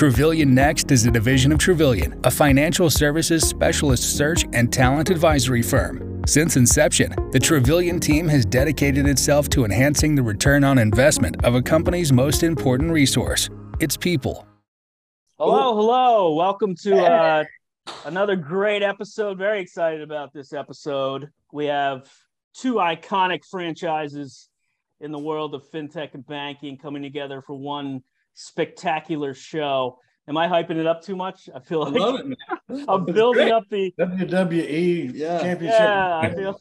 Trevillion 0.00 0.46
Next 0.46 0.90
is 0.92 1.04
a 1.04 1.10
division 1.10 1.52
of 1.52 1.58
Trevillion, 1.58 2.24
a 2.24 2.30
financial 2.30 2.88
services 2.88 3.46
specialist 3.46 4.16
search 4.16 4.46
and 4.54 4.72
talent 4.72 5.10
advisory 5.10 5.60
firm. 5.60 6.22
Since 6.26 6.56
inception, 6.56 7.10
the 7.32 7.38
Trevillion 7.38 8.00
team 8.00 8.26
has 8.28 8.46
dedicated 8.46 9.06
itself 9.06 9.50
to 9.50 9.66
enhancing 9.66 10.14
the 10.14 10.22
return 10.22 10.64
on 10.64 10.78
investment 10.78 11.44
of 11.44 11.54
a 11.54 11.60
company's 11.60 12.14
most 12.14 12.42
important 12.42 12.90
resource 12.90 13.50
its 13.78 13.94
people. 13.94 14.46
Hello, 15.38 15.76
hello. 15.76 16.32
Welcome 16.32 16.74
to 16.76 16.96
uh, 16.96 17.44
another 18.06 18.36
great 18.36 18.82
episode. 18.82 19.36
Very 19.36 19.60
excited 19.60 20.00
about 20.00 20.32
this 20.32 20.54
episode. 20.54 21.28
We 21.52 21.66
have 21.66 22.10
two 22.54 22.76
iconic 22.76 23.44
franchises 23.44 24.48
in 25.02 25.12
the 25.12 25.18
world 25.18 25.54
of 25.54 25.70
fintech 25.70 26.14
and 26.14 26.26
banking 26.26 26.78
coming 26.78 27.02
together 27.02 27.42
for 27.42 27.54
one 27.54 28.02
spectacular 28.40 29.34
show. 29.34 29.98
Am 30.28 30.36
I 30.36 30.46
hyping 30.46 30.76
it 30.76 30.86
up 30.86 31.02
too 31.02 31.16
much? 31.16 31.48
I 31.54 31.60
feel 31.60 31.80
like 31.90 32.00
I 32.68 32.92
am 32.92 33.04
building 33.04 33.48
great. 33.48 33.52
up 33.52 33.64
the 33.70 33.92
WWE 33.98 35.12
Yeah. 35.14 35.40
championship. 35.40 35.80
yeah. 35.80 36.18
I 36.18 36.34
feel 36.34 36.60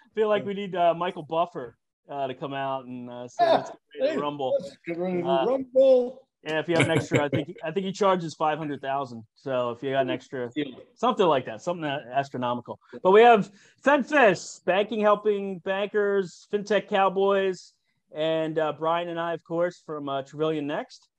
feel 0.14 0.28
like 0.28 0.44
we 0.44 0.54
need 0.54 0.74
uh, 0.76 0.94
Michael 0.94 1.22
Buffer 1.24 1.76
uh, 2.08 2.26
to 2.28 2.34
come 2.34 2.54
out 2.54 2.84
and 2.86 3.10
uh, 3.10 3.26
say 3.28 3.44
let's 3.50 3.70
get 3.70 3.78
ready 4.02 4.14
to 4.16 4.20
rumble. 4.20 4.56
get 4.86 4.98
ready 4.98 5.22
to 5.22 5.28
Uh, 5.28 5.46
rumble. 5.46 6.22
And 6.44 6.56
if 6.56 6.68
you 6.68 6.76
have 6.76 6.86
an 6.86 6.92
extra, 6.96 7.22
I 7.24 7.28
think 7.28 7.54
I 7.62 7.70
think 7.70 7.84
he 7.84 7.92
charges 7.92 8.34
five 8.34 8.56
hundred 8.56 8.80
thousand. 8.80 9.24
So 9.34 9.70
if 9.72 9.82
you 9.82 9.90
got 9.90 10.02
an 10.02 10.10
extra, 10.10 10.50
something 10.94 11.26
like 11.26 11.44
that, 11.46 11.60
something 11.60 11.84
astronomical. 11.84 12.78
But 13.02 13.10
we 13.10 13.20
have 13.20 13.50
FedFis, 13.84 14.64
banking 14.64 15.00
helping 15.00 15.58
bankers, 15.58 16.46
fintech 16.50 16.88
cowboys, 16.88 17.74
and 18.14 18.58
uh, 18.58 18.72
Brian 18.78 19.08
and 19.10 19.20
I, 19.20 19.34
of 19.34 19.44
course, 19.44 19.82
from 19.84 20.08
uh, 20.08 20.22
Trevillion 20.22 20.64
Next. 20.64 21.09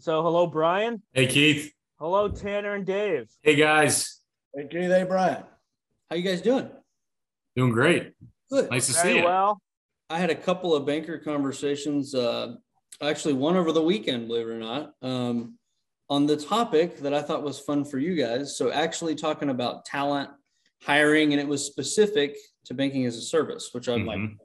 So 0.00 0.22
hello, 0.22 0.46
Brian. 0.46 1.02
Hey 1.12 1.26
Keith. 1.26 1.72
Hello, 1.98 2.28
Tanner 2.28 2.74
and 2.74 2.84
Dave. 2.84 3.28
Hey 3.42 3.54
guys. 3.54 4.20
Hey, 4.54 4.66
Keith, 4.68 4.90
hey, 4.90 5.04
Brian. 5.04 5.44
How 6.10 6.16
you 6.16 6.22
guys 6.22 6.42
doing? 6.42 6.68
Doing 7.56 7.72
great. 7.72 8.12
Good. 8.50 8.70
Nice 8.70 8.88
to 8.88 8.92
Very 8.94 9.12
see 9.14 9.18
you. 9.20 9.24
well. 9.24 9.60
I 10.10 10.18
had 10.18 10.30
a 10.30 10.34
couple 10.34 10.74
of 10.74 10.84
banker 10.84 11.18
conversations, 11.18 12.14
uh, 12.14 12.54
actually 13.00 13.34
one 13.34 13.56
over 13.56 13.72
the 13.72 13.82
weekend, 13.82 14.28
believe 14.28 14.46
it 14.48 14.50
or 14.50 14.58
not, 14.58 14.92
um, 15.02 15.58
on 16.10 16.26
the 16.26 16.36
topic 16.36 16.98
that 16.98 17.14
I 17.14 17.22
thought 17.22 17.42
was 17.42 17.58
fun 17.58 17.84
for 17.84 17.98
you 17.98 18.14
guys. 18.14 18.56
So 18.58 18.70
actually 18.70 19.14
talking 19.14 19.48
about 19.48 19.84
talent, 19.86 20.30
hiring, 20.82 21.32
and 21.32 21.40
it 21.40 21.48
was 21.48 21.64
specific 21.64 22.36
to 22.66 22.74
banking 22.74 23.06
as 23.06 23.16
a 23.16 23.22
service, 23.22 23.70
which 23.72 23.88
I'm 23.88 24.04
like, 24.04 24.18
Mhm. 24.18 24.36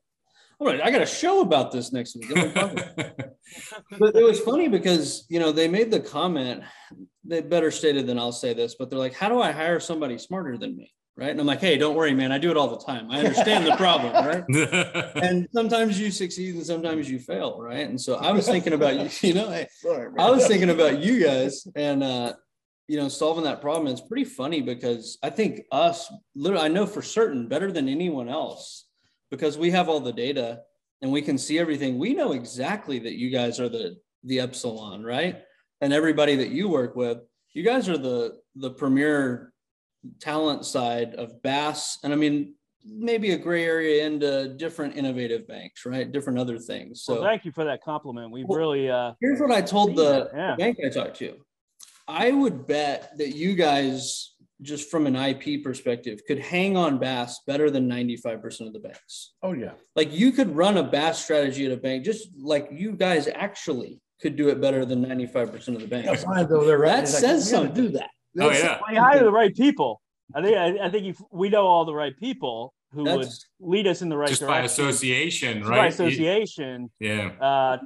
All 0.60 0.68
right, 0.68 0.82
I 0.82 0.92
got 0.92 1.02
a 1.02 1.06
show 1.06 1.42
about 1.42 1.72
this 1.72 1.94
next 1.94 2.16
week. 2.16 2.30
Let 2.30 2.48
me 2.48 2.54
talk 2.54 2.72
about 2.72 3.00
it." 3.00 3.38
but 4.00 4.16
it 4.16 4.24
was 4.24 4.40
funny 4.40 4.68
because 4.68 5.26
you 5.30 5.40
know 5.40 5.52
they 5.52 5.68
made 5.68 5.92
the 5.92 6.00
comment 6.00 6.64
they 7.24 7.42
better 7.42 7.72
stated 7.72 8.08
than 8.08 8.20
i'll 8.20 8.32
say 8.32 8.54
this 8.54 8.76
but 8.76 8.90
they're 8.90 9.00
like 9.00 9.14
how 9.14 9.30
do 9.30 9.42
i 9.42 9.52
hire 9.52 9.80
somebody 9.80 10.18
smarter 10.18 10.58
than 10.58 10.76
me? 10.76 10.92
Right? 11.16 11.32
And 11.32 11.40
i'm 11.40 11.46
like 11.46 11.60
hey 11.60 11.78
don't 11.78 11.96
worry 11.96 12.14
man. 12.14 12.32
I 12.32 12.38
do 12.38 12.50
it 12.50 12.58
all 12.58 12.70
the 12.70 12.84
time. 12.86 13.12
I 13.12 13.20
understand 13.20 13.66
the 13.66 13.76
problem 13.76 14.14
right? 14.14 14.44
And 15.24 15.48
sometimes 15.54 16.00
you 16.00 16.12
succeed 16.12 16.56
and 16.56 16.66
sometimes 16.66 17.10
you 17.10 17.20
fail 17.20 17.62
right? 17.62 17.90
And 17.90 18.00
so 18.00 18.16
i 18.16 18.32
was 18.32 18.48
thinking 18.48 18.74
about 18.74 18.96
you 18.96 19.10
you 19.30 19.34
know 19.34 19.50
I, 19.50 19.68
Sorry. 19.72 20.12
I 20.18 20.30
was 20.30 20.48
thinking 20.48 20.70
about 20.70 21.00
you 21.00 21.24
guys 21.24 21.68
and 21.76 22.04
uh 22.04 22.34
you 22.88 22.98
know 22.98 23.08
solving 23.08 23.44
that 23.44 23.62
problem. 23.62 23.88
It's 23.88 24.02
pretty 24.02 24.26
funny 24.26 24.62
because 24.62 25.18
i 25.22 25.30
think 25.30 25.62
us 25.72 26.12
literally 26.36 26.66
i 26.66 26.70
know 26.70 26.86
for 26.86 27.02
certain 27.02 27.48
better 27.48 27.72
than 27.72 27.90
anyone 27.90 28.30
else 28.30 28.79
because 29.30 29.58
we 29.58 29.72
have 29.72 29.90
all 29.90 30.00
the 30.00 30.14
data 30.14 30.62
and 31.02 31.12
we 31.12 31.22
can 31.22 31.38
see 31.38 31.60
everything 31.60 31.98
we 31.98 32.14
know 32.14 32.34
exactly 32.34 33.00
that 33.00 33.16
you 33.16 33.30
guys 33.30 33.60
are 33.60 33.70
the 33.70 33.98
the 34.24 34.40
epsilon 34.40 35.04
right 35.04 35.44
and 35.82 35.94
everybody 35.94 36.36
that 36.36 36.50
you 36.50 36.68
work 36.68 36.96
with 36.96 37.20
you 37.54 37.64
guys 37.64 37.88
are 37.88 37.98
the 37.98 38.38
the 38.56 38.72
premier 38.72 39.54
talent 40.20 40.66
side 40.66 41.16
of 41.16 41.42
BaaS 41.42 41.98
and 42.04 42.12
i 42.14 42.16
mean 42.16 42.54
maybe 42.86 43.32
a 43.32 43.38
gray 43.38 43.66
area 43.66 44.06
into 44.06 44.54
different 44.56 44.96
innovative 44.96 45.48
banks 45.48 45.86
right 45.86 46.12
different 46.12 46.40
other 46.40 46.58
things 46.58 47.04
so 47.04 47.16
well, 47.16 47.24
thank 47.24 47.46
you 47.46 47.52
for 47.52 47.66
that 47.66 47.84
compliment. 47.84 48.32
We 48.32 48.46
Well, 48.46 48.58
really, 48.58 48.90
uh, 48.90 49.14
Here's 49.20 49.40
what 49.40 49.52
I 49.52 49.62
told 49.62 49.96
the, 49.96 50.30
Yeah. 50.34 50.52
the 50.52 50.58
bank 50.58 50.78
I 50.84 50.90
talked 50.90 51.18
to. 51.18 51.36
I 52.08 52.32
would 52.32 52.66
bet 52.66 53.18
that 53.18 53.36
you 53.36 53.54
guys, 53.54 54.34
just 54.62 54.90
from 54.92 55.08
an 55.08 55.16
IP 55.16 55.64
perspective, 55.64 56.22
could 56.28 56.40
hang 56.40 56.76
on 56.76 57.00
BaaS 57.00 57.38
better 57.48 57.70
than 57.70 57.88
95% 57.90 58.68
of 58.68 58.74
the 58.74 58.80
banks. 58.80 59.34
Oh, 59.42 59.54
yeah. 59.54 59.72
Like 59.96 60.12
you 60.14 60.32
could 60.32 60.56
run 60.56 60.78
a 60.78 60.84
BaaS 60.84 61.16
strategy 61.24 61.66
at 61.66 61.72
a 61.72 61.78
bank, 61.78 62.04
just 62.04 62.30
like 62.38 62.68
you 62.72 62.94
guys 62.94 63.28
actually 63.34 64.02
could 64.22 64.36
do 64.36 64.50
it 64.50 64.60
better 64.60 64.84
than 64.86 65.06
95% 65.06 65.54
of 65.54 65.74
the 65.76 65.80
Yeah, 65.82 65.86
banks. 65.86 66.26
Brian's 66.26 66.52
over 66.52 66.66
there, 66.66 66.78
right? 66.80 66.96
That 66.98 67.00
He's 67.02 67.14
like, 67.14 67.22
says 67.22 67.46
"We 67.46 67.52
something. 67.52 67.74
Do 67.74 67.90
that. 67.92 68.10
oh 68.42 68.50
yeah. 68.52 68.80
well, 68.82 68.94
you 68.94 69.00
hire 69.00 69.24
the 69.24 69.32
right 69.32 69.56
people. 69.56 70.02
I 70.36 70.42
think 70.44 70.58
I, 70.58 70.86
I 70.86 70.90
think 70.92 71.08
if 71.08 71.18
we 71.32 71.50
know 71.50 71.66
all 71.66 71.86
the 71.86 71.94
right 71.96 72.16
people 72.18 72.74
who 72.92 73.04
That's 73.06 73.46
would 73.60 73.72
lead 73.72 73.88
us 73.88 74.02
in 74.02 74.10
the 74.10 74.18
right 74.18 74.28
Just 74.30 74.42
by 74.42 74.60
direction. 74.60 74.66
association, 74.88 75.58
Just 75.60 75.70
right? 75.70 75.78
By 75.78 75.84
You- 75.84 75.90
association. 75.90 76.92
yeah. 77.00 77.28
Uh, 77.40 77.78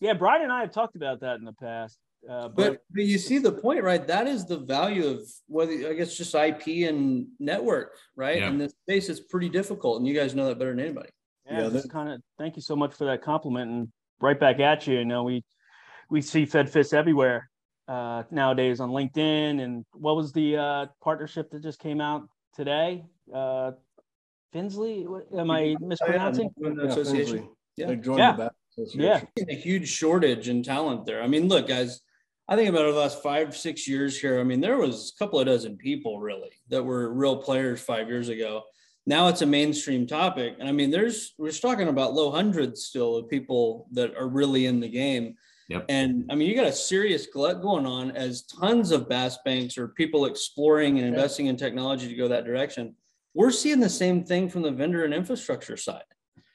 yeah, 0.00 0.14
Brian 0.14 0.42
and 0.42 0.50
I 0.52 0.60
have 0.62 0.72
talked 0.72 0.96
about 0.96 1.20
that 1.20 1.36
in 1.38 1.44
the 1.44 1.52
past. 1.52 1.98
Uh, 2.28 2.48
but, 2.48 2.54
but, 2.56 2.82
but 2.92 3.04
you 3.04 3.18
see 3.18 3.38
the 3.38 3.50
point, 3.50 3.82
right? 3.82 4.06
That 4.06 4.26
is 4.28 4.46
the 4.46 4.58
value 4.58 5.06
of 5.06 5.20
whether 5.48 5.72
I 5.88 5.92
guess 5.94 6.16
just 6.16 6.34
IP 6.34 6.88
and 6.88 7.26
network, 7.40 7.96
right? 8.16 8.38
Yeah. 8.38 8.48
In 8.48 8.58
this 8.58 8.72
space, 8.86 9.08
it's 9.08 9.20
pretty 9.20 9.48
difficult, 9.48 9.98
and 9.98 10.06
you 10.06 10.14
guys 10.14 10.34
know 10.34 10.46
that 10.46 10.58
better 10.58 10.70
than 10.70 10.80
anybody. 10.80 11.08
yeah, 11.46 11.62
Yeah, 11.62 11.70
just 11.70 11.84
that- 11.84 11.92
kind 11.92 12.08
of 12.10 12.20
thank 12.38 12.54
you 12.56 12.62
so 12.62 12.76
much 12.76 12.94
for 12.94 13.06
that 13.06 13.22
compliment 13.22 13.70
and 13.70 13.88
right 14.20 14.38
back 14.38 14.60
at 14.60 14.86
you. 14.86 14.98
You 14.98 15.04
know, 15.04 15.24
we 15.24 15.42
we 16.10 16.22
see 16.22 16.46
FedFis 16.46 16.94
everywhere 16.94 17.50
uh, 17.88 18.22
nowadays 18.30 18.78
on 18.80 18.90
LinkedIn. 18.90 19.60
And 19.60 19.84
what 19.92 20.14
was 20.14 20.32
the 20.32 20.56
uh, 20.56 20.86
partnership 21.02 21.50
that 21.50 21.62
just 21.62 21.80
came 21.80 22.00
out 22.00 22.28
today? 22.54 23.04
Uh, 23.34 23.72
Finzly, 24.54 25.06
what, 25.08 25.26
am 25.36 25.50
I 25.50 25.74
mispronouncing? 25.80 26.50
When 26.56 26.76
the 26.76 26.84
Yeah, 26.84 26.88
association. 26.90 27.38
Finzly. 27.38 27.48
Yeah. 27.76 27.86
They 27.86 27.96
joined 27.96 28.18
Yeah. 28.18 28.32
the 28.36 28.42
BaaS 28.44 28.50
Association. 28.86 29.28
Yeah, 29.36 29.44
a 29.48 29.54
huge 29.54 29.88
shortage 29.88 30.48
in 30.48 30.62
talent 30.62 31.06
there. 31.06 31.22
I 31.22 31.26
mean, 31.26 31.48
look, 31.48 31.66
guys, 31.66 32.00
I 32.52 32.54
think 32.54 32.68
about 32.68 32.82
the 32.82 32.98
last 32.98 33.22
five, 33.22 33.56
six 33.56 33.88
years 33.88 34.20
here. 34.20 34.38
I 34.38 34.42
mean, 34.42 34.60
there 34.60 34.76
was 34.76 35.10
a 35.10 35.18
couple 35.18 35.40
of 35.40 35.46
dozen 35.46 35.78
people 35.78 36.20
really 36.20 36.50
that 36.68 36.84
were 36.84 37.10
real 37.14 37.38
players 37.38 37.80
five 37.80 38.08
years 38.08 38.28
ago. 38.28 38.64
Now 39.06 39.28
it's 39.28 39.40
a 39.40 39.46
mainstream 39.46 40.06
topic. 40.06 40.56
And 40.60 40.68
I 40.68 40.72
mean, 40.72 40.90
there's 40.90 41.32
we're 41.38 41.50
talking 41.50 41.88
about 41.88 42.12
low 42.12 42.30
hundreds 42.30 42.84
still 42.84 43.16
of 43.16 43.30
people 43.30 43.88
that 43.92 44.14
are 44.18 44.28
really 44.28 44.66
in 44.66 44.80
the 44.80 44.88
game. 44.90 45.36
Yep. 45.70 45.86
And 45.88 46.26
I 46.30 46.34
mean, 46.34 46.46
you 46.46 46.54
got 46.54 46.66
a 46.66 46.74
serious 46.74 47.24
glut 47.24 47.62
going 47.62 47.86
on 47.86 48.10
as 48.10 48.42
tons 48.42 48.90
of 48.90 49.08
BaaS 49.08 49.38
banks 49.46 49.78
or 49.78 49.88
people 49.88 50.26
exploring 50.26 50.98
and 50.98 51.08
investing 51.08 51.46
in 51.46 51.56
technology 51.56 52.06
to 52.06 52.14
go 52.14 52.28
that 52.28 52.44
direction. 52.44 52.94
We're 53.32 53.50
seeing 53.50 53.80
the 53.80 53.88
same 53.88 54.24
thing 54.24 54.50
from 54.50 54.60
the 54.60 54.70
vendor 54.70 55.06
and 55.06 55.14
infrastructure 55.14 55.78
side 55.78 56.04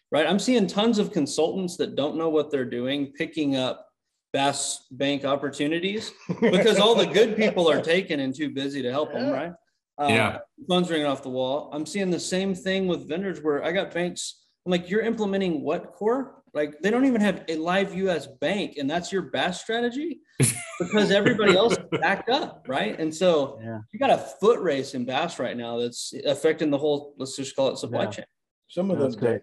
right? 0.09 0.25
I'm 0.25 0.40
seeing 0.40 0.68
tons 0.68 1.00
of 1.00 1.12
consultants 1.12 1.75
that 1.75 1.96
don't 1.96 2.16
know 2.16 2.29
what 2.29 2.50
they're 2.50 2.64
doing, 2.64 3.12
picking 3.12 3.58
up 3.58 3.86
BaaS 4.33 4.85
Bank 4.91 5.25
opportunities 5.25 6.11
because 6.41 6.79
all 6.79 6.95
the 6.95 7.05
good 7.05 7.35
people 7.35 7.69
are 7.69 7.81
taken 7.81 8.19
and 8.19 8.35
too 8.35 8.49
busy 8.49 8.81
to 8.81 8.91
help 8.91 9.13
them, 9.13 9.29
right? 9.31 9.53
Uh, 9.99 10.07
Yeah. 10.09 10.38
Phones 10.67 10.89
ringing 10.89 11.07
off 11.07 11.23
the 11.23 11.29
wall. 11.29 11.69
I'm 11.73 11.85
seeing 11.85 12.09
the 12.09 12.19
same 12.19 12.53
thing 12.53 12.87
with 12.87 13.07
vendors 13.07 13.41
where 13.41 13.63
I 13.63 13.71
got 13.71 13.93
banks. 13.93 14.43
I'm 14.66 14.71
like, 14.71 14.89
you're 14.89 15.01
implementing 15.01 15.61
what 15.61 15.93
core? 15.93 16.43
Like 16.53 16.79
they 16.81 16.89
don't 16.89 17.05
even 17.05 17.21
have 17.21 17.43
a 17.49 17.55
live 17.55 17.93
US 17.95 18.27
bank, 18.41 18.77
and 18.77 18.89
that's 18.89 19.11
your 19.11 19.23
BaaS 19.31 19.59
strategy 19.61 20.21
because 20.79 21.11
everybody 21.11 21.55
else 21.55 21.73
is 21.73 21.99
backed 21.99 22.29
up, 22.29 22.66
right? 22.67 22.99
And 22.99 23.13
so 23.13 23.59
yeah. 23.61 23.79
you 23.91 23.99
got 23.99 24.09
a 24.09 24.17
foot 24.17 24.59
race 24.59 24.93
in 24.93 25.05
BaaS 25.05 25.39
right 25.39 25.55
now 25.55 25.77
that's 25.77 26.13
affecting 26.25 26.71
the 26.71 26.77
whole, 26.77 27.13
let's 27.17 27.35
just 27.35 27.55
call 27.55 27.69
it 27.69 27.77
supply 27.77 28.03
Yeah. 28.03 28.09
chain. 28.09 28.25
Some 28.69 28.91
of 28.91 29.00
That's 29.00 29.16
the 29.16 29.41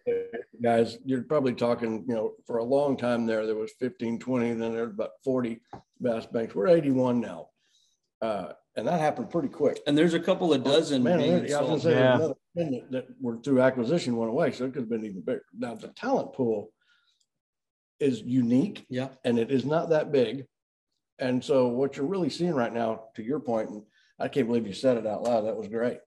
guys, 0.62 0.98
you're 1.04 1.22
probably 1.22 1.54
talking, 1.54 2.04
you 2.06 2.14
know, 2.14 2.34
for 2.46 2.58
a 2.58 2.64
long 2.64 2.96
time 2.96 3.24
there, 3.24 3.46
there 3.46 3.54
was 3.54 3.72
15, 3.80 4.18
20, 4.18 4.48
then 4.54 4.58
there's 4.74 4.90
about 4.92 5.12
40 5.24 5.60
BaaS 6.02 6.26
banks. 6.26 6.54
We're 6.54 6.68
81 6.68 7.20
now. 7.20 7.48
Uh, 8.20 8.52
and 8.76 8.86
that 8.86 9.00
happened 9.00 9.30
pretty 9.30 9.48
quick. 9.48 9.80
And 9.86 9.96
there's 9.96 10.14
a 10.14 10.20
couple 10.20 10.52
of 10.52 10.62
dozen 10.62 11.02
Man, 11.02 11.18
being 11.18 11.32
I 11.34 11.40
was 11.40 11.68
gonna 11.68 11.80
say, 11.80 11.92
Yeah. 11.94 12.16
another 12.16 12.34
that- 12.54 12.90
that 12.90 13.06
were 13.20 13.38
through 13.38 13.62
acquisition 13.62 14.16
went 14.16 14.30
away, 14.30 14.52
so 14.52 14.64
it 14.66 14.72
could 14.72 14.82
have 14.82 14.88
been 14.88 15.04
even 15.06 15.22
bigger. 15.22 15.44
Now, 15.56 15.74
the 15.74 15.88
talent 15.88 16.32
pool 16.34 16.70
is 18.00 18.20
unique 18.22 18.84
Yeah. 18.90 19.08
and 19.24 19.38
it 19.38 19.50
is 19.50 19.64
not 19.64 19.88
that 19.90 20.12
big. 20.12 20.46
And 21.18 21.42
so 21.42 21.68
what 21.68 21.96
you're 21.96 22.06
really 22.06 22.30
seeing 22.30 22.54
right 22.54 22.72
now, 22.72 23.08
to 23.14 23.22
your 23.22 23.40
point, 23.40 23.70
and 23.70 23.82
I 24.18 24.28
can't 24.28 24.46
believe 24.48 24.66
you 24.66 24.72
said 24.74 24.96
it 24.96 25.06
out 25.06 25.22
loud, 25.22 25.42
that 25.42 25.56
was 25.56 25.68
great, 25.68 25.98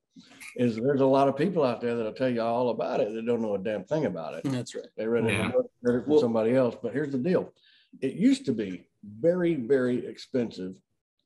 is 0.56 0.75
there's 0.75 1.02
a 1.02 1.06
lot 1.06 1.28
of 1.28 1.36
people 1.38 1.64
out 1.64 1.81
there 1.81 1.96
that'll 1.96 2.14
tell 2.14 2.30
you 2.30 2.42
all 2.42 2.69
about 2.69 3.00
it 3.00 3.14
that 3.14 3.25
don't 3.25 3.42
know 3.42 3.56
a 3.56 3.60
damn 3.60 3.84
thing 3.84 4.06
about 4.06 4.34
it. 4.34 4.44
That's 4.46 4.75
right. 4.75 4.86
They 4.98 5.08
read 5.08 5.25
it, 5.25 5.34
Yeah. 5.34 5.52
from- 5.52 5.64
heard 5.84 5.96
it 6.00 6.04
from 6.04 6.12
Well- 6.14 6.22
somebody 6.22 6.56
else, 6.56 6.75
but 6.81 6.94
here's 6.94 7.12
the 7.12 7.18
deal. 7.18 7.54
It 8.02 8.14
used 8.14 8.46
to 8.46 8.54
be 8.54 8.88
very, 9.04 9.56
very 9.56 10.06
expensive 10.06 10.80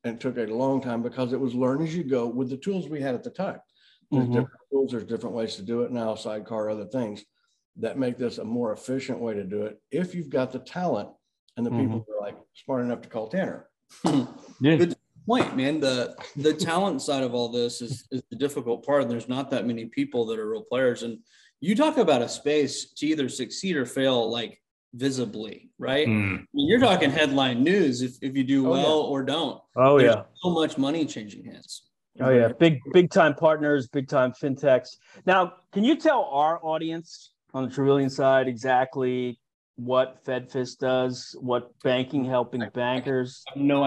and 0.03 0.19
took 0.19 0.37
a 0.37 0.45
long 0.45 0.81
time 0.81 1.01
because 1.03 1.31
it 1.33 1.39
was 1.39 1.53
learn 1.55 1.81
as 1.81 1.95
you 1.95 2.03
go 2.03 2.27
with 2.27 2.49
the 2.49 2.57
tools 2.57 2.89
we 2.89 3.01
had 3.01 3.15
at 3.15 3.23
the 3.23 3.29
time. 3.29 3.59
There's 4.11 4.25
Mhm. 4.27 4.33
different 4.33 4.59
tools, 4.71 4.91
there's 4.91 5.05
different 5.05 5.35
ways 5.35 5.55
to 5.55 5.61
do 5.61 5.81
it 5.83 5.91
now, 5.91 6.15
sidecar, 6.15 6.69
other 6.69 6.85
things 6.85 7.23
that 7.77 7.97
make 7.97 8.17
this 8.17 8.37
a 8.37 8.43
more 8.43 8.73
efficient 8.73 9.19
way 9.19 9.33
to 9.33 9.43
do 9.43 9.63
it. 9.63 9.79
If 9.91 10.13
you've 10.13 10.29
got 10.29 10.51
the 10.51 10.59
talent 10.59 11.09
and 11.55 11.65
the 11.65 11.71
people 11.71 12.03
who 12.05 12.13
are 12.17 12.19
like 12.21 12.37
smart 12.53 12.83
enough 12.83 13.01
to 13.01 13.09
call 13.09 13.27
Tanner. 13.29 13.69
Yeah. 14.61 14.75
Good, 14.77 14.95
point, 15.25 15.55
man. 15.55 15.79
The 15.79 16.15
the 16.35 16.53
talent 16.53 17.01
side 17.01 17.23
of 17.23 17.33
all 17.33 17.49
this 17.49 17.81
is, 17.81 18.05
is 18.11 18.23
the 18.29 18.35
difficult 18.35 18.85
part. 18.85 19.03
And 19.03 19.11
there's 19.11 19.29
not 19.29 19.49
that 19.51 19.65
many 19.65 19.85
people 19.85 20.25
that 20.27 20.39
are 20.39 20.49
real 20.49 20.63
players. 20.63 21.03
And 21.03 21.19
you 21.59 21.75
talk 21.75 21.97
about 21.97 22.21
a 22.21 22.29
space 22.29 22.91
to 22.93 23.05
either 23.05 23.29
succeed 23.29 23.75
or 23.75 23.85
fail, 23.85 24.31
like 24.31 24.59
visibly, 24.93 25.69
right? 25.77 26.07
Mm. 26.07 26.39
I 26.39 26.45
mean, 26.53 26.67
you're 26.67 26.79
talking 26.79 27.11
headline 27.11 27.63
news 27.63 28.01
if, 28.01 28.17
if 28.21 28.35
you 28.35 28.43
do 28.43 28.67
Oh, 28.67 28.71
well 28.71 28.81
yeah. 28.81 29.09
or 29.09 29.23
don't. 29.23 29.61
Oh 29.75 29.99
There's 29.99 30.15
yeah. 30.15 30.23
so 30.35 30.49
much 30.49 30.77
money 30.77 31.05
changing 31.05 31.45
hands. 31.45 31.83
Oh 32.19 32.29
yeah. 32.29 32.49
Big 32.49 32.79
big 32.91 33.09
time 33.09 33.33
partners, 33.35 33.87
big 33.87 34.07
time 34.07 34.33
fintechs. 34.33 34.97
Now, 35.25 35.53
can 35.71 35.83
you 35.83 35.95
tell 35.95 36.25
our 36.25 36.59
audience 36.63 37.31
on 37.53 37.67
the 37.67 37.69
Trevillion 37.69 38.11
side 38.11 38.47
exactly 38.47 39.39
what 39.75 40.23
FedFis 40.25 40.77
does, 40.77 41.35
what 41.39 41.71
banking 41.83 42.25
helping 42.25 42.63
bankers 42.73 43.43
I 43.47 43.57
have 43.57 43.65
no 43.65 43.83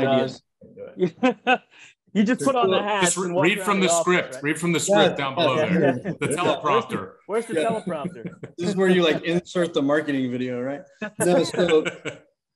idea. 0.71 1.35
does? 1.45 1.59
you 2.13 2.23
just 2.25 2.43
put 2.43 2.57
on 2.57 2.71
the 2.71 2.83
hat. 2.83 3.05
Just 3.05 3.17
re- 3.17 3.33
read 3.41 3.61
from 3.61 3.81
the 3.81 3.89
script. 3.89 4.39
Read 4.43 4.59
from 4.59 4.73
the 4.73 4.81
script 4.81 5.19
down 5.19 5.35
below 5.35 5.57
yeah, 5.57 5.69
there. 5.69 5.83
yeah. 6.05 6.13
The 6.21 6.29
teleprompter. 6.29 7.13
Where's 7.27 7.47
the 7.47 7.55
Yeah. 7.55 7.69
teleprompter? 7.69 8.35
This 8.59 8.69
is 8.71 8.77
where 8.77 8.89
you 8.89 9.03
like 9.03 9.23
insert 9.25 9.75
the 9.75 9.83
marketing 9.83 10.31
video, 10.31 10.61
right? 10.61 10.83
No, 11.19 11.43
so 11.45 11.85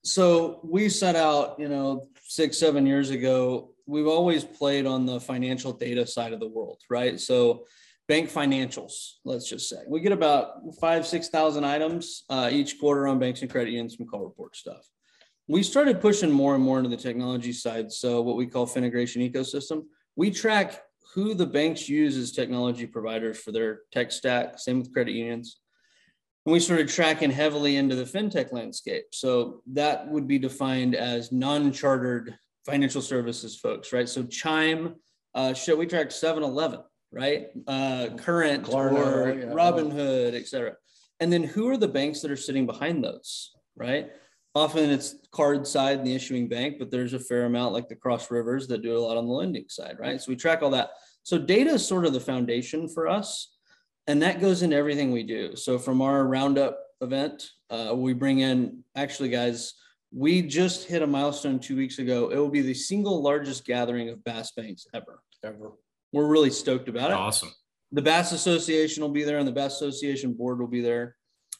so 0.03 0.61
we 0.63 0.89
set 0.89 1.15
out 1.15 1.59
you 1.59 1.67
know 1.67 2.07
six 2.21 2.57
seven 2.57 2.85
years 2.85 3.09
ago 3.09 3.71
we've 3.85 4.07
always 4.07 4.43
played 4.43 4.85
on 4.85 5.05
the 5.05 5.19
financial 5.19 5.73
data 5.73 6.05
side 6.05 6.31
of 6.31 6.39
the 6.39 6.47
world 6.47 6.79
right 6.89 7.19
so 7.19 7.65
bank 8.07 8.29
financials 8.29 9.15
let's 9.25 9.47
just 9.47 9.67
say 9.67 9.77
we 9.87 9.99
get 9.99 10.11
about 10.11 10.61
five 10.79 11.05
six 11.05 11.27
thousand 11.29 11.65
items 11.65 12.23
uh, 12.29 12.49
each 12.51 12.79
quarter 12.79 13.07
on 13.07 13.19
banks 13.19 13.41
and 13.41 13.51
credit 13.51 13.71
unions 13.71 13.97
some 13.97 14.07
call 14.07 14.23
report 14.23 14.55
stuff 14.55 14.87
we 15.49 15.61
started 15.63 15.99
pushing 15.99 16.31
more 16.31 16.55
and 16.55 16.63
more 16.63 16.77
into 16.77 16.89
the 16.89 16.95
technology 16.97 17.51
side 17.51 17.91
so 17.91 18.21
what 18.21 18.37
we 18.37 18.45
call 18.45 18.65
fintegration 18.65 19.21
ecosystem 19.21 19.83
we 20.15 20.31
track 20.31 20.81
who 21.13 21.33
the 21.33 21.45
banks 21.45 21.89
use 21.89 22.15
as 22.15 22.31
technology 22.31 22.85
providers 22.85 23.37
for 23.37 23.51
their 23.51 23.81
tech 23.91 24.11
stack 24.11 24.57
same 24.57 24.79
with 24.79 24.93
credit 24.93 25.13
unions 25.13 25.59
and 26.45 26.53
we 26.53 26.59
started 26.59 26.87
tracking 26.87 27.31
heavily 27.31 27.75
into 27.75 27.95
the 27.95 28.05
fintech 28.05 28.51
landscape. 28.51 29.05
So 29.11 29.61
that 29.73 30.07
would 30.07 30.27
be 30.27 30.39
defined 30.39 30.95
as 30.95 31.31
non-chartered 31.31 32.35
financial 32.65 33.01
services 33.01 33.55
folks, 33.55 33.91
right? 33.91 34.07
So 34.07 34.23
Chime, 34.23 34.95
uh, 35.35 35.53
shit, 35.53 35.77
we 35.77 35.85
track 35.85 36.09
7-Eleven, 36.09 36.79
right? 37.11 37.47
Uh, 37.67 38.09
Current 38.17 38.63
Klarna, 38.63 38.93
or 38.93 39.39
yeah. 39.39 39.45
Robinhood, 39.47 40.33
et 40.33 40.47
cetera. 40.47 40.73
And 41.19 41.31
then 41.31 41.43
who 41.43 41.67
are 41.69 41.77
the 41.77 41.87
banks 41.87 42.21
that 42.21 42.31
are 42.31 42.37
sitting 42.37 42.65
behind 42.65 43.03
those, 43.03 43.51
right? 43.75 44.09
Often 44.55 44.89
it's 44.89 45.15
card 45.31 45.67
side, 45.67 46.03
the 46.03 46.15
issuing 46.15 46.47
bank, 46.47 46.77
but 46.79 46.89
there's 46.89 47.13
a 47.13 47.19
fair 47.19 47.45
amount 47.45 47.73
like 47.73 47.87
the 47.87 47.95
Cross 47.95 48.31
Rivers 48.31 48.67
that 48.67 48.81
do 48.81 48.97
a 48.97 48.99
lot 48.99 49.17
on 49.17 49.27
the 49.27 49.33
lending 49.33 49.65
side, 49.69 49.97
right? 49.99 50.19
So 50.19 50.31
we 50.31 50.35
track 50.35 50.61
all 50.63 50.71
that. 50.71 50.89
So 51.23 51.37
data 51.37 51.71
is 51.71 51.87
sort 51.87 52.05
of 52.05 52.13
the 52.13 52.19
foundation 52.19 52.89
for 52.89 53.07
us 53.07 53.55
and 54.09 54.23
that 54.23 54.41
goes 54.41 54.63
into 54.63 54.75
everything 54.75 55.11
we 55.11 55.21
do. 55.21 55.55
So 55.55 55.77
from 55.77 56.01
our 56.01 56.25
roundup 56.25 56.79
event, 56.99 57.47
uh, 57.69 57.93
we 57.95 58.13
bring 58.13 58.39
in 58.39 58.83
actually, 58.95 59.29
guys. 59.29 59.75
We 60.11 60.41
just 60.41 60.87
hit 60.87 61.03
a 61.03 61.07
milestone 61.07 61.59
two 61.59 61.77
weeks 61.77 61.99
ago. 61.99 62.31
It 62.31 62.37
will 62.37 62.49
be 62.49 62.63
the 62.63 62.73
single 62.73 63.21
largest 63.21 63.65
gathering 63.65 64.09
of 64.09 64.23
BaaS 64.23 64.51
banks 64.55 64.87
ever. 64.95 65.21
Ever. 65.43 65.73
We're 66.11 66.25
really 66.25 66.49
stoked 66.49 66.89
about 66.89 67.11
it. 67.11 67.13
awesome. 67.13 67.53
The 67.91 68.01
BaaS 68.01 68.31
Association 68.31 69.03
will 69.03 69.11
be 69.11 69.23
there, 69.23 69.37
and 69.37 69.47
the 69.47 69.51
BaaS 69.51 69.75
Association 69.75 70.33
board 70.33 70.59
will 70.59 70.67
be 70.67 70.81
there. 70.81 71.15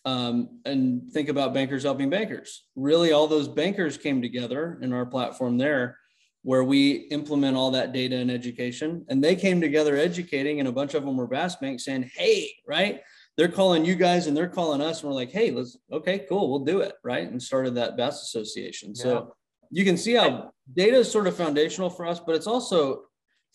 Um, 0.06 0.62
and 0.66 1.12
think 1.12 1.30
about 1.30 1.54
bankers 1.54 1.84
helping 1.84 2.10
bankers. 2.10 2.66
Really, 2.76 3.12
all 3.12 3.28
those 3.28 3.48
bankers 3.48 3.98
came 3.98 4.22
together 4.22 4.80
in 4.82 4.94
our 4.94 5.06
platform 5.06 5.58
there, 5.58 5.98
where 6.44 6.64
we 6.64 6.92
implement 7.12 7.58
all 7.58 7.72
that 7.72 7.92
data 7.92 8.16
and 8.16 8.32
education. 8.32 9.06
And 9.10 9.24
they 9.24 9.36
came 9.36 9.60
together 9.60 9.96
educating, 9.98 10.60
and 10.60 10.70
a 10.70 10.72
bunch 10.72 10.94
of 10.94 11.04
them 11.04 11.18
were 11.18 11.28
BaaS 11.28 11.58
Banks 11.58 11.86
saying, 11.86 12.10
"Hey, 12.16 12.52
right." 12.68 13.02
They're 13.38 13.48
calling 13.48 13.86
you 13.86 13.96
guys 13.96 14.28
and 14.28 14.36
they're 14.36 14.50
calling 14.50 14.82
us, 14.82 15.02
and 15.02 15.10
we're 15.10 15.16
like, 15.16 15.32
"Hey, 15.32 15.52
let's 15.52 15.78
okay, 15.92 16.26
cool, 16.28 16.50
we'll 16.50 16.66
do 16.66 16.82
it." 16.82 16.96
Right, 17.04 17.30
and 17.30 17.42
started 17.42 17.76
that 17.76 17.96
BaaS 17.98 18.22
Association. 18.24 18.94
So 18.96 19.34
you 19.72 19.86
can 19.86 19.96
see 19.98 20.14
how 20.14 20.52
data 20.76 20.98
is 20.98 21.12
sort 21.12 21.28
of 21.28 21.36
foundational 21.36 21.90
for 21.90 22.06
us, 22.06 22.20
but 22.20 22.36
it's 22.36 22.48
also 22.48 23.04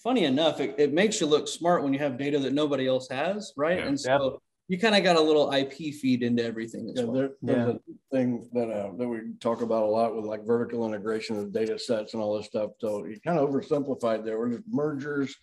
funny 0.05 0.25
enough, 0.25 0.61
it, 0.61 0.75
it 0.79 0.93
makes 0.93 1.21
you 1.21 1.27
look 1.27 1.49
smart 1.49 1.83
when 1.83 1.93
you 1.93 1.99
have 1.99 2.19
data 2.19 2.39
that 2.39 2.53
nobody 2.53 2.87
else 2.87 3.09
has, 3.09 3.53
right? 3.57 3.79
Yeah. 3.79 3.87
And 3.87 3.99
so 3.99 4.41
you 4.69 4.79
kind 4.79 4.95
of 4.95 5.03
got 5.05 5.17
a 5.17 5.21
little 5.21 5.53
IP 5.53 5.95
feed 5.95 6.23
into 6.23 6.43
everything 6.45 6.89
as 6.89 6.95
Yeah, 6.97 7.05
well. 7.05 7.13
there, 7.15 7.31
there's 7.43 7.69
Yeah. 7.69 7.75
a 7.75 8.17
thing 8.17 8.49
that 8.55 8.71
uh, 8.71 8.93
that 8.97 9.07
we 9.09 9.19
talk 9.41 9.61
about 9.61 9.83
a 9.85 9.87
lot 9.87 10.17
with 10.17 10.25
like 10.25 10.45
vertical 10.47 10.87
integration 10.87 11.37
of 11.39 11.53
data 11.53 11.79
sets 11.79 12.15
and 12.15 12.23
all 12.23 12.37
this 12.37 12.47
stuff. 12.47 12.71
So 12.79 13.05
you 13.05 13.21
kind 13.21 13.39
of 13.39 13.49
oversimplified 13.49 14.25
there. 14.25 14.39
There's 14.49 14.63
mergers, 14.69 15.37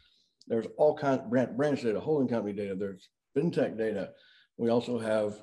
there's 0.47 0.65
all 0.77 0.95
kind 0.97 1.21
branch, 1.29 1.55
branch 1.55 1.81
data, 1.83 1.99
holding 1.99 2.27
company 2.27 2.53
data, 2.53 2.73
there's 2.75 3.09
fintech 3.37 3.77
data. 3.77 4.09
We 4.57 4.69
also 4.69 4.97
have 4.97 5.35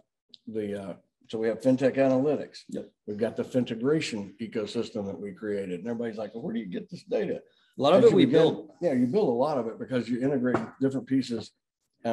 the 0.48 0.82
uh, 0.82 0.94
so 1.28 1.38
we 1.38 1.46
have 1.48 1.60
fintech 1.60 1.96
analytics. 1.96 2.60
Yep. 2.70 2.90
We've 3.06 3.18
got 3.18 3.36
the 3.36 3.44
fintegration 3.44 4.34
ecosystem 4.40 5.06
that 5.06 5.20
we 5.20 5.32
created, 5.32 5.80
and 5.80 5.88
everybody's 5.88 6.16
like, 6.16 6.34
well, 6.34 6.42
"Where 6.42 6.54
do 6.54 6.60
you 6.60 6.66
get 6.66 6.90
this 6.90 7.04
data?" 7.04 7.42
A 7.78 7.82
lot 7.82 7.92
of 7.92 8.02
As 8.02 8.10
it 8.10 8.16
we 8.16 8.24
begin- 8.24 8.40
build. 8.40 8.70
Yeah, 8.80 8.94
you 8.94 9.06
build 9.06 9.28
a 9.28 9.32
lot 9.32 9.58
of 9.58 9.66
it 9.68 9.78
because 9.78 10.08
you 10.08 10.20
integrate 10.20 10.56
different 10.80 11.06
pieces. 11.06 11.52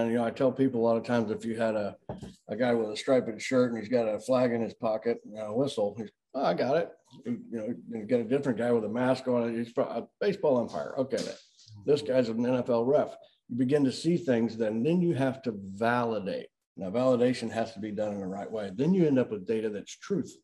And 0.01 0.11
you 0.11 0.17
know, 0.17 0.25
I 0.25 0.31
tell 0.31 0.51
people 0.51 0.81
a 0.81 0.85
lot 0.85 0.97
of 0.97 1.03
times 1.03 1.31
if 1.31 1.45
you 1.45 1.55
had 1.55 1.75
a, 1.75 1.95
a 2.47 2.55
guy 2.55 2.73
with 2.73 2.89
a 2.89 2.97
striped 2.97 3.41
shirt 3.41 3.71
and 3.71 3.79
he's 3.79 3.89
got 3.89 4.07
a 4.07 4.19
flag 4.19 4.51
in 4.51 4.61
his 4.61 4.73
pocket 4.73 5.19
and 5.25 5.39
a 5.39 5.53
whistle, 5.53 5.95
he's, 5.97 6.09
oh, 6.33 6.45
I 6.45 6.53
got 6.53 6.77
it. 6.77 6.89
You 7.25 7.39
know, 7.51 7.73
you 7.89 8.05
get 8.05 8.19
a 8.19 8.25
different 8.25 8.57
guy 8.57 8.71
with 8.71 8.83
a 8.85 8.89
mask 8.89 9.27
on 9.27 9.49
it. 9.49 9.57
He's 9.57 9.73
a 9.77 10.03
baseball 10.19 10.57
umpire. 10.57 10.93
Okay, 10.97 11.17
this 11.85 12.01
mm-hmm. 12.01 12.11
guy's 12.11 12.29
an 12.29 12.37
NFL 12.37 12.87
ref. 12.87 13.15
You 13.49 13.57
begin 13.57 13.83
to 13.85 13.91
see 13.91 14.17
things, 14.17 14.57
then 14.57 14.83
then 14.83 15.01
you 15.01 15.13
have 15.15 15.41
to 15.43 15.53
validate. 15.73 16.47
Now, 16.77 16.89
validation 16.89 17.49
has 17.51 17.73
to 17.73 17.79
be 17.79 17.91
done 17.91 18.13
in 18.13 18.19
the 18.19 18.27
right 18.27 18.51
way. 18.51 18.71
Then 18.73 18.93
you 18.93 19.07
end 19.07 19.19
up 19.19 19.31
with 19.31 19.47
data 19.47 19.69
that's 19.69 19.97
truth. 19.97 20.35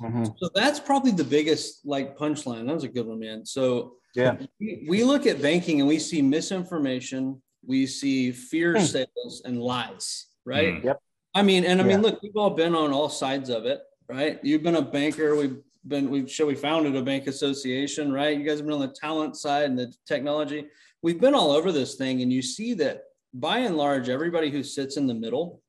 Mm-hmm. 0.00 0.24
So 0.36 0.50
that's 0.54 0.80
probably 0.80 1.12
the 1.12 1.24
biggest 1.24 1.86
like 1.86 2.18
punchline. 2.18 2.66
That 2.66 2.74
was 2.74 2.84
a 2.84 2.88
good 2.88 3.06
one, 3.06 3.20
man. 3.20 3.46
So 3.46 3.94
Yeah. 4.14 4.36
we, 4.60 4.86
we 4.88 5.04
look 5.04 5.26
at 5.26 5.40
banking 5.40 5.80
and 5.80 5.88
we 5.88 5.98
see 5.98 6.20
misinformation, 6.20 7.40
we 7.66 7.86
see 7.86 8.32
fear 8.32 8.74
Hmm. 8.78 8.84
sales 8.84 9.42
and 9.44 9.60
lies, 9.60 10.26
right? 10.44 10.74
Mm. 10.74 10.84
Yep. 10.84 11.00
I 11.34 11.42
mean, 11.42 11.64
and 11.64 11.80
I 11.80 11.84
mean, 11.84 12.00
look, 12.02 12.22
we've 12.22 12.36
all 12.36 12.50
been 12.50 12.74
on 12.74 12.92
all 12.92 13.08
sides 13.10 13.50
of 13.50 13.66
it, 13.66 13.80
right? 14.08 14.38
You've 14.42 14.62
been 14.62 14.76
a 14.76 14.82
banker. 14.82 15.36
We've 15.36 15.58
been, 15.86 16.08
we've 16.10 16.30
show 16.30 16.46
we 16.46 16.54
founded 16.54 16.96
a 16.96 17.02
bank 17.02 17.26
association, 17.26 18.10
right? 18.12 18.36
You 18.38 18.44
guys 18.44 18.58
have 18.58 18.66
been 18.66 18.74
on 18.74 18.80
the 18.80 18.88
talent 18.98 19.36
side 19.36 19.64
and 19.64 19.78
the 19.78 19.92
technology. 20.06 20.66
We've 21.02 21.20
been 21.20 21.34
all 21.34 21.50
over 21.52 21.72
this 21.72 21.96
thing, 21.96 22.22
and 22.22 22.32
you 22.32 22.40
see 22.42 22.72
that 22.74 23.02
by 23.34 23.58
and 23.58 23.76
large, 23.76 24.08
everybody 24.08 24.50
who 24.50 24.62
sits 24.62 24.96
in 24.96 25.06
the 25.06 25.14
middle 25.14 25.60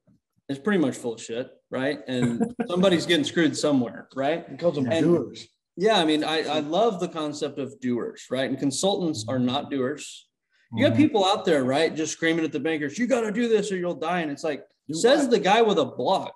is 0.47 0.57
pretty 0.57 0.79
much 0.79 0.95
full 0.95 1.15
of 1.15 1.21
shit, 1.21 1.49
right? 1.69 1.99
And 2.07 2.55
somebody's 2.69 3.05
getting 3.05 3.25
screwed 3.25 3.57
somewhere, 3.57 4.07
right? 4.15 4.45
He 4.49 4.55
calls 4.55 4.75
them 4.75 4.89
And- 4.89 5.05
doers. 5.05 5.47
Yeah, 5.79 5.99
I 5.99 6.05
mean, 6.05 6.23
I, 6.23 6.41
I 6.43 6.59
love 6.61 6.99
the 6.99 7.07
concept 7.07 7.59
of 7.59 7.79
doers, 7.79 8.25
right? 8.31 8.49
And 8.49 8.57
consultants 8.57 9.25
are 9.27 9.37
not 9.37 9.69
doers. 9.69 10.26
You 10.75 10.87
got 10.87 10.97
people 10.97 11.23
out 11.25 11.45
there, 11.45 11.63
right, 11.63 11.95
just 11.95 12.13
screaming 12.13 12.43
at 12.43 12.51
the 12.51 12.59
bankers, 12.59 12.97
you 12.97 13.07
got 13.07 13.21
to 13.21 13.31
do 13.31 13.47
this 13.47 13.71
or 13.71 13.77
you'll 13.77 13.95
die. 13.95 14.19
And 14.21 14.31
it's 14.31 14.43
like, 14.43 14.63
Do 14.87 14.93
says 14.95 15.21
what? 15.21 15.31
the 15.31 15.39
guy 15.39 15.61
with 15.61 15.77
a 15.79 15.85
blog 15.85 16.31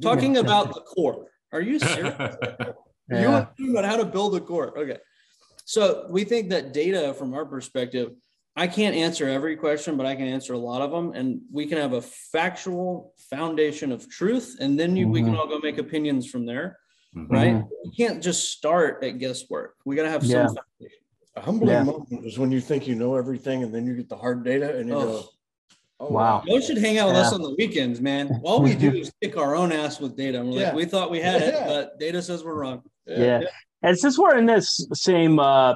talking 0.00 0.38
about 0.38 0.74
the 0.74 0.80
core. 0.80 1.26
Are 1.52 1.60
you 1.60 1.78
serious? 1.94 2.14
You 2.18 2.74
Yeah. 3.10 3.28
want 3.30 3.56
to 3.56 3.62
talk 3.62 3.70
about 3.70 3.84
how 3.84 3.96
to 3.98 4.04
build 4.04 4.34
a 4.34 4.40
core. 4.40 4.76
Okay. 4.78 4.98
So 5.64 6.06
we 6.10 6.24
think 6.24 6.50
that 6.50 6.72
data 6.72 7.14
from 7.14 7.34
our 7.34 7.44
perspective, 7.44 8.12
I 8.56 8.66
can't 8.66 8.96
answer 8.96 9.28
every 9.28 9.54
question, 9.56 9.96
but 9.96 10.06
I 10.06 10.16
can 10.16 10.26
answer 10.26 10.54
a 10.54 10.58
lot 10.58 10.80
of 10.82 10.90
them. 10.90 11.12
And 11.12 11.40
we 11.52 11.66
can 11.66 11.78
have 11.78 11.92
a 11.92 12.00
factual 12.02 13.12
foundation 13.30 13.92
of 13.92 14.08
truth. 14.08 14.56
And 14.60 14.78
then 14.78 14.96
you, 14.96 15.08
we 15.08 15.22
can 15.22 15.36
all 15.36 15.46
go 15.46 15.58
make 15.60 15.78
opinions 15.78 16.28
from 16.28 16.46
there. 16.46 16.78
Mhm. 17.14 17.30
Right. 17.30 17.64
We 17.84 17.90
can't 17.96 18.22
just 18.22 18.50
start 18.50 19.04
at 19.04 19.18
guesswork. 19.18 19.74
We 19.84 19.94
got 19.94 20.02
to 20.04 20.10
have 20.10 20.24
Yeah. 20.24 20.46
some 20.46 20.56
foundation. 20.56 20.98
A 21.36 21.40
humbling 21.40 21.70
Yeah. 21.70 21.82
moment 21.82 22.24
is 22.24 22.38
when 22.38 22.50
you 22.50 22.60
think 22.60 22.86
you 22.86 22.94
know 22.94 23.14
everything 23.16 23.62
and 23.62 23.74
then 23.74 23.86
you 23.86 23.94
get 23.94 24.08
the 24.08 24.16
hard 24.16 24.42
data 24.44 24.76
and 24.78 24.88
you 24.88 24.94
Oh. 24.94 25.04
go, 25.04 25.24
oh, 26.00 26.10
Wow. 26.12 26.42
Y'all 26.46 26.60
should 26.60 26.78
hang 26.78 26.98
out 26.98 27.08
with 27.08 27.16
us 27.16 27.32
on 27.32 27.42
the 27.42 27.54
weekends, 27.58 28.00
man. 28.00 28.40
All 28.42 28.62
we 28.62 28.74
do 28.74 28.90
is 28.94 29.12
kick 29.22 29.36
our 29.36 29.54
own 29.54 29.70
ass 29.72 30.00
with 30.00 30.16
data. 30.16 30.42
We're 30.42 30.58
Yeah. 30.60 30.66
like, 30.68 30.74
we 30.74 30.84
thought 30.86 31.10
we 31.10 31.20
had 31.20 31.42
it, 31.42 31.54
but 31.66 31.98
data 31.98 32.22
says 32.22 32.42
we're 32.42 32.54
wrong. 32.54 32.82
Yeah. 33.06 33.42
And 33.82 33.98
since 33.98 34.18
we're 34.18 34.36
in 34.38 34.46
this 34.46 34.86
same 34.94 35.38
uh 35.38 35.74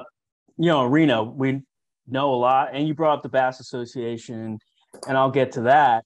you 0.57 0.67
know 0.67 0.83
arena, 0.83 1.23
we 1.23 1.61
know 2.07 2.33
a 2.33 2.35
lot. 2.35 2.69
And 2.73 2.87
you 2.87 2.93
brought 2.93 3.17
up 3.17 3.23
the 3.23 3.29
BaaS 3.29 3.59
Association, 3.59 4.59
and 5.07 5.17
I'll 5.17 5.31
get 5.31 5.51
to 5.53 5.61
that. 5.61 6.03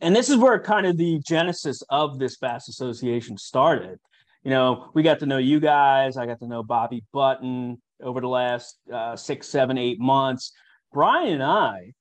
And 0.00 0.14
this 0.14 0.28
is 0.28 0.36
where 0.36 0.58
kind 0.60 0.86
of 0.86 0.98
the 0.98 1.20
genesis 1.26 1.82
of 1.88 2.18
this 2.18 2.36
BaaS 2.36 2.68
Association 2.68 3.38
started. 3.38 3.98
You 4.44 4.50
know, 4.50 4.90
we 4.94 5.02
got 5.02 5.20
to 5.20 5.26
know 5.26 5.38
you 5.38 5.58
guys. 5.58 6.16
I 6.16 6.26
got 6.26 6.38
to 6.40 6.46
know 6.46 6.62
Bobby 6.62 7.02
Button 7.12 7.80
over 8.02 8.20
the 8.20 8.28
last 8.28 8.78
uh, 8.92 9.16
six, 9.16 9.48
seven, 9.48 9.78
eight 9.78 9.98
months. 9.98 10.52
Brian 10.92 11.34
and 11.34 11.42
I, 11.42 11.92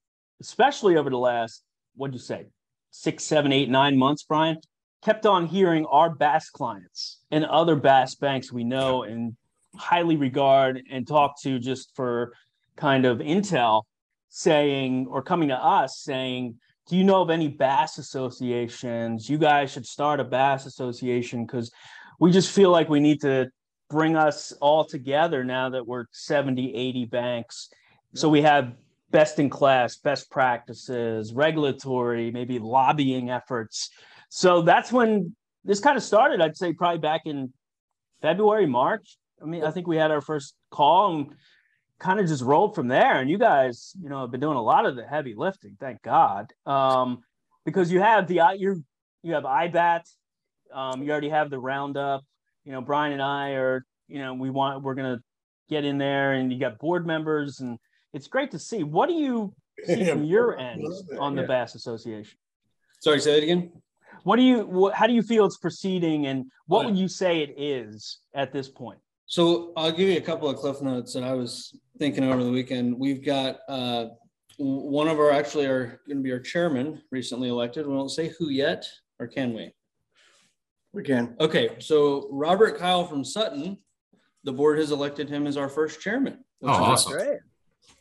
especially 0.42 0.98
over 0.98 1.10
the 1.10 1.18
last, 1.18 1.64
what'd 1.96 2.14
you 2.14 2.20
say, 2.20 2.46
six, 2.92 3.24
seven, 3.24 3.52
eight, 3.52 3.70
nine 3.70 3.98
months, 3.98 4.24
Brian, 4.24 4.58
kept 5.04 5.26
on 5.26 5.46
hearing 5.46 5.86
our 5.86 6.10
BaaS 6.10 6.50
clients 6.50 7.20
and 7.32 7.46
other 7.46 7.76
BaaS 7.76 8.16
banks 8.16 8.52
we 8.52 8.64
know 8.64 9.04
and 9.04 9.36
highly 9.76 10.16
regard 10.16 10.82
and 10.92 11.08
talk 11.08 11.40
to 11.42 11.60
just 11.60 11.96
for 11.96 12.34
kind 12.76 13.06
of 13.06 13.20
intel 13.20 13.84
saying 14.30 15.08
or 15.10 15.22
coming 15.22 15.50
to 15.50 15.56
us 15.56 16.00
saying 16.00 16.56
do 16.88 16.96
you 16.96 17.04
know 17.04 17.22
of 17.22 17.30
any 17.30 17.48
BaaS 17.48 17.98
associations 17.98 19.30
you 19.30 19.38
guys 19.38 19.72
should 19.72 19.86
start 19.86 20.20
a 20.20 20.24
BaaS 20.24 20.66
association 20.66 21.46
because 21.46 21.72
we 22.20 22.32
just 22.32 22.52
feel 22.52 22.70
like 22.72 22.90
we 22.90 23.00
need 23.00 23.22
to 23.22 23.50
bring 23.90 24.16
us 24.16 24.52
all 24.62 24.86
together 24.86 25.44
now 25.44 25.70
that 25.70 25.86
we're 25.86 26.06
70 26.12 26.74
80 26.74 27.06
banks 27.06 27.70
so 28.14 28.30
we 28.30 28.42
have 28.42 28.74
best 29.12 29.40
in 29.40 29.50
class 29.50 29.98
best 29.98 30.30
practices 30.30 31.34
regulatory 31.34 32.32
maybe 32.32 32.60
lobbying 32.60 33.30
efforts 33.30 33.90
so 34.30 34.62
that's 34.62 34.92
when 34.92 35.36
this 35.64 35.80
kind 35.80 35.98
of 35.98 36.04
started 36.04 36.42
i'd 36.42 36.58
say 36.58 36.74
probably 36.74 37.00
back 37.00 37.22
in 37.26 37.54
february 38.22 38.66
march 38.66 39.18
i 39.42 39.46
mean 39.46 39.64
i 39.64 39.72
think 39.72 39.88
we 39.88 39.98
had 39.98 40.12
our 40.12 40.22
first 40.22 40.56
call 40.72 41.16
and 41.16 41.36
kind 42.00 42.20
of 42.20 42.28
just 42.28 42.44
rolled 42.44 42.76
from 42.76 42.88
there. 42.88 43.20
And 43.20 43.30
you 43.30 43.38
guys, 43.38 43.94
you 44.02 44.10
know, 44.10 44.22
have 44.22 44.32
been 44.32 44.42
doing 44.42 44.58
a 44.58 44.62
lot 44.62 44.86
of 44.86 44.96
the 44.96 45.06
heavy 45.06 45.34
lifting, 45.36 45.78
thank 45.80 46.02
God. 46.02 46.52
Um, 46.66 47.24
because 47.66 47.92
you 47.92 48.00
have 48.00 48.28
the 48.28 48.42
you 48.58 48.84
you 49.24 49.34
have 49.34 49.44
IBAT, 49.44 50.02
um, 50.74 51.02
you 51.02 51.12
already 51.12 51.30
have 51.30 51.50
the 51.50 51.60
roundup. 51.60 52.24
You 52.66 52.72
know, 52.72 52.82
Brian 52.82 53.14
and 53.14 53.22
I 53.22 53.52
are, 53.52 53.86
you 54.08 54.20
know, 54.20 54.34
we 54.34 54.50
want 54.50 54.84
we're 54.84 54.96
gonna 54.96 55.22
get 55.70 55.86
in 55.86 55.98
there, 55.98 56.34
and 56.34 56.52
you 56.52 56.60
got 56.60 56.80
board 56.80 57.06
members, 57.06 57.60
and 57.60 57.78
it's 58.14 58.28
great 58.28 58.52
to 58.52 58.60
see. 58.60 58.84
What 58.84 59.08
do 59.08 59.14
you 59.16 59.54
see 59.86 60.06
from 60.06 60.24
your 60.24 60.58
end 60.58 60.84
on 61.20 61.36
the 61.36 61.44
yeah. 61.44 61.48
BaaS 61.48 61.76
Association? 61.76 62.38
Sorry, 63.00 63.20
say 63.20 63.38
it 63.38 63.44
again. 63.44 63.72
What 64.24 64.38
do 64.38 64.42
you? 64.42 64.66
What, 64.66 64.96
how 64.96 65.06
do 65.06 65.14
you 65.14 65.22
feel 65.22 65.46
it's 65.46 65.58
proceeding, 65.58 66.26
and 66.26 66.46
what 66.66 66.86
would 66.86 66.98
you 66.98 67.08
say 67.08 67.42
it 67.42 67.54
is 67.58 68.20
at 68.34 68.52
this 68.52 68.68
point? 68.68 69.00
So 69.28 69.74
I'll 69.78 69.92
give 69.92 70.10
you 70.10 70.18
a 70.18 70.22
couple 70.22 70.50
of 70.50 70.58
cliff 70.58 70.82
notes 70.82 71.14
that 71.14 71.24
I 71.24 71.34
was 71.34 71.80
thinking 71.98 72.24
over 72.24 72.44
the 72.44 72.52
weekend. 72.52 72.98
We've 72.98 73.24
got 73.24 73.58
uh, 73.68 74.08
one 74.58 75.08
of 75.08 75.20
our 75.20 75.32
actually 75.32 75.66
are 75.66 76.00
going 76.08 76.18
to 76.18 76.24
be 76.24 76.32
our 76.32 76.40
chairman 76.40 77.02
recently 77.12 77.50
elected. 77.50 77.88
We 77.88 77.96
won't 77.96 78.12
say 78.12 78.34
who 78.38 78.50
yet, 78.50 78.86
or 79.20 79.28
can 79.28 79.54
we? 79.54 79.72
We 80.96 81.04
can. 81.04 81.36
Okay, 81.42 81.76
so 81.80 82.30
Robert 82.32 82.78
Kyle 82.78 83.06
from 83.06 83.26
Sutton, 83.26 83.78
the 84.46 84.54
board 84.54 84.80
has 84.80 84.92
elected 84.92 85.30
him 85.30 85.46
as 85.46 85.58
our 85.58 85.68
first 85.68 86.00
chairman. 86.00 86.40
Oh, 86.64 86.70
awesome! 86.70 87.12
Great. 87.12 87.40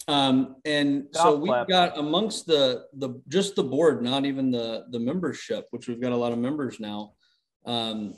Um, 0.07 0.57
and 0.65 1.07
Golf 1.13 1.25
so 1.25 1.37
we've 1.37 1.49
clap. 1.49 1.69
got 1.69 1.99
amongst 1.99 2.47
the 2.47 2.85
the 2.93 3.21
just 3.29 3.57
the 3.57 3.65
board, 3.65 4.01
not 4.01 4.25
even 4.25 4.53
the 4.53 4.85
the 4.91 5.01
membership, 5.01 5.67
which 5.73 5.89
we've 5.89 6.01
got 6.01 6.13
a 6.13 6.17
lot 6.17 6.31
of 6.31 6.39
members 6.39 6.79
now. 6.79 7.15
Um, 7.67 8.15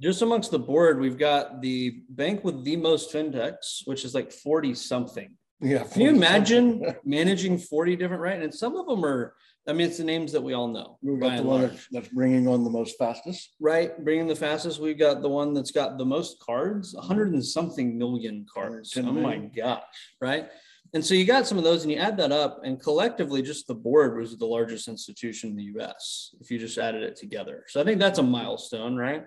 just 0.00 0.22
amongst 0.22 0.50
the 0.50 0.58
board, 0.58 0.98
we've 0.98 1.18
got 1.18 1.62
the 1.62 2.02
bank 2.10 2.42
with 2.42 2.64
the 2.64 2.74
most 2.74 3.12
fintechs, 3.12 3.82
which 3.86 4.04
is 4.04 4.12
like 4.12 4.32
40 4.32 4.74
something. 4.74 5.30
Yeah. 5.60 5.84
Can 5.84 6.02
you 6.02 6.10
imagine 6.10 6.84
managing 7.04 7.58
40 7.58 7.96
different, 7.96 8.20
right? 8.20 8.42
And 8.42 8.52
some 8.52 8.76
of 8.76 8.86
them 8.86 9.04
are, 9.04 9.34
I 9.68 9.72
mean, 9.72 9.88
it's 9.88 9.98
the 9.98 10.04
names 10.04 10.32
that 10.32 10.42
we 10.42 10.52
all 10.52 10.68
know. 10.68 10.98
We've 11.02 11.20
got 11.20 11.36
the 11.36 11.42
one 11.42 11.76
that's 11.90 12.08
bringing 12.08 12.46
on 12.46 12.64
the 12.64 12.70
most 12.70 12.96
fastest. 12.98 13.54
Right. 13.60 14.02
Bringing 14.04 14.26
the 14.26 14.36
fastest. 14.36 14.80
We've 14.80 14.98
got 14.98 15.22
the 15.22 15.28
one 15.28 15.54
that's 15.54 15.72
got 15.72 15.98
the 15.98 16.04
most 16.04 16.38
cards, 16.40 16.94
100 16.94 17.32
and 17.32 17.44
something 17.44 17.98
million 17.98 18.46
cards. 18.52 18.96
Oh 18.96 19.02
my 19.02 19.36
gosh. 19.36 19.82
Right. 20.20 20.48
And 20.94 21.04
so 21.04 21.14
you 21.14 21.24
got 21.24 21.46
some 21.46 21.58
of 21.58 21.64
those 21.64 21.82
and 21.82 21.90
you 21.90 21.98
add 21.98 22.16
that 22.18 22.30
up, 22.30 22.60
and 22.64 22.80
collectively, 22.80 23.42
just 23.42 23.66
the 23.66 23.74
board 23.74 24.16
was 24.16 24.38
the 24.38 24.46
largest 24.46 24.86
institution 24.86 25.50
in 25.50 25.56
the 25.56 25.80
US 25.80 26.34
if 26.40 26.50
you 26.50 26.58
just 26.58 26.78
added 26.78 27.02
it 27.02 27.16
together. 27.16 27.64
So 27.68 27.80
I 27.80 27.84
think 27.84 27.98
that's 27.98 28.20
a 28.20 28.22
milestone, 28.22 28.96
right? 28.96 29.24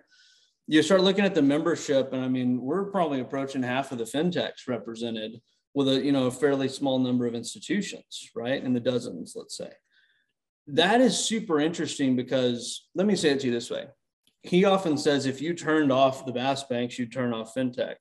you 0.71 0.83
start 0.83 1.01
looking 1.01 1.25
at 1.25 1.33
the 1.33 1.41
membership, 1.41 2.13
and 2.13 2.23
I 2.23 2.27
mean, 2.27 2.61
we're 2.61 2.91
probably 2.91 3.21
approaching 3.21 3.63
half 3.63 3.91
of 3.91 3.97
the 3.97 4.03
fintechs 4.03 4.67
represented 4.67 5.41
with 5.73 5.89
a 5.89 5.99
you 5.99 6.11
know 6.11 6.27
a 6.27 6.31
fairly 6.31 6.69
small 6.69 6.99
number 6.99 7.25
of 7.25 7.33
institutions, 7.33 8.29
right? 8.35 8.63
In 8.63 8.73
the 8.73 8.79
dozens, 8.79 9.33
let's 9.35 9.57
say. 9.57 9.71
That 10.73 11.01
is 11.01 11.17
super 11.17 11.59
interesting 11.59 12.15
because 12.15 12.87
let 12.95 13.07
me 13.07 13.15
say 13.15 13.29
it 13.29 13.39
to 13.41 13.47
you 13.47 13.53
this 13.53 13.69
way. 13.69 13.87
He 14.43 14.65
often 14.65 14.97
says 14.97 15.25
if 15.25 15.41
you 15.41 15.53
turned 15.53 15.91
off 15.91 16.25
the 16.25 16.31
BaaS 16.31 16.63
banks, 16.69 16.97
you 16.97 17.05
turn 17.05 17.33
off 17.33 17.53
fintech. 17.53 17.95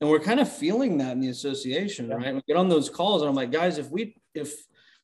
And 0.00 0.10
we're 0.10 0.20
kind 0.20 0.40
of 0.40 0.52
feeling 0.52 0.98
that 0.98 1.12
in 1.12 1.20
the 1.20 1.28
association, 1.28 2.08
yeah. 2.08 2.16
right? 2.16 2.34
We 2.34 2.42
get 2.46 2.56
on 2.56 2.68
those 2.68 2.90
calls 2.90 3.22
and 3.22 3.28
I'm 3.28 3.34
like, 3.34 3.52
guys, 3.52 3.78
if 3.78 3.90
we 3.90 4.16
if 4.34 4.54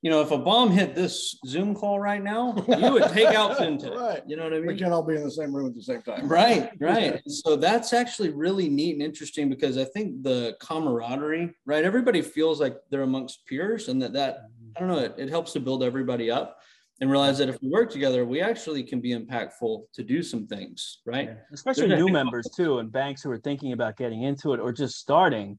you 0.02 0.10
know, 0.10 0.22
if 0.22 0.30
a 0.30 0.38
bomb 0.38 0.70
hit 0.70 0.94
this 0.94 1.38
Zoom 1.46 1.74
call 1.74 2.00
right 2.00 2.22
now, 2.22 2.54
you 2.66 2.92
would 2.92 3.10
take 3.10 3.28
out 3.28 3.56
fintech. 3.58 3.94
right. 3.94 4.22
You 4.26 4.36
know 4.36 4.44
what 4.44 4.54
I 4.54 4.56
mean? 4.56 4.68
We 4.68 4.76
can't 4.78 4.92
all 4.92 5.02
be 5.02 5.14
in 5.14 5.22
the 5.22 5.30
same 5.30 5.54
room 5.54 5.66
at 5.66 5.74
the 5.74 5.82
same 5.82 6.00
time. 6.00 6.26
Right, 6.26 6.70
right. 6.80 7.20
so 7.28 7.54
that's 7.54 7.92
actually 7.92 8.30
really 8.30 8.70
neat 8.70 8.94
and 8.94 9.02
interesting 9.02 9.50
because 9.50 9.76
I 9.76 9.84
think 9.84 10.22
the 10.22 10.56
camaraderie, 10.58 11.54
right? 11.66 11.84
Everybody 11.84 12.22
feels 12.22 12.60
like 12.60 12.76
they're 12.90 13.02
amongst 13.02 13.46
peers 13.46 13.88
and 13.88 14.00
that 14.00 14.14
that 14.14 14.44
I 14.76 14.80
don't 14.80 14.88
know, 14.88 14.98
it, 14.98 15.14
it 15.18 15.28
helps 15.28 15.52
to 15.52 15.60
build 15.60 15.82
everybody 15.82 16.30
up 16.30 16.58
and 17.00 17.10
realize 17.10 17.38
that 17.38 17.48
if 17.48 17.56
we 17.62 17.68
work 17.68 17.90
together, 17.90 18.24
we 18.24 18.42
actually 18.42 18.82
can 18.82 19.00
be 19.00 19.14
impactful 19.14 19.84
to 19.94 20.02
do 20.02 20.22
some 20.22 20.46
things, 20.46 20.98
right? 21.06 21.28
Yeah. 21.28 21.34
Especially 21.52 21.88
new 21.88 22.08
members 22.08 22.46
too, 22.54 22.78
and 22.78 22.92
banks 22.92 23.22
who 23.22 23.30
are 23.30 23.38
thinking 23.38 23.72
about 23.72 23.96
getting 23.96 24.22
into 24.22 24.52
it 24.52 24.60
or 24.60 24.72
just 24.72 24.98
starting 24.98 25.58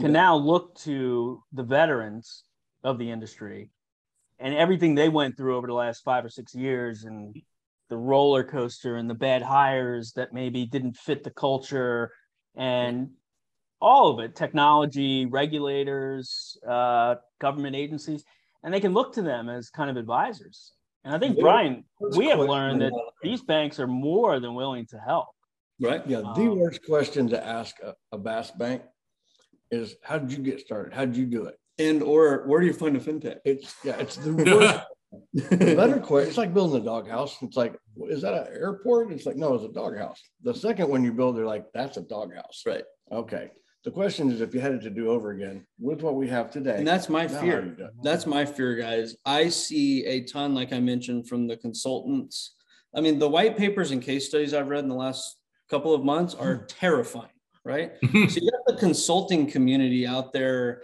can 0.00 0.08
yeah. 0.08 0.20
now 0.22 0.36
look 0.36 0.74
to 0.80 1.42
the 1.52 1.62
veterans 1.62 2.44
of 2.82 2.98
the 2.98 3.10
industry 3.10 3.70
and 4.38 4.54
everything 4.54 4.94
they 4.94 5.08
went 5.08 5.36
through 5.36 5.56
over 5.56 5.66
the 5.66 5.72
last 5.72 6.02
five 6.02 6.24
or 6.24 6.28
six 6.28 6.54
years 6.54 7.04
and 7.04 7.36
the 7.88 7.96
roller 7.96 8.42
coaster 8.42 8.96
and 8.96 9.08
the 9.08 9.14
bad 9.14 9.42
hires 9.42 10.12
that 10.16 10.32
maybe 10.32 10.66
didn't 10.66 10.96
fit 10.96 11.22
the 11.22 11.30
culture 11.30 12.10
and 12.56 13.10
all 13.80 14.08
of 14.08 14.18
it 14.20 14.34
technology 14.34 15.26
regulators 15.26 16.56
uh, 16.68 17.14
government 17.40 17.76
agencies 17.76 18.24
and 18.64 18.72
they 18.72 18.80
can 18.80 18.92
look 18.92 19.12
to 19.14 19.22
them 19.22 19.48
as 19.48 19.70
kind 19.70 19.90
of 19.90 19.96
advisors 19.96 20.72
and 21.04 21.14
i 21.14 21.18
think 21.18 21.38
brian 21.38 21.84
we 22.16 22.26
have 22.26 22.38
learned 22.38 22.80
that 22.80 22.92
these 23.22 23.42
banks 23.42 23.78
are 23.78 23.86
more 23.86 24.40
than 24.40 24.54
willing 24.54 24.86
to 24.86 24.98
help 24.98 25.28
right 25.80 26.06
yeah 26.06 26.20
the 26.20 26.48
um, 26.50 26.58
worst 26.58 26.84
question 26.84 27.28
to 27.28 27.46
ask 27.46 27.76
a, 27.82 27.94
a 28.12 28.18
BaaS 28.18 28.50
bank 28.56 28.82
is 29.70 29.96
how 30.02 30.18
did 30.18 30.30
you 30.30 30.38
get 30.38 30.60
started 30.60 30.92
how 30.92 31.04
did 31.04 31.16
you 31.16 31.26
do 31.26 31.44
it 31.46 31.56
and 31.78 32.02
or 32.02 32.46
where 32.46 32.60
do 32.60 32.66
you 32.66 32.72
find 32.72 32.96
a 32.96 33.00
fintech? 33.00 33.38
It's 33.44 33.74
yeah, 33.84 33.96
it's 33.98 34.16
the 34.16 34.32
worst. 34.34 34.84
the 35.34 35.74
better 35.76 35.98
question. 35.98 36.28
It's 36.28 36.38
like 36.38 36.54
building 36.54 36.80
a 36.80 36.84
doghouse. 36.84 37.36
It's 37.42 37.56
like, 37.56 37.76
is 38.08 38.22
that 38.22 38.34
an 38.34 38.46
airport? 38.54 39.12
It's 39.12 39.26
like, 39.26 39.36
no, 39.36 39.54
it's 39.54 39.64
a 39.64 39.72
doghouse. 39.72 40.20
The 40.42 40.54
second 40.54 40.88
one 40.88 41.04
you 41.04 41.12
build, 41.12 41.36
they're 41.36 41.46
like, 41.46 41.66
that's 41.72 41.96
a 41.96 42.02
doghouse. 42.02 42.62
Right. 42.66 42.84
Okay. 43.10 43.50
The 43.84 43.90
question 43.90 44.30
is, 44.30 44.40
if 44.40 44.54
you 44.54 44.60
had 44.60 44.72
it 44.72 44.82
to 44.82 44.90
do 44.90 45.10
over 45.10 45.32
again 45.32 45.66
with 45.80 46.02
what 46.02 46.14
we 46.14 46.28
have 46.28 46.50
today, 46.50 46.76
and 46.76 46.86
that's 46.86 47.08
my 47.08 47.26
fear. 47.26 47.76
That's 48.02 48.26
my 48.26 48.44
fear, 48.44 48.76
guys. 48.76 49.16
I 49.24 49.48
see 49.48 50.04
a 50.06 50.22
ton, 50.22 50.54
like 50.54 50.72
I 50.72 50.78
mentioned, 50.78 51.28
from 51.28 51.48
the 51.48 51.56
consultants. 51.56 52.54
I 52.94 53.00
mean, 53.00 53.18
the 53.18 53.28
white 53.28 53.56
papers 53.56 53.90
and 53.90 54.00
case 54.00 54.28
studies 54.28 54.54
I've 54.54 54.68
read 54.68 54.84
in 54.84 54.88
the 54.88 54.94
last 54.94 55.36
couple 55.68 55.94
of 55.94 56.04
months 56.04 56.34
are 56.34 56.64
terrifying, 56.66 57.32
right? 57.64 57.92
so 58.02 58.08
you 58.40 58.50
got 58.50 58.66
the 58.66 58.76
consulting 58.78 59.50
community 59.50 60.06
out 60.06 60.32
there 60.32 60.82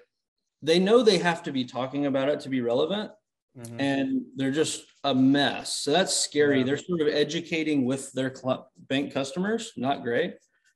they 0.63 0.79
know 0.79 1.03
they 1.03 1.19
have 1.19 1.43
to 1.45 1.53
be 1.53 1.65
talking 1.65 2.07
about 2.07 2.29
it 2.29 2.41
to 2.41 2.49
be 2.49 2.61
relevant 2.61 3.11
mm-hmm. 3.57 3.81
and 3.81 4.23
they're 4.37 4.51
just 4.51 4.85
a 5.05 5.15
mess 5.15 5.77
so 5.77 5.93
that's 5.93 6.15
scary 6.15 6.59
yeah. 6.59 6.65
they're 6.65 6.77
sort 6.77 7.01
of 7.01 7.09
educating 7.09 7.85
with 7.85 8.13
their 8.13 8.35
cl- 8.35 8.71
bank 8.89 9.13
customers 9.13 9.73
not 9.77 10.03
great 10.03 10.35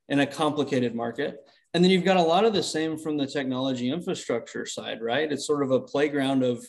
in 0.09 0.19
a 0.19 0.27
complicated 0.27 0.95
market 0.95 1.37
and 1.73 1.83
then 1.83 1.91
you've 1.91 2.05
got 2.05 2.17
a 2.17 2.21
lot 2.21 2.45
of 2.45 2.53
the 2.53 2.63
same 2.63 2.97
from 2.97 3.17
the 3.17 3.27
technology 3.27 3.89
infrastructure 3.89 4.65
side 4.65 5.01
right 5.01 5.31
it's 5.31 5.47
sort 5.47 5.63
of 5.63 5.71
a 5.71 5.79
playground 5.79 6.43
of 6.43 6.63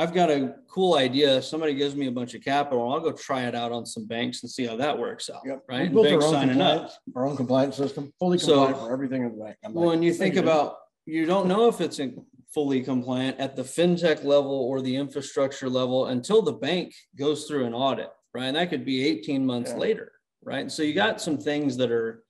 I've 0.00 0.14
got 0.14 0.30
a 0.30 0.54
cool 0.66 0.94
idea. 0.94 1.42
Somebody 1.42 1.74
gives 1.74 1.94
me 1.94 2.06
a 2.06 2.10
bunch 2.10 2.32
of 2.34 2.42
capital. 2.42 2.90
I'll 2.90 3.00
go 3.00 3.12
try 3.12 3.42
it 3.42 3.54
out 3.54 3.70
on 3.70 3.84
some 3.84 4.06
banks 4.06 4.42
and 4.42 4.50
see 4.50 4.64
how 4.64 4.74
that 4.76 4.98
works 4.98 5.28
out. 5.28 5.42
Yep. 5.44 5.64
Right. 5.68 5.82
We 5.82 5.88
built 5.88 6.06
our 6.06 6.22
own, 6.24 6.32
signing 6.32 6.60
up. 6.62 6.90
our 7.14 7.26
own 7.26 7.36
compliance 7.36 7.76
system, 7.76 8.10
fully 8.18 8.38
compliant 8.38 8.76
so, 8.76 8.86
for 8.86 8.92
everything 8.94 9.24
in 9.24 9.36
the 9.36 9.44
bank. 9.44 9.56
I'm 9.62 9.74
when 9.74 10.02
you 10.02 10.14
think 10.14 10.36
about, 10.36 10.76
you 11.04 11.26
don't 11.26 11.48
know 11.48 11.68
if 11.68 11.82
it's 11.82 11.98
in, 11.98 12.24
fully 12.54 12.80
compliant 12.80 13.38
at 13.38 13.56
the 13.56 13.62
fintech 13.62 14.24
level 14.24 14.52
or 14.52 14.80
the 14.80 14.96
infrastructure 14.96 15.68
level 15.68 16.06
until 16.06 16.40
the 16.40 16.52
bank 16.54 16.94
goes 17.14 17.44
through 17.44 17.66
an 17.66 17.74
audit, 17.74 18.08
right? 18.32 18.46
And 18.46 18.56
that 18.56 18.70
could 18.70 18.86
be 18.86 19.06
18 19.06 19.44
months 19.44 19.72
yeah. 19.72 19.76
later, 19.76 20.12
right? 20.42 20.70
So 20.72 20.82
you 20.82 20.94
got 20.94 21.20
some 21.20 21.36
things 21.36 21.76
that 21.76 21.90
are 21.90 22.24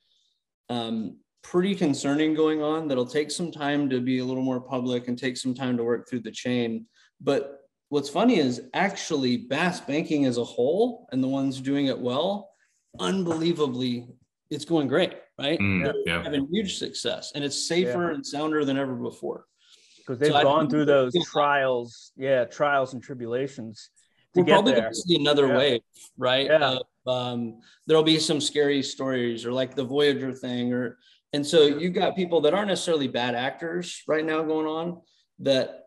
um, 0.69 1.19
pretty 1.43 1.75
concerning 1.75 2.35
going 2.35 2.63
on 2.63 2.89
that'll 2.89 3.07
take 3.07 3.31
some 3.31 3.51
time 3.51 3.89
to 3.91 4.01
be 4.01 4.19
a 4.19 4.25
little 4.25 4.43
more 4.43 4.61
public 4.61 5.09
and 5.09 5.19
take 5.19 5.37
some 5.37 5.55
time 5.55 5.77
to 5.77 5.85
work 5.85 6.09
through 6.09 6.21
the 6.21 6.31
chain. 6.31 6.87
But 7.21 7.61
what's 7.89 8.09
funny 8.09 8.39
is 8.39 8.63
actually 8.75 9.49
BaaS 9.49 9.81
banking 9.87 10.27
as 10.27 10.39
a 10.39 10.45
whole 10.45 11.09
and 11.13 11.23
the 11.23 11.29
ones 11.29 11.61
doing 11.61 11.87
it 11.87 11.99
well, 11.99 12.51
unbelievably, 12.99 14.09
it's 14.51 14.65
going 14.65 14.89
great, 14.89 15.15
right? 15.39 15.59
Mm, 15.59 15.93
yeah. 16.07 16.23
Having 16.23 16.49
huge 16.53 16.79
success 16.79 17.33
and 17.35 17.45
it's 17.45 17.69
safer 17.69 18.09
yeah. 18.09 18.15
and 18.15 18.27
sounder 18.27 18.65
than 18.65 18.79
ever 18.79 18.95
before 18.95 19.45
because 20.11 20.19
they've 20.19 20.33
so 20.33 20.43
gone 20.43 20.69
through 20.69 20.87
those 20.87 21.15
trials, 21.27 22.13
yeah, 22.17 22.45
trials 22.45 22.95
and 22.95 23.03
tribulations. 23.03 23.91
To 24.35 24.41
we're 24.41 24.47
probably 24.47 24.73
going 24.73 24.85
to 24.85 24.95
see 24.95 25.17
another 25.17 25.49
yeah. 25.49 25.57
wave, 25.57 25.81
right? 26.17 26.47
Yeah. 26.47 26.79
Uh, 27.07 27.11
um, 27.11 27.61
there'll 27.87 28.03
be 28.03 28.19
some 28.19 28.41
scary 28.41 28.83
stories, 28.83 29.45
or 29.45 29.53
like 29.53 29.75
the 29.75 29.85
Voyager 29.85 30.33
thing, 30.33 30.73
or 30.73 30.99
And 31.33 31.47
so 31.47 31.63
you've 31.63 31.95
got 31.95 32.17
people 32.17 32.41
that 32.43 32.55
aren't 32.55 32.69
necessarily 32.69 33.09
bad 33.09 33.35
actors 33.35 34.03
right 34.09 34.25
now 34.25 34.43
going 34.43 34.67
on 34.67 35.01
that 35.41 35.85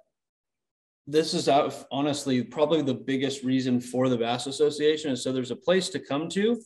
this 1.06 1.34
is 1.34 1.50
honestly 1.92 2.44
probably 2.44 2.82
the 2.82 2.94
biggest 2.94 3.44
reason 3.44 3.82
for 3.82 4.08
the 4.08 4.18
BaaS 4.18 4.48
Association. 4.48 5.10
And 5.10 5.20
so 5.20 5.34
there's 5.34 5.52
a 5.52 5.56
place 5.56 5.90
to 5.90 6.00
come 6.00 6.30
to. 6.30 6.62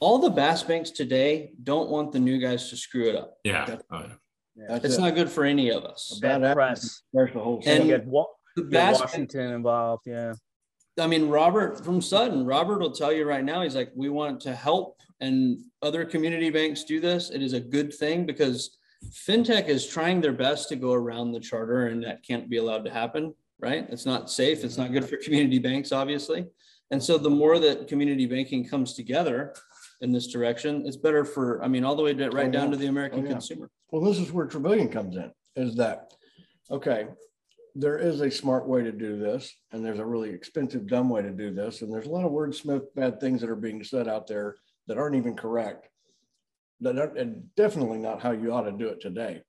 All 0.00 0.18
the 0.18 0.30
BaaS 0.30 0.62
banks 0.62 0.90
today 0.90 1.52
don't 1.62 1.90
want 1.90 2.12
the 2.12 2.20
new 2.20 2.38
guys 2.38 2.70
to 2.70 2.76
screw 2.76 3.08
it 3.08 3.16
up. 3.16 3.34
Yeah. 3.44 3.76
Oh, 3.90 4.06
That's 4.56 4.84
It's 4.86 4.94
it. 4.96 5.00
not 5.00 5.14
good 5.14 5.28
for 5.30 5.44
any 5.44 5.70
of 5.70 5.84
us. 5.84 6.14
A 6.16 6.20
bad 6.20 6.40
Bad 6.40 6.54
press. 6.54 7.02
There's 7.12 7.32
the 7.34 7.40
whole 7.40 7.60
thing. 7.60 7.82
You 7.82 7.98
get, 7.98 8.06
Wa- 8.06 8.24
The 8.56 8.62
you 8.62 8.68
bass 8.70 9.00
Washington 9.00 9.52
involved. 9.52 10.04
Yeah. 10.06 10.32
I 10.98 11.06
mean, 11.06 11.28
Robert 11.28 11.84
from 11.84 12.00
Sutton, 12.00 12.44
Robert 12.46 12.80
will 12.80 12.90
tell 12.92 13.12
you 13.12 13.24
right 13.28 13.44
now, 13.44 13.62
he's 13.62 13.76
like, 13.76 13.90
we 13.94 14.08
want 14.08 14.40
to 14.42 14.54
help 14.54 14.97
and 15.20 15.58
other 15.82 16.04
community 16.04 16.50
banks 16.50 16.84
do 16.84 17.00
this. 17.00 17.30
It 17.30 17.42
is 17.42 17.52
a 17.52 17.60
good 17.60 17.92
thing 17.92 18.26
because 18.26 18.78
fintech 19.10 19.68
is 19.68 19.86
trying 19.86 20.20
their 20.20 20.32
best 20.32 20.68
to 20.68 20.76
go 20.76 20.92
around 20.92 21.32
the 21.32 21.40
charter 21.40 21.86
and 21.86 22.02
that 22.04 22.22
can't 22.26 22.48
be 22.48 22.58
allowed 22.58 22.84
to 22.84 22.90
happen, 22.90 23.34
right? 23.60 23.86
It's 23.90 24.06
not 24.06 24.30
safe. 24.30 24.64
It's 24.64 24.76
not 24.78 24.92
good 24.92 25.08
for 25.08 25.16
community 25.16 25.58
banks, 25.58 25.92
obviously. 25.92 26.46
And 26.90 27.02
so 27.02 27.18
the 27.18 27.30
more 27.30 27.58
that 27.58 27.86
community 27.88 28.26
banking 28.26 28.66
comes 28.66 28.94
together 28.94 29.54
in 30.00 30.12
this 30.12 30.28
direction, 30.28 30.84
it's 30.86 30.96
better 30.96 31.24
for, 31.24 31.62
I 31.62 31.68
mean, 31.68 31.84
all 31.84 31.96
the 31.96 32.02
way 32.02 32.14
to, 32.14 32.30
right 32.30 32.48
Oh, 32.48 32.50
down 32.50 32.66
yeah. 32.66 32.70
to 32.72 32.76
the 32.76 32.86
American 32.86 33.20
Oh, 33.20 33.24
yeah. 33.24 33.30
consumer. 33.32 33.70
Well, 33.90 34.02
this 34.02 34.18
is 34.18 34.32
where 34.32 34.46
Trevillion 34.46 34.90
comes 34.90 35.16
in, 35.16 35.30
is 35.56 35.74
that, 35.76 36.12
okay, 36.70 37.08
there 37.74 37.98
is 37.98 38.20
a 38.20 38.30
smart 38.30 38.66
way 38.66 38.82
to 38.82 38.92
do 38.92 39.18
this, 39.18 39.52
and 39.72 39.84
there's 39.84 39.98
a 39.98 40.06
really 40.06 40.30
expensive, 40.30 40.86
dumb 40.86 41.10
way 41.10 41.22
to 41.22 41.30
do 41.30 41.52
this, 41.52 41.82
and 41.82 41.92
there's 41.92 42.06
a 42.06 42.10
lot 42.10 42.24
of 42.24 42.32
wordsmith 42.32 42.86
bad 42.96 43.20
things 43.20 43.40
that 43.40 43.50
are 43.50 43.56
being 43.56 43.84
said 43.84 44.08
out 44.08 44.26
there 44.26 44.56
that 44.88 44.98
aren't 44.98 45.16
even 45.16 45.36
correct. 45.36 45.88
That 46.80 46.98
are, 46.98 47.14
and 47.14 47.54
definitely 47.56 47.98
not 47.98 48.20
how 48.20 48.32
you 48.32 48.52
ought 48.52 48.62
to 48.62 48.72
do 48.72 48.88
it 48.88 49.00
today. 49.00 49.42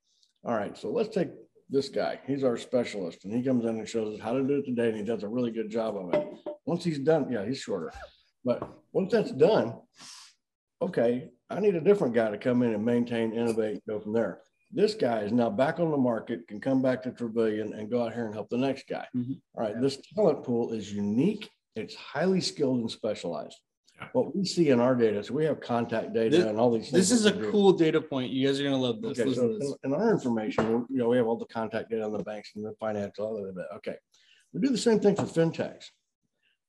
All 0.46 0.56
right, 0.56 0.78
so 0.78 0.90
let's 0.90 1.14
take 1.14 1.30
this 1.70 1.90
guy. 1.90 2.20
He's 2.26 2.44
our 2.44 2.58
specialist, 2.58 3.26
and 3.26 3.34
he 3.34 3.44
comes 3.44 3.66
in 3.66 3.78
and 3.78 3.88
shows 3.88 4.16
us 4.16 4.22
how 4.22 4.34
to 4.34 4.44
do 4.44 4.58
it 4.58 4.66
today, 4.66 4.90
and 4.90 4.98
he 4.98 5.04
does 5.04 5.24
a 5.24 5.28
really 5.28 5.52
good 5.52 5.70
job 5.70 5.98
of 5.98 6.14
it. 6.14 6.28
Once 6.66 6.84
he's 6.84 7.00
done, 7.00 7.32
yeah, 7.32 7.46
he's 7.46 7.60
shorter, 7.60 7.92
but 8.44 8.68
once 8.92 9.12
that's 9.12 9.32
done, 9.32 9.76
okay, 10.82 11.30
I 11.50 11.60
need 11.60 11.76
a 11.76 11.82
different 11.82 12.14
guy 12.14 12.32
to 12.32 12.38
come 12.38 12.64
in 12.64 12.74
and 12.74 12.86
maintain, 12.86 13.34
innovate, 13.34 13.82
go 13.88 14.00
from 14.00 14.14
there. 14.14 14.42
This 14.72 14.94
guy 14.94 15.22
is 15.22 15.32
now 15.32 15.50
back 15.50 15.80
on 15.80 15.92
the 15.92 15.98
market, 15.98 16.48
can 16.48 16.62
come 16.62 16.82
back 16.82 17.02
to 17.04 17.12
Trevillion 17.12 17.78
and 17.78 17.90
go 17.90 18.04
out 18.04 18.14
here 18.14 18.26
and 18.26 18.34
help 18.34 18.50
the 18.50 18.58
next 18.58 18.88
guy. 18.88 19.08
Mhm. 19.16 19.42
All 19.56 19.64
right, 19.64 19.80
this 19.82 19.98
talent 20.14 20.44
pool 20.44 20.74
is 20.74 20.94
unique. 20.94 21.50
It's 21.76 21.96
highly 21.96 22.40
skilled 22.42 22.80
and 22.80 22.90
specialized. 22.90 23.58
Yeah. 24.00 24.08
What 24.14 24.36
we 24.36 24.46
see 24.46 24.70
in 24.70 24.80
our 24.80 24.96
data, 24.96 25.24
so 25.24 25.34
we 25.34 25.46
have 25.46 25.60
contact 25.62 26.14
data 26.14 26.38
This- 26.38 26.46
and 26.46 26.60
all 26.60 26.72
these. 26.72 26.92
This 26.92 27.12
is 27.12 27.26
a 27.26 27.34
we 27.34 27.42
do. 27.44 27.52
cool 27.52 27.74
data 27.74 28.02
point. 28.02 28.32
You 28.32 28.48
guys 28.48 28.60
are 28.60 28.64
going 28.64 28.76
to 28.76 28.82
love 28.82 29.02
this. 29.02 29.20
Okay, 29.20 29.34
so 29.34 29.54
this. 29.54 29.76
in, 29.84 29.92
in 29.92 29.94
our 29.94 30.12
information, 30.12 30.86
you 30.90 30.98
know, 30.98 31.10
we 31.10 31.18
have 31.18 31.28
all 31.28 31.38
the 31.38 31.46
contact 31.46 31.90
data 31.90 32.04
on 32.04 32.12
the 32.14 32.24
banks 32.24 32.52
and 32.56 32.66
the 32.66 32.74
financial, 32.80 33.26
all 33.26 33.46
of 33.46 33.56
that. 33.56 33.68
Okay. 33.78 33.96
We 34.54 34.62
do 34.62 34.70
the 34.70 34.78
same 34.78 35.00
thing 35.00 35.16
for 35.16 35.24
fintechs. 35.24 35.86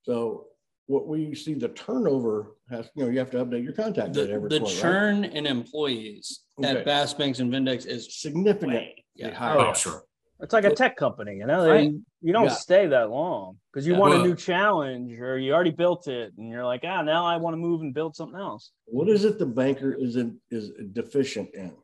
So 0.03 0.47
what 0.87 1.07
we 1.07 1.35
see 1.35 1.55
the 1.55 1.69
turnover 1.69 2.57
has, 2.71 2.91
you 2.95 3.05
know, 3.05 3.11
you 3.11 3.19
have 3.19 3.31
to 3.31 3.45
update 3.45 3.63
your 3.63 3.73
contact 3.73 4.13
data 4.13 4.27
The, 4.27 4.33
every 4.35 4.49
the 4.49 4.59
quarter, 4.61 4.75
right? 4.75 4.83
churn 4.83 5.25
in 5.25 5.47
employees 5.47 6.41
Okay. 6.59 6.69
at 6.81 6.85
BaaS 6.87 7.15
Banks 7.17 7.39
and 7.39 7.53
fintechs 7.53 7.87
is 7.87 8.21
Significantly 8.21 9.05
yeah. 9.15 9.33
higher. 9.33 9.59
Oh, 9.59 9.73
sure. 9.75 10.03
It's 10.41 10.53
like 10.53 10.65
a 10.65 10.75
tech 10.75 10.97
company, 10.97 11.37
you 11.37 11.47
know, 11.47 11.63
they, 11.65 11.71
Right. 11.71 11.93
You 12.23 12.33
don't 12.33 12.45
Yeah. 12.45 12.50
stay 12.50 12.87
that 12.89 13.11
long 13.11 13.59
because 13.73 13.87
you 13.87 13.95
Yeah. 13.95 13.99
want 14.00 14.12
Well- 14.15 14.23
a 14.25 14.27
new 14.27 14.35
challenge 14.35 15.19
or 15.19 15.39
you 15.39 15.53
already 15.55 15.71
built 15.71 16.07
it 16.07 16.35
and 16.37 16.50
you're 16.50 16.65
like, 16.65 16.83
ah, 16.85 17.03
now 17.03 17.25
I 17.25 17.39
want 17.39 17.55
to 17.55 17.59
move 17.59 17.81
and 17.81 17.95
build 17.95 18.15
something 18.15 18.39
else. 18.39 18.73
What 18.87 19.09
is 19.09 19.25
it 19.25 19.39
the 19.39 19.47
banker 19.47 19.93
is 19.93 20.17
in, 20.17 20.39
is 20.50 20.71
deficient 20.93 21.55
in? 21.55 21.77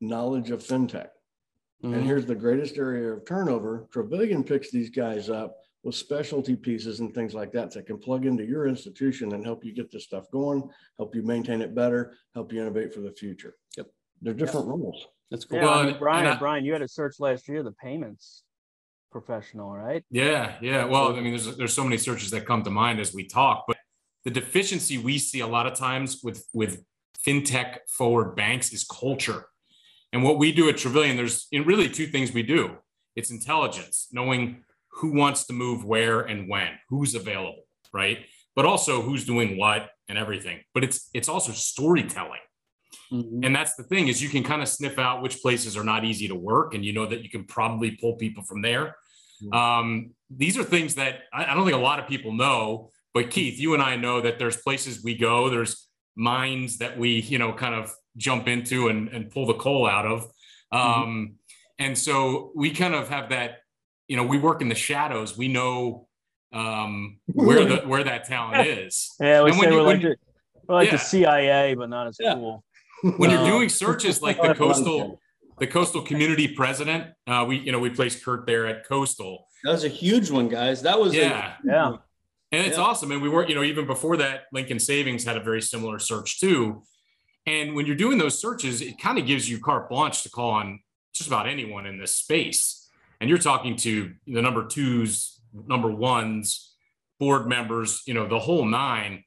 Knowledge 0.00 0.50
of 0.50 0.60
fintech. 0.60 1.08
Mm-hmm. 1.82 1.94
And 1.94 2.04
here's 2.04 2.26
the 2.26 2.34
greatest 2.34 2.76
area 2.76 3.10
of 3.12 3.24
turnover. 3.24 3.88
Trevillion 3.92 4.46
picks 4.46 4.70
these 4.70 4.90
guys 4.90 5.30
up 5.30 5.56
with 5.82 5.94
specialty 5.94 6.54
pieces 6.56 7.00
and 7.00 7.14
things 7.14 7.32
like 7.34 7.52
that 7.52 7.70
that 7.70 7.86
can 7.86 7.96
plug 7.98 8.26
into 8.26 8.44
your 8.44 8.66
institution 8.66 9.32
and 9.32 9.42
help 9.46 9.64
you 9.64 9.72
get 9.72 9.90
this 9.90 10.04
stuff 10.04 10.30
going, 10.30 10.68
help 10.98 11.14
you 11.14 11.22
maintain 11.22 11.62
it 11.62 11.74
better, 11.74 12.12
help 12.34 12.52
you 12.52 12.60
innovate 12.60 12.92
for 12.92 13.00
the 13.00 13.12
future. 13.12 13.56
Yep. 13.78 13.86
They're 14.20 14.34
different 14.34 14.66
roles. 14.66 15.06
That's 15.30 15.46
cool. 15.46 15.56
Yeah, 15.58 15.64
Well, 15.64 15.78
I 15.78 15.86
mean, 15.86 15.98
Brian, 15.98 16.26
I- 16.26 16.38
Brian, 16.38 16.66
you 16.66 16.74
had 16.74 16.82
a 16.82 16.88
search 16.88 17.18
last 17.18 17.48
year, 17.48 17.62
the 17.62 17.72
payments 17.72 18.42
professional, 19.10 19.72
right? 19.72 20.04
Yeah, 20.10 20.56
yeah. 20.60 20.84
Well, 20.84 21.16
I 21.16 21.20
mean, 21.20 21.30
there's 21.36 21.56
there's 21.56 21.74
so 21.74 21.84
many 21.84 21.98
searches 21.98 22.30
that 22.30 22.46
come 22.46 22.62
to 22.64 22.70
mind 22.70 23.00
as 23.00 23.14
we 23.14 23.24
talk, 23.26 23.64
but 23.66 23.76
the 24.24 24.30
deficiency 24.30 24.98
we 24.98 25.18
see 25.18 25.40
a 25.40 25.46
lot 25.46 25.66
of 25.66 25.74
times 25.74 26.20
with 26.22 26.46
with 26.52 26.84
fintech 27.26 27.78
forward 27.88 28.34
banks 28.34 28.72
is 28.72 28.84
culture. 28.84 29.46
And 30.12 30.24
what 30.24 30.38
we 30.38 30.52
do 30.52 30.68
at 30.68 30.76
Trevillion, 30.76 31.16
there's 31.16 31.46
in 31.52 31.64
really 31.64 31.88
two 31.88 32.06
things 32.06 32.32
we 32.32 32.42
do. 32.42 32.76
It's 33.16 33.30
intelligence, 33.30 34.08
knowing 34.12 34.64
who 34.92 35.12
wants 35.12 35.44
to 35.46 35.52
move 35.52 35.84
where 35.84 36.20
and 36.20 36.48
when, 36.48 36.70
who's 36.88 37.14
available, 37.14 37.62
right? 37.92 38.18
But 38.56 38.64
also 38.64 39.02
who's 39.02 39.24
doing 39.24 39.56
what 39.56 39.90
and 40.08 40.18
everything. 40.18 40.60
But 40.74 40.84
it's 40.84 41.08
it's 41.14 41.28
also 41.28 41.52
storytelling. 41.52 42.40
Mhm. 43.12 43.44
And 43.44 43.54
that's 43.54 43.74
the 43.74 43.84
thing 43.84 44.08
is 44.08 44.22
you 44.22 44.28
can 44.28 44.42
kind 44.42 44.62
of 44.62 44.68
sniff 44.68 44.98
out 44.98 45.22
which 45.22 45.40
places 45.42 45.76
are 45.76 45.84
not 45.84 46.04
easy 46.04 46.28
to 46.28 46.34
work, 46.34 46.74
and 46.74 46.84
you 46.84 46.92
know 46.92 47.06
that 47.06 47.22
you 47.22 47.30
can 47.30 47.44
probably 47.44 47.92
pull 47.92 48.14
people 48.16 48.42
from 48.42 48.62
there. 48.62 48.96
Um, 49.52 50.10
these 50.30 50.56
are 50.58 50.64
things 50.64 50.94
that 50.96 51.20
I, 51.32 51.46
I 51.46 51.54
don't 51.54 51.64
think 51.64 51.76
a 51.76 51.80
lot 51.80 51.98
of 51.98 52.06
people 52.08 52.32
know. 52.32 52.90
But 53.12 53.30
Keith, 53.30 53.58
you 53.58 53.74
and 53.74 53.82
I 53.82 53.96
know 53.96 54.20
that 54.20 54.38
there's 54.38 54.56
places 54.56 55.02
we 55.02 55.16
go, 55.16 55.50
there's 55.50 55.88
mines 56.16 56.78
that 56.78 56.96
we, 56.98 57.20
you 57.20 57.38
know, 57.38 57.52
kind 57.52 57.74
of 57.74 57.92
jump 58.16 58.46
into 58.48 58.88
and, 58.88 59.08
and 59.08 59.30
pull 59.30 59.46
the 59.46 59.54
coal 59.54 59.86
out 59.86 60.06
of. 60.06 60.26
Um, 60.72 61.34
And 61.78 61.96
so 61.96 62.52
we 62.54 62.70
kind 62.72 62.94
of 62.94 63.08
have 63.08 63.30
that, 63.30 63.58
you 64.06 64.16
know, 64.16 64.24
we 64.24 64.38
work 64.38 64.60
in 64.60 64.68
the 64.68 64.74
shadows. 64.74 65.36
We 65.36 65.48
know 65.48 66.06
um, 66.52 67.18
where 67.32 67.64
the 67.64 67.76
where 67.86 68.04
that 68.04 68.24
talent 68.24 68.66
is. 68.78 69.10
Yeah, 69.20 69.42
we 69.42 69.50
And 69.50 69.60
say 69.60 69.66
you- 69.70 69.74
we're 69.76 69.82
like, 69.82 69.86
when- 69.86 70.02
the, 70.02 70.16
we're 70.68 70.74
like 70.74 70.86
Yeah. 70.86 70.92
the 70.92 70.98
CIA, 70.98 71.74
but 71.74 71.88
not 71.88 72.06
as 72.08 72.16
Yeah. 72.20 72.34
cool. 72.34 72.64
when 73.16 73.30
you're 73.30 73.40
Um, 73.40 73.46
doing 73.54 73.68
searches 73.68 74.20
like 74.20 74.40
the 74.40 74.54
coastal 74.54 75.18
the 75.60 75.66
coastal 75.66 76.02
community 76.02 76.48
president 76.48 77.12
uh, 77.26 77.44
we 77.46 77.58
you 77.58 77.70
know 77.72 77.78
we 77.78 77.90
placed 77.90 78.24
kurt 78.24 78.46
there 78.46 78.66
at 78.66 78.86
coastal. 78.88 79.46
That 79.62 79.70
was 79.72 79.84
a 79.84 79.88
huge 79.88 80.30
one, 80.30 80.48
guys. 80.48 80.82
That 80.82 80.98
was 80.98 81.12
a- 81.12 81.18
yeah. 81.18 81.54
Yeah. 81.64 81.92
and 82.52 82.66
it's 82.66 82.76
Yeah. 82.78 82.82
awesome. 82.84 83.12
And 83.12 83.22
we 83.22 83.28
were 83.28 83.46
you 83.46 83.54
know 83.54 83.62
even 83.62 83.86
before 83.86 84.16
that 84.16 84.44
lincoln 84.52 84.80
savings 84.80 85.24
had 85.24 85.36
a 85.36 85.40
very 85.42 85.62
similar 85.62 85.98
search 85.98 86.40
too. 86.40 86.82
And 87.46 87.74
when 87.74 87.86
you're 87.86 87.96
doing 87.96 88.18
those 88.18 88.40
searches 88.40 88.80
it 88.80 88.98
kind 88.98 89.18
of 89.18 89.26
gives 89.26 89.48
you 89.48 89.60
carte 89.60 89.88
blanche 89.90 90.22
to 90.22 90.30
call 90.30 90.50
on 90.50 90.80
just 91.14 91.28
about 91.28 91.46
anyone 91.48 91.84
in 91.86 91.98
this 91.98 92.16
space. 92.16 92.88
And 93.20 93.28
you're 93.28 93.38
talking 93.38 93.76
to 93.76 94.12
the 94.26 94.40
number 94.42 94.66
twos 94.66 95.40
number 95.66 95.90
ones 95.90 96.74
board 97.18 97.46
members 97.46 98.02
you 98.06 98.14
know 98.14 98.26
the 98.26 98.38
whole 98.38 98.64
nine. 98.64 99.24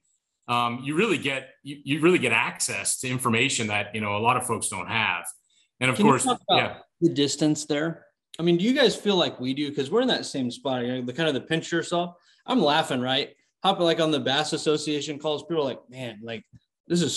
Um, 0.48 0.80
you 0.84 0.94
really 0.96 1.16
get 1.16 1.50
you, 1.62 1.76
you 1.84 2.00
really 2.00 2.18
get 2.18 2.32
access 2.32 2.98
to 3.00 3.08
information 3.08 3.68
that 3.68 3.94
you 3.94 4.00
know 4.00 4.16
a 4.16 4.22
lot 4.28 4.36
of 4.36 4.44
folks 4.46 4.68
don't 4.68 4.88
have 4.88 5.24
and 5.80 5.90
of 5.90 5.96
Can 5.96 6.06
course 6.06 6.26
yeah 6.48 6.78
the 7.00 7.08
distance 7.12 7.66
there. 7.66 8.06
I 8.38 8.42
mean, 8.42 8.56
do 8.56 8.64
you 8.64 8.74
guys 8.74 8.96
feel 8.96 9.16
like 9.16 9.38
we 9.38 9.54
do? 9.54 9.68
Because 9.68 9.90
we're 9.90 10.00
in 10.00 10.08
that 10.08 10.26
same 10.26 10.50
spot. 10.50 10.84
You 10.84 10.88
know, 10.94 11.02
the 11.02 11.12
kind 11.12 11.28
of 11.28 11.34
the 11.34 11.40
pinch 11.40 11.70
yourself. 11.70 12.16
I'm 12.46 12.60
laughing, 12.60 13.00
right? 13.00 13.30
Hopping 13.62 13.84
like 13.84 14.00
on 14.00 14.10
the 14.10 14.20
BaaS 14.20 14.52
Association 14.52 15.18
calls. 15.18 15.42
People 15.44 15.62
are 15.62 15.64
like, 15.64 15.80
man, 15.88 16.20
like 16.22 16.44
this 16.88 17.00
is 17.02 17.16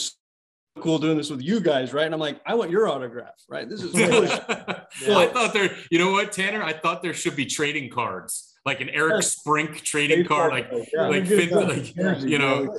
so 0.76 0.82
cool 0.82 1.00
doing 1.00 1.18
this 1.18 1.30
with 1.30 1.42
you 1.42 1.60
guys, 1.60 1.94
right? 1.94 2.06
And 2.06 2.14
I'm 2.14 2.20
like, 2.20 2.40
I 2.46 2.54
want 2.56 2.70
your 2.70 2.88
autograph, 2.88 3.34
right? 3.50 3.68
This 3.68 3.82
is 3.82 3.94
really 3.96 4.28
I 4.30 5.28
thought 5.28 5.54
there, 5.54 5.76
you 5.90 6.00
know 6.00 6.12
what, 6.12 6.32
Tanner? 6.32 6.62
I 6.64 6.74
thought 6.74 7.02
there 7.02 7.14
should 7.14 7.36
be 7.36 7.46
trading 7.46 7.90
cards, 7.90 8.54
like 8.66 8.80
an 8.82 8.90
Eric 8.90 9.24
Sprink 9.24 9.82
trading 9.82 10.26
card, 10.26 10.52
like 10.52 10.70
Yeah. 10.94 11.08
like 11.08 11.30
like, 11.52 12.22
you 12.24 12.38
know. 12.38 12.74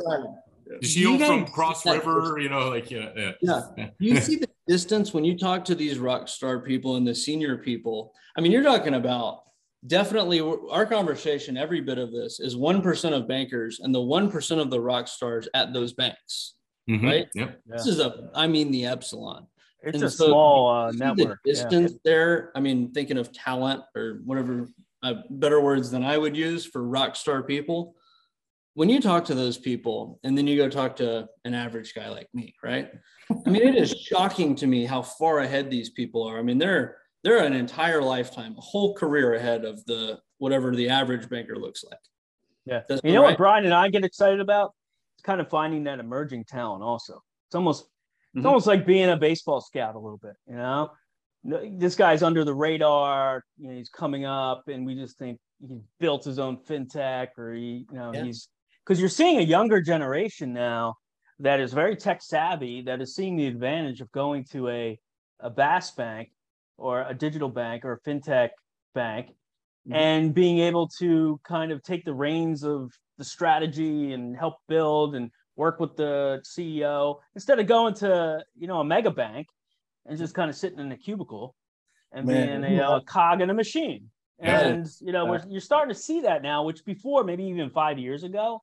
Shield 0.82 1.20
You 1.20 1.26
from 1.26 1.44
guys- 1.44 1.52
Cross 1.54 1.82
that- 1.84 2.04
River, 2.04 2.38
you 2.40 2.48
know, 2.48 2.68
like 2.68 2.90
yeah, 2.90 3.10
yeah. 3.16 3.32
Yeah. 3.76 3.88
You 3.98 4.20
see 4.20 4.36
the 4.36 4.48
distance 4.66 5.12
when 5.14 5.24
you 5.24 5.36
talk 5.38 5.64
to 5.66 5.74
these 5.74 5.98
rock 5.98 6.28
star 6.28 6.60
people 6.60 6.96
and 6.96 7.06
the 7.06 7.14
senior 7.14 7.56
people? 7.56 8.12
I 8.36 8.40
mean, 8.40 8.52
you're 8.52 8.62
talking 8.62 8.94
about 8.94 9.42
definitely 9.86 10.40
our 10.70 10.86
conversation, 10.86 11.56
every 11.56 11.80
bit 11.80 11.98
of 11.98 12.10
this 12.12 12.40
is 12.40 12.56
1% 12.56 13.12
of 13.12 13.28
bankers 13.28 13.80
and 13.80 13.94
the 13.94 13.98
1% 14.00 14.58
of 14.60 14.70
the 14.70 14.80
rock 14.80 15.08
stars 15.08 15.48
at 15.54 15.72
those 15.72 15.92
banks. 15.92 16.54
Mhm. 16.90 17.02
Right? 17.04 17.28
Yep. 17.34 17.60
Yeah. 17.66 17.76
This 17.76 17.86
is 17.86 18.00
a, 18.00 18.30
I 18.34 18.46
mean, 18.46 18.70
the 18.70 18.86
epsilon. 18.86 19.46
It's 19.82 19.94
And 19.94 20.04
a 20.04 20.10
so 20.10 20.26
small 20.28 20.68
uh, 20.68 20.90
See 20.92 20.98
the 20.98 21.04
network. 21.04 21.38
yeah. 21.44 21.52
distance 21.52 21.92
there. 22.04 22.50
I 22.56 22.60
mean, 22.60 22.90
thinking 22.92 23.16
of 23.18 23.30
talent 23.32 23.82
or 23.94 24.20
whatever 24.24 24.68
uh, 25.04 25.14
better 25.30 25.60
words 25.60 25.90
than 25.92 26.02
I 26.02 26.18
would 26.18 26.36
use 26.36 26.64
for 26.66 26.82
rock 26.82 27.14
star 27.14 27.42
people. 27.44 27.94
When 28.78 28.88
you 28.88 29.00
talk 29.00 29.24
to 29.24 29.34
those 29.34 29.58
people 29.58 30.20
and 30.22 30.38
then 30.38 30.46
you 30.46 30.56
go 30.56 30.68
talk 30.68 30.94
to 30.96 31.28
an 31.44 31.52
average 31.52 31.94
guy 31.94 32.08
like 32.10 32.28
me, 32.32 32.54
right? 32.62 32.88
I 33.44 33.50
mean, 33.50 33.66
it 33.66 33.74
is 33.74 33.90
shocking 33.90 34.54
to 34.54 34.68
me 34.68 34.84
how 34.84 35.02
far 35.02 35.40
ahead 35.40 35.68
these 35.68 35.90
people 35.90 36.22
are. 36.22 36.38
I 36.38 36.42
mean, 36.42 36.58
they're 36.58 36.96
they're 37.24 37.44
an 37.44 37.54
entire 37.54 38.00
lifetime, 38.00 38.54
a 38.56 38.60
whole 38.60 38.94
career 38.94 39.34
ahead 39.34 39.64
of 39.64 39.84
the 39.86 40.20
whatever 40.36 40.76
the 40.76 40.88
average 40.90 41.28
banker 41.28 41.56
looks 41.56 41.82
like. 41.82 41.98
Yeah. 42.66 42.82
That's 42.88 43.00
you 43.02 43.14
know 43.14 43.22
right. 43.22 43.30
what 43.30 43.38
Brian 43.38 43.64
and 43.64 43.74
I 43.74 43.88
get 43.88 44.04
excited 44.04 44.38
about? 44.38 44.74
It's 45.16 45.24
kind 45.24 45.40
of 45.40 45.50
finding 45.50 45.82
that 45.84 45.98
emerging 45.98 46.44
talent 46.44 46.84
also. 46.84 47.20
It's 47.48 47.56
almost 47.56 47.82
It's 47.82 48.38
mm-hmm. 48.38 48.46
almost 48.46 48.68
like 48.68 48.86
being 48.86 49.10
a 49.10 49.16
baseball 49.16 49.60
scout 49.60 49.96
a 49.96 49.98
little 49.98 50.18
bit, 50.18 50.36
you 50.46 50.54
know. 50.54 50.92
This 51.42 51.96
guy's 51.96 52.22
under 52.22 52.44
the 52.44 52.54
radar. 52.54 53.42
You 53.56 53.70
know, 53.70 53.74
he's 53.74 53.88
coming 53.88 54.24
up, 54.24 54.68
and 54.68 54.86
we 54.86 54.94
just 54.94 55.18
think 55.18 55.40
he 55.66 55.80
built 55.98 56.22
his 56.22 56.38
own 56.38 56.58
fintech, 56.58 57.30
or 57.36 57.54
he, 57.54 57.84
you 57.90 57.98
know, 57.98 58.12
Yeah. 58.14 58.22
he's 58.22 58.48
because 58.88 58.98
you're 59.00 59.10
seeing 59.10 59.38
a 59.38 59.42
younger 59.42 59.82
generation 59.82 60.54
now 60.54 60.94
that 61.40 61.60
is 61.60 61.74
very 61.74 61.94
tech 61.94 62.22
savvy, 62.22 62.80
that 62.82 63.02
is 63.02 63.14
seeing 63.14 63.36
the 63.36 63.46
advantage 63.46 64.00
of 64.00 64.10
going 64.12 64.44
to 64.44 64.68
a 64.68 64.98
a 65.40 65.50
BaaS 65.50 65.94
bank 65.94 66.30
or 66.78 67.02
a 67.06 67.14
digital 67.14 67.48
bank 67.48 67.84
or 67.84 67.92
a 67.92 68.00
fintech 68.00 68.48
bank 68.94 69.28
Mhm. 69.86 69.94
and 69.94 70.34
being 70.34 70.58
able 70.58 70.88
to 70.98 71.38
kind 71.44 71.70
of 71.70 71.82
take 71.82 72.04
the 72.04 72.14
reins 72.14 72.64
of 72.64 72.90
the 73.18 73.24
strategy 73.24 74.12
and 74.14 74.36
help 74.36 74.56
build 74.68 75.14
and 75.14 75.30
work 75.54 75.78
with 75.78 75.94
the 75.96 76.40
CEO 76.44 77.20
instead 77.34 77.60
of 77.60 77.66
going 77.66 77.94
to 77.94 78.42
you 78.56 78.66
know 78.66 78.80
a 78.80 78.84
mega 78.84 79.10
bank 79.10 79.46
and 80.06 80.16
just 80.18 80.34
kind 80.34 80.48
of 80.48 80.56
sitting 80.56 80.80
in 80.80 80.90
a 80.90 80.96
cubicle 80.96 81.54
and 82.10 82.26
Man, 82.26 82.62
being 82.62 82.72
a, 82.72 82.76
yeah. 82.78 82.88
uh 82.88 83.00
cog 83.00 83.42
in 83.42 83.50
a 83.50 83.54
machine. 83.54 84.10
Yeah. 84.40 84.60
And 84.60 84.86
you 85.00 85.12
know 85.12 85.26
we're, 85.26 85.42
you're 85.46 85.60
starting 85.60 85.94
to 85.94 86.00
see 86.00 86.22
that 86.22 86.42
now, 86.42 86.64
which 86.64 86.84
before 86.86 87.22
maybe 87.22 87.44
even 87.44 87.70
five 87.70 87.98
years 87.98 88.24
ago, 88.24 88.62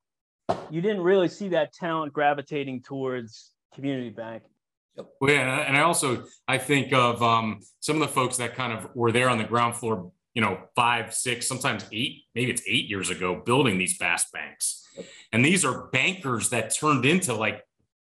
you 0.69 0.81
didn't 0.81 1.01
really 1.01 1.27
see 1.27 1.49
that 1.49 1.73
talent 1.73 2.13
gravitating 2.13 2.81
towards 2.81 3.51
community 3.73 4.09
bank. 4.09 4.43
Well, 5.19 5.31
yeah, 5.31 5.65
and 5.67 5.75
I- 5.75 5.81
also 5.81 6.25
I 6.47 6.57
think 6.57 6.93
of 6.93 7.21
um, 7.21 7.59
some 7.79 8.01
of 8.01 8.07
the 8.07 8.13
folks 8.13 8.37
that 8.37 8.55
kind 8.55 8.71
of 8.73 8.89
were 8.95 9.11
there 9.11 9.29
on 9.29 9.37
the 9.37 9.43
ground 9.43 9.75
floor, 9.75 10.11
you 10.33 10.41
know, 10.41 10.59
five, 10.75 11.13
six, 11.13 11.47
sometimes 11.47 11.85
eight, 11.91 12.23
maybe 12.33 12.51
it's 12.51 12.61
eight 12.67 12.85
years 12.89 13.09
ago, 13.09 13.41
building 13.45 13.77
these 13.77 13.97
fast 13.97 14.31
banks, 14.31 14.87
and 15.31 15.43
these 15.43 15.65
are 15.65 15.87
bankers 15.91 16.49
that 16.49 16.73
turned 16.73 17.05
into 17.05 17.33
like 17.33 17.61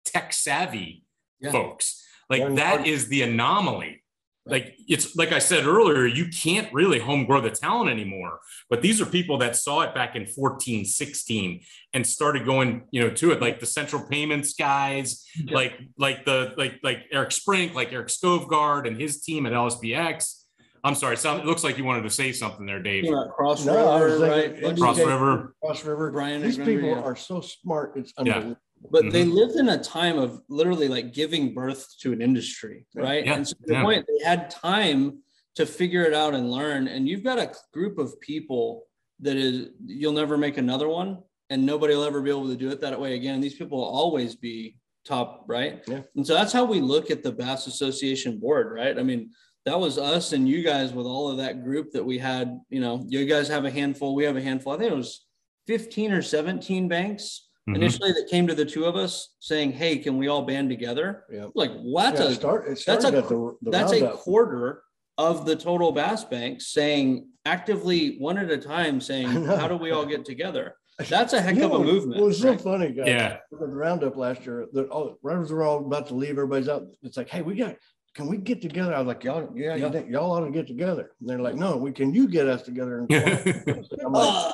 tech 0.05 0.31
savvy 0.33 1.03
Yeah. 1.39 1.51
folks. 1.51 2.03
Like 2.29 2.55
that 2.55 2.85
is 2.87 3.07
the 3.07 3.21
anomaly. 3.23 4.03
Like 4.47 4.75
it's 4.88 5.15
like 5.15 5.31
I 5.31 5.39
said 5.39 5.65
earlier, 5.65 6.05
you 6.05 6.27
can't 6.29 6.71
really 6.71 6.99
home 6.99 7.25
grow 7.25 7.41
the 7.41 7.49
talent 7.49 7.89
anymore. 7.89 8.39
But 8.69 8.81
these 8.84 9.01
are 9.01 9.05
people 9.05 9.39
that 9.39 9.55
saw 9.55 9.81
it 9.81 9.95
back 9.95 10.15
in 10.15 10.27
14, 10.27 10.86
16 10.86 11.62
and 11.93 12.05
started 12.05 12.45
going, 12.45 12.84
you 12.91 13.01
know, 13.01 13.10
to 13.10 13.31
it, 13.31 13.41
like 13.41 13.60
the 13.60 13.65
central 13.65 14.05
payments 14.08 14.53
guys, 14.53 15.25
Yeah. 15.36 15.55
like 15.55 15.79
like 15.97 16.25
the 16.25 16.53
like 16.58 16.79
like 16.84 17.05
Eric 17.12 17.29
Sprink, 17.29 17.73
like 17.73 17.91
Eric 17.91 18.10
Stovegard 18.10 18.88
and 18.88 18.99
his 18.99 19.21
team 19.21 19.47
at 19.47 19.53
LSBX. 19.53 20.43
I'm 20.84 20.93
sorry, 20.93 21.17
sound 21.17 21.39
it 21.39 21.47
looks 21.47 21.63
like 21.63 21.79
you 21.79 21.84
wanted 21.84 22.03
to 22.03 22.12
say 22.12 22.31
something 22.31 22.67
there, 22.67 22.79
Dave. 22.79 23.05
You 23.05 23.12
know, 23.13 23.27
Cross 23.36 23.65
No, 23.65 23.99
River, 23.99 24.51
thinking 24.51 24.62
right? 24.69 24.77
Cross 24.77 24.99
River. 24.99 25.55
Cross 25.63 25.84
River. 25.86 26.12
Brian 26.12 26.43
These 26.43 26.58
people 26.60 26.89
yeah. 26.89 27.01
are 27.01 27.15
so 27.15 27.41
smart. 27.41 27.93
It's 27.95 28.13
Yeah. 28.23 28.53
But 28.91 29.11
they 29.11 29.23
mm-hmm. 29.23 29.31
lived 29.31 29.55
in 29.55 29.69
a 29.69 29.81
time 29.81 30.17
of 30.17 30.41
literally 30.49 30.87
like 30.87 31.13
giving 31.13 31.53
birth 31.53 31.87
to 32.01 32.13
an 32.13 32.21
industry, 32.21 32.85
right? 32.95 33.25
Yeah, 33.25 33.35
And 33.35 33.47
so 33.47 33.55
to 33.55 33.73
the 33.73 33.81
point 33.81 34.05
they 34.07 34.25
had 34.25 34.49
time 34.49 35.19
to 35.55 35.65
figure 35.65 36.03
it 36.03 36.13
out 36.13 36.33
and 36.33 36.51
learn. 36.51 36.87
And 36.87 37.07
you've 37.07 37.23
got 37.23 37.39
a 37.39 37.53
group 37.73 37.97
of 37.97 38.19
people 38.19 38.83
that 39.21 39.37
is 39.37 39.69
you'll 39.85 40.13
never 40.13 40.37
make 40.37 40.57
another 40.57 40.89
one, 40.89 41.19
and 41.49 41.65
nobody 41.65 41.95
will 41.95 42.03
ever 42.03 42.21
be 42.21 42.29
able 42.29 42.47
to 42.47 42.55
do 42.55 42.69
it 42.69 42.81
that 42.81 42.99
way 42.99 43.15
again. 43.15 43.35
And 43.35 43.43
these 43.43 43.55
people 43.55 43.77
will 43.77 43.85
always 43.85 44.35
be 44.35 44.77
top, 45.05 45.45
right? 45.47 45.83
Yeah. 45.87 46.01
And 46.15 46.25
so 46.25 46.33
that's 46.33 46.51
how 46.51 46.65
we 46.65 46.81
look 46.81 47.11
at 47.11 47.23
the 47.23 47.31
BaaS 47.31 47.67
Association 47.67 48.39
board, 48.39 48.73
right? 48.75 48.97
I 48.97 49.03
mean, 49.03 49.29
that 49.65 49.79
was 49.79 49.97
us 49.97 50.33
and 50.33 50.47
you 50.47 50.63
guys 50.63 50.93
with 50.93 51.05
all 51.05 51.29
of 51.29 51.37
that 51.37 51.63
group 51.63 51.91
that 51.91 52.03
we 52.03 52.17
had. 52.17 52.59
You 52.69 52.81
know, 52.81 53.03
you 53.07 53.25
guys 53.25 53.47
have 53.47 53.65
a 53.65 53.71
handful, 53.71 54.15
we 54.15 54.25
have 54.25 54.37
a 54.37 54.41
handful. 54.41 54.73
I 54.73 54.77
think 54.77 54.91
it 54.91 54.95
was 54.95 55.25
15 55.67 56.11
or 56.11 56.21
17 56.21 56.87
banks 56.87 57.44
Mhm. 57.67 57.75
initially 57.78 58.12
that 58.12 58.28
came 58.30 58.45
to 58.47 58.54
the 58.56 58.65
two 58.65 58.86
of 58.86 58.95
us 58.95 59.36
saying, 59.39 59.71
"Hey, 59.71 59.97
can 59.97 60.17
we 60.17 60.28
all 60.28 60.43
band 60.43 60.69
together?" 60.69 61.23
Yeah. 61.32 61.47
Like, 61.56 61.71
what? 61.82 62.13
Yeah, 62.15 62.25
it 62.25 62.32
a, 62.32 62.36
start, 62.36 62.67
it 62.67 62.84
that's 62.86 63.06
a- 63.06 63.12
the, 63.12 63.21
the 63.62 63.71
that's 63.71 63.91
a 63.91 64.10
quarter 64.10 64.84
of 65.17 65.45
the 65.45 65.56
total 65.56 65.91
BaaS 65.93 66.25
banks 66.30 66.67
saying 66.67 67.28
actively 67.45 68.17
one 68.19 68.38
at 68.38 68.51
a 68.51 68.58
time 68.58 69.01
saying, 69.01 69.28
"How 69.45 69.67
do 69.67 69.78
we 69.78 69.91
all 69.91 70.06
get 70.06 70.25
together?" 70.25 70.75
That's 71.10 71.34
a 71.34 71.41
heck 71.41 71.56
You 71.56 71.65
of 71.65 71.71
know, 71.71 71.78
a 71.82 71.84
movement. 71.84 72.21
It 72.21 72.23
was 72.23 72.39
so 72.39 72.51
right? 72.51 72.62
funny, 72.62 72.91
guys. 72.91 73.08
Yeah. 73.08 73.38
The 73.51 73.65
roundup 73.67 74.15
last 74.15 74.45
year, 74.45 74.65
that 74.71 74.88
all 74.89 75.17
runners 75.23 75.51
were 75.51 75.63
all 75.63 75.80
about 75.86 76.08
to 76.08 76.13
leave. 76.15 76.32
Everybody's 76.32 76.69
out. 76.69 76.84
It's 77.04 77.17
like, 77.17 77.30
hey, 77.30 77.41
we 77.41 77.56
got. 77.56 77.75
Can 78.13 78.28
we 78.28 78.38
get 78.38 78.62
together? 78.62 78.93
I 78.95 78.99
was 78.99 79.08
like, 79.08 79.25
y'all, 79.25 79.51
yeah, 79.54 79.75
Yeah. 79.75 79.88
You 79.88 79.91
think, 79.91 80.10
y'all 80.10 80.32
ought 80.32 80.45
to 80.45 80.51
get 80.51 80.67
together. 80.67 81.12
And 81.19 81.28
they're 81.30 81.41
like, 81.41 81.56
no, 81.56 81.75
we 81.75 81.91
can. 81.91 82.13
You 82.13 82.30
get 82.30 82.47
us 82.47 82.62
together. 82.62 82.99
And 82.99 83.12
I'm 84.06 84.13
like, 84.13 84.54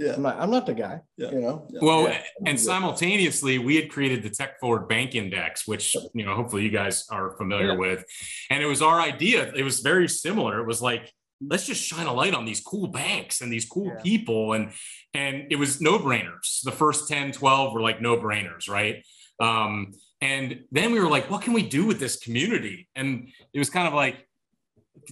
yeah. 0.00 0.14
I'm 0.14 0.22
like, 0.22 0.36
I'm 0.42 0.50
not 0.50 0.64
the 0.66 0.74
guy. 0.74 1.00
Yeah. 1.16 1.30
You 1.32 1.40
know. 1.40 1.66
Yeah. 1.70 1.80
Well, 1.82 2.02
Yeah. 2.04 2.22
and 2.46 2.58
simultaneously, 2.58 3.58
we 3.58 3.76
had 3.76 3.90
created 3.90 4.22
the 4.22 4.30
Tech 4.30 4.58
Forward 4.60 4.88
Bank 4.88 5.14
Index, 5.14 5.68
which 5.68 5.94
you 6.14 6.24
know 6.24 6.34
hopefully 6.34 6.62
you 6.64 6.70
guys 6.70 7.06
are 7.10 7.36
familiar 7.36 7.72
Yeah. 7.72 7.84
with. 7.86 8.04
And 8.50 8.62
it 8.62 8.66
was 8.66 8.82
our 8.82 8.98
idea. 9.00 9.52
It 9.54 9.62
was 9.62 9.80
very 9.80 10.08
similar. 10.08 10.60
It 10.60 10.66
was 10.66 10.80
like 10.82 11.04
let's 11.52 11.66
just 11.66 11.82
shine 11.82 12.06
a 12.06 12.12
light 12.12 12.34
on 12.34 12.44
these 12.44 12.60
cool 12.60 12.86
banks 12.88 13.40
and 13.40 13.50
these 13.50 13.66
cool 13.66 13.86
Yeah. 13.94 14.02
people, 14.02 14.52
and 14.54 14.72
and 15.14 15.34
it 15.50 15.56
was 15.56 15.80
no 15.80 15.98
brainers. 15.98 16.60
The 16.62 16.72
first 16.72 17.08
10, 17.08 17.32
12 17.32 17.72
were 17.74 17.80
like 17.88 18.00
no 18.00 18.16
brainers, 18.16 18.68
right? 18.68 18.96
Um, 19.40 19.92
and 20.20 20.64
then 20.70 20.92
we 20.92 21.00
were 21.00 21.08
like, 21.08 21.30
what 21.30 21.40
can 21.42 21.54
we 21.54 21.62
do 21.78 21.86
with 21.86 21.98
this 21.98 22.16
community? 22.24 22.88
And 22.94 23.30
it 23.54 23.58
was 23.58 23.70
kind 23.70 23.88
of 23.88 23.94
like 23.94 24.16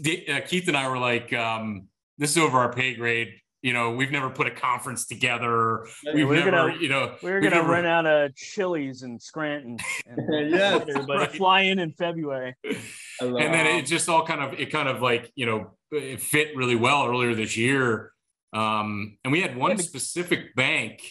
uh, 0.00 0.40
Keith 0.46 0.68
and 0.68 0.76
I 0.76 0.88
were 0.88 0.98
like, 0.98 1.32
um, 1.32 1.88
this 2.18 2.30
is 2.32 2.38
over 2.38 2.58
our 2.58 2.72
pay 2.72 2.94
grade. 2.94 3.30
You 3.60 3.72
know, 3.72 3.90
we've 3.90 4.12
never 4.12 4.30
put 4.30 4.46
a 4.46 4.52
conference 4.52 5.04
together. 5.06 5.84
We've 6.14 6.28
we're 6.28 6.36
never, 6.44 6.50
gonna- 6.70 6.76
you 6.80 6.88
know, 6.88 7.16
we're 7.22 7.40
gonna 7.40 7.56
never- 7.56 7.72
run 7.72 7.86
out 7.86 8.06
of 8.06 8.34
Chili's 8.36 9.02
in 9.02 9.18
Scranton. 9.18 9.78
And 10.06 10.50
Yes, 10.50 10.82
everybody 10.88 11.18
right. 11.20 11.32
fly 11.34 11.60
in 11.62 11.78
in 11.78 11.92
February. 11.92 12.54
And 13.20 13.34
then 13.34 13.66
it. 13.66 13.86
just 13.86 14.08
all 14.08 14.24
kind 14.24 14.40
of 14.40 14.60
it 14.60 14.70
kind 14.70 14.88
of 14.88 15.02
like 15.02 15.32
you 15.34 15.44
know 15.44 15.72
it 15.90 16.20
fit 16.20 16.56
really 16.56 16.76
well 16.76 17.04
earlier 17.08 17.34
this 17.34 17.56
year 17.56 18.12
um 18.52 19.18
and 19.24 19.32
we 19.32 19.40
had 19.40 19.56
one 19.56 19.76
specific 19.78 20.54
bank 20.54 21.02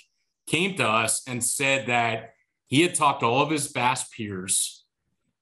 came 0.47 0.77
to 0.77 0.87
us 0.87 1.21
and 1.27 1.43
said 1.43 1.87
that 1.87 2.29
he 2.67 2.81
had 2.81 2.95
talked 2.95 3.19
to 3.19 3.25
all 3.25 3.41
of 3.41 3.49
his 3.51 3.67
BaaS 3.73 4.05
peers 4.15 4.85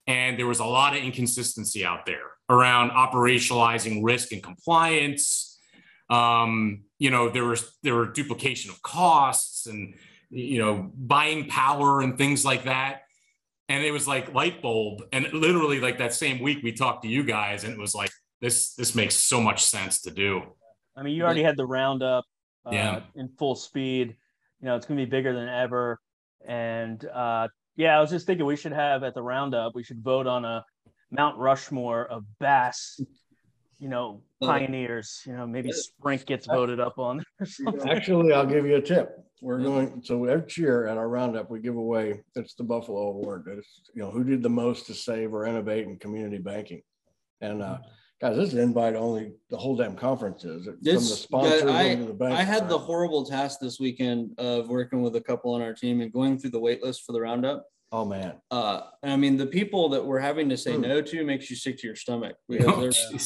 and 0.07 0.39
there 0.39 0.47
was 0.47 0.57
a 0.59 0.65
lot 0.65 0.97
of 0.97 1.03
inconsistency 1.03 1.85
out 1.85 2.07
there 2.07 2.31
around 2.49 2.89
operationalizing 2.89 3.99
risk 4.03 4.31
and 4.31 4.41
compliance 4.41 5.59
um 6.09 6.81
you 6.99 7.09
know 7.11 7.29
there 7.29 7.45
was 7.45 7.77
there 7.83 7.95
were 7.95 8.07
duplication 8.07 8.71
of 8.71 8.81
costs 8.81 9.67
and 9.67 9.95
you 10.29 10.59
know 10.59 10.91
buying 10.95 11.47
power 11.47 12.01
and 12.01 12.17
things 12.17 12.43
like 12.45 12.63
that 12.65 13.01
and 13.69 13.83
it 13.83 13.91
was 13.91 14.07
like 14.07 14.33
light 14.33 14.61
bulb 14.61 15.01
and 15.11 15.31
literally 15.33 15.79
like 15.79 15.97
that 15.97 16.13
same 16.13 16.39
week 16.41 16.59
we 16.63 16.71
talked 16.71 17.03
to 17.03 17.09
you 17.09 17.23
guys 17.23 17.63
and 17.63 17.73
it 17.73 17.79
was 17.79 17.93
like 17.95 18.11
this 18.41 18.73
this 18.75 18.95
makes 18.95 19.15
so 19.15 19.39
much 19.41 19.63
sense 19.63 20.01
to 20.01 20.11
do 20.11 20.41
I 20.97 21.03
mean, 21.03 21.13
you 21.13 21.23
already 21.23 21.43
had 21.43 21.57
the 21.57 21.65
roundup 21.65 22.23
uh, 22.65 22.69
Yeah. 22.71 23.01
in 23.15 23.27
full 23.37 23.55
speed. 23.55 24.15
You 24.61 24.65
know, 24.67 24.77
it's 24.77 24.85
going 24.85 24.97
to 24.97 25.05
be 25.05 25.09
bigger 25.09 25.33
than 25.33 25.49
ever. 25.49 25.99
And 26.47 27.03
uh, 27.03 27.49
yeah, 27.75 27.97
I 27.97 27.99
was 27.99 28.11
just 28.11 28.25
thinking 28.25 28.45
we 28.45 28.55
should 28.55 28.71
have 28.71 29.03
at 29.03 29.13
the 29.13 29.21
roundup, 29.21 29.75
we 29.75 29.83
should 29.83 30.01
vote 30.01 30.25
on 30.25 30.45
a 30.45 30.63
Mount 31.11 31.37
Rushmore 31.37 32.05
of 32.05 32.23
BaaS, 32.39 33.01
you 33.79 33.89
know, 33.89 34.21
pioneers. 34.41 35.21
You 35.25 35.33
know, 35.33 35.45
maybe 35.47 35.71
Sprink 35.71 36.25
gets 36.25 36.47
voted 36.47 36.79
up 36.79 36.97
on. 36.97 37.23
or. 37.65 37.87
Actually, 37.89 38.33
I'll 38.33 38.45
give 38.45 38.65
you 38.65 38.75
a 38.77 38.81
tip. 38.81 39.17
We're 39.41 39.59
going, 39.61 40.01
so 40.03 40.23
every 40.25 40.47
year 40.57 40.87
at 40.87 40.97
our 40.97 41.09
roundup, 41.09 41.51
we 41.51 41.59
give 41.59 41.75
away, 41.75 42.21
it's 42.35 42.55
the 42.55 42.63
Buffalo 42.63 43.09
Award. 43.09 43.45
It's, 43.51 43.81
you 43.93 44.01
know, 44.01 44.09
who 44.09 44.23
did 44.23 44.41
the 44.41 44.49
most 44.49 44.87
to 44.87 44.93
save 44.93 45.33
or 45.33 45.45
innovate 45.45 45.85
in 45.85 45.97
community 45.97 46.37
banking? 46.39 46.81
And 47.41 47.61
uh, 47.61 47.77
guys, 48.21 48.37
this 48.37 48.53
is 48.53 48.55
invite 48.59 48.95
only, 48.95 49.33
the 49.49 49.57
whole 49.57 49.75
damn 49.75 49.95
conference 49.95 50.45
is. 50.45 50.65
From 50.65 50.77
the 50.81 50.91
This- 50.93 51.21
sponsors 51.23 51.63
I- 51.63 51.83
into 51.83 52.05
the 52.05 52.13
bank. 52.13 52.33
I 52.33 52.43
had 52.43 52.67
the 52.69 52.77
horrible 52.77 53.25
task 53.25 53.59
this 53.59 53.79
weekend 53.79 54.31
of 54.39 54.69
working 54.69 55.01
with 55.01 55.15
a 55.17 55.21
couple 55.21 55.53
on 55.53 55.61
our 55.61 55.73
team 55.73 56.01
and 56.01 56.11
going 56.11 56.39
through 56.39 56.51
the 56.51 56.59
wait 56.59 56.81
list 56.81 57.03
for 57.05 57.11
the 57.11 57.21
roundup. 57.21 57.65
Oh, 57.91 58.03
man. 58.05 58.35
Uh, 58.49 58.81
I 59.03 59.15
mean, 59.15 59.37
the 59.37 59.45
people 59.45 59.89
that 59.89 60.03
we're 60.03 60.19
having 60.19 60.49
to 60.49 60.57
say 60.57 60.75
Hmm. 60.75 60.81
no 60.81 61.01
to 61.01 61.23
makes 61.23 61.49
you 61.51 61.55
sick 61.55 61.77
to 61.79 61.87
your 61.87 61.95
stomach 61.95 62.35
because 62.49 62.97
Oh, 63.13 63.17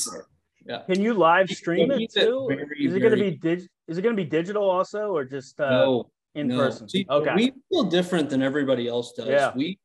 they're. 0.65 0.80
Can 0.80 1.02
you 1.02 1.13
live 1.13 1.50
stream 1.50 1.91
it 1.91 2.02
it 2.02 2.13
too? 2.13 2.45
very, 2.50 2.86
is 2.86 2.95
it 2.95 3.00
going 3.00 3.15
to 3.15 3.22
be 3.22 3.32
dig? 3.32 3.67
Is 3.88 3.98
it 3.98 4.02
going 4.02 4.15
to 4.15 4.22
be 4.24 4.30
digital 4.30 4.69
also, 4.69 5.15
or 5.15 5.26
just 5.26 5.60
uh, 5.60 5.69
no, 5.69 6.10
in 6.36 6.48
no. 6.48 6.58
person? 6.58 6.88
See, 6.89 7.06
okay. 7.10 7.34
We 7.36 7.54
feel 7.69 7.84
different 7.84 8.30
than 8.30 8.41
everybody 8.41 8.88
else 8.88 9.13
does. 9.13 9.28
Yeah. 9.28 9.52
We 9.56 9.80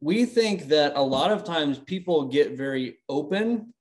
we 0.00 0.24
think 0.24 0.68
that 0.68 0.96
a 0.96 1.02
lot 1.02 1.30
of 1.30 1.44
times 1.44 1.78
people 1.78 2.26
get 2.26 2.56
very 2.56 2.98
open 3.08 3.72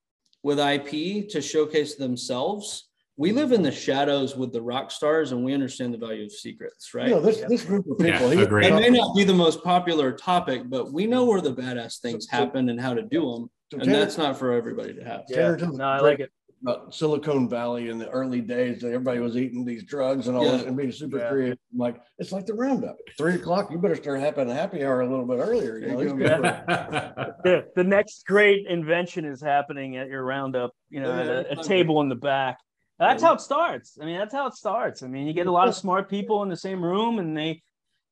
with 0.43 0.59
IP 0.59 1.29
to 1.29 1.41
showcase 1.41 1.95
themselves. 1.95 2.89
We 3.17 3.33
live 3.33 3.51
in 3.51 3.61
the 3.61 3.71
shadows 3.71 4.37
with 4.37 4.53
the 4.53 4.61
rock 4.61 4.91
stars 4.91 5.33
and 5.33 5.43
we 5.43 5.53
understand 5.53 5.93
the 5.93 5.97
value 5.97 6.23
of 6.23 6.31
secrets, 6.31 6.93
right? 6.93 7.09
You 7.09 7.15
know, 7.15 7.21
this, 7.21 7.41
this 7.49 7.65
group 7.65 7.85
of 7.89 7.97
people. 7.97 8.29
he- 8.29 8.41
agreed. 8.41 8.67
it 8.67 8.75
may 8.75 8.89
not 8.89 9.13
be 9.13 9.25
the 9.25 9.33
most 9.33 9.61
popular 9.61 10.13
topic, 10.13 10.63
but 10.67 10.93
we 10.93 11.05
know 11.05 11.25
where 11.25 11.41
the 11.41 11.53
badass 11.53 11.99
things 11.99 12.27
So- 12.29 12.37
happen 12.37 12.69
and 12.69 12.79
how 12.79 12.93
to 12.93 13.01
do 13.01 13.29
them. 13.31 13.49
So 13.71 13.77
And 13.77 13.85
Tanner- 13.85 13.99
that's 13.99 14.17
not 14.17 14.37
for 14.37 14.51
everybody 14.53 14.93
to 14.93 15.03
have. 15.03 15.23
yeah. 15.29 15.55
Tanner, 15.55 15.71
No, 15.73 15.83
I 15.85 15.99
like 15.99 16.19
it. 16.19 16.31
about 16.61 16.93
Silicon 16.93 17.47
Valley 17.47 17.89
in 17.89 17.97
the 17.99 18.09
early 18.09 18.41
days 18.41 18.81
that 18.81 18.87
everybody 18.87 19.19
was 19.19 19.37
eating 19.37 19.63
these 19.63 19.83
drugs 19.83 20.27
and 20.27 20.35
all 20.35 20.43
Yeah. 20.45 20.57
that 20.57 20.67
and 20.67 20.75
being 20.75 20.91
super 20.91 21.19
Yeah. 21.19 21.29
creative. 21.29 21.57
I'm 21.71 21.77
like, 21.77 22.01
it's 22.17 22.31
like 22.31 22.45
the 22.45 22.53
roundup. 22.55 22.97
Three 23.17 23.35
o'clock, 23.35 23.71
you 23.71 23.77
better 23.77 23.95
start 23.95 24.19
having 24.19 24.49
a 24.49 24.53
happy 24.53 24.83
hour 24.83 25.01
a 25.01 25.07
little 25.09 25.25
bit 25.25 25.37
earlier. 25.39 25.77
You 25.77 25.87
know, 25.87 25.99
these 26.03 26.13
There 26.13 26.19
you 26.19 26.35
people 26.35 26.45
are- 26.49 27.35
the, 27.43 27.65
the 27.75 27.83
next 27.83 28.25
great 28.25 28.65
invention 28.67 29.23
is 29.23 29.41
happening 29.41 29.97
at 29.97 30.07
your 30.09 30.23
roundup, 30.23 30.71
you 30.89 30.99
know, 31.01 31.09
Yeah, 31.15 31.21
at 31.21 31.57
a, 31.57 31.59
a 31.59 31.63
table 31.63 32.01
in 32.01 32.09
the 32.09 32.15
back. 32.15 32.57
That's 32.97 33.23
how 33.23 33.33
it 33.35 33.39
starts. 33.39 33.97
I 34.01 34.05
mean, 34.05 34.17
that's 34.17 34.33
how 34.33 34.45
it 34.47 34.53
starts. 34.55 35.03
I 35.03 35.07
mean, 35.07 35.25
you 35.27 35.31
get 35.33 35.47
a 35.47 35.51
lot 35.51 35.69
of 35.69 35.75
smart 35.75 36.09
people 36.09 36.43
in 36.43 36.49
the 36.49 36.57
same 36.57 36.83
room 36.83 37.19
and 37.19 37.37
they 37.37 37.61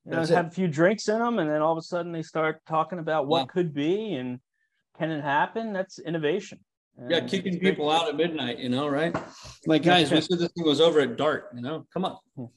you 0.06 0.12
know, 0.14 0.20
That's 0.20 0.30
it. 0.30 0.36
have 0.36 0.48
a 0.48 0.52
few 0.52 0.70
drinks 0.70 1.10
in 1.10 1.20
them, 1.20 1.38
and 1.40 1.50
then 1.50 1.62
all 1.62 1.74
of 1.74 1.78
a 1.78 1.82
sudden 1.82 2.14
they 2.14 2.22
start 2.22 2.62
talking 2.66 2.98
about 3.00 3.28
what 3.28 3.40
Yeah. 3.40 3.46
could 3.48 3.74
be 3.74 4.14
and 4.14 4.40
can 4.98 5.12
it 5.12 5.22
happen? 5.22 5.74
That's 5.74 6.00
innovation. 6.00 6.60
Yeah, 7.10 7.20
kicking 7.22 7.54
it's 7.54 7.62
great. 7.62 7.72
people 7.74 7.92
out 7.92 8.10
at 8.10 8.16
midnight, 8.16 8.58
you 8.58 8.70
know, 8.70 8.88
right? 8.88 9.16
Like, 9.68 9.84
guys, 9.84 10.12
we 10.12 10.22
said 10.22 10.40
this 10.40 10.50
thing 10.54 10.66
was 10.66 10.80
over 10.82 11.02
at 11.02 11.18
dark, 11.18 11.50
you 11.54 11.62
know, 11.62 11.86
come 11.94 12.06
on. 12.06 12.18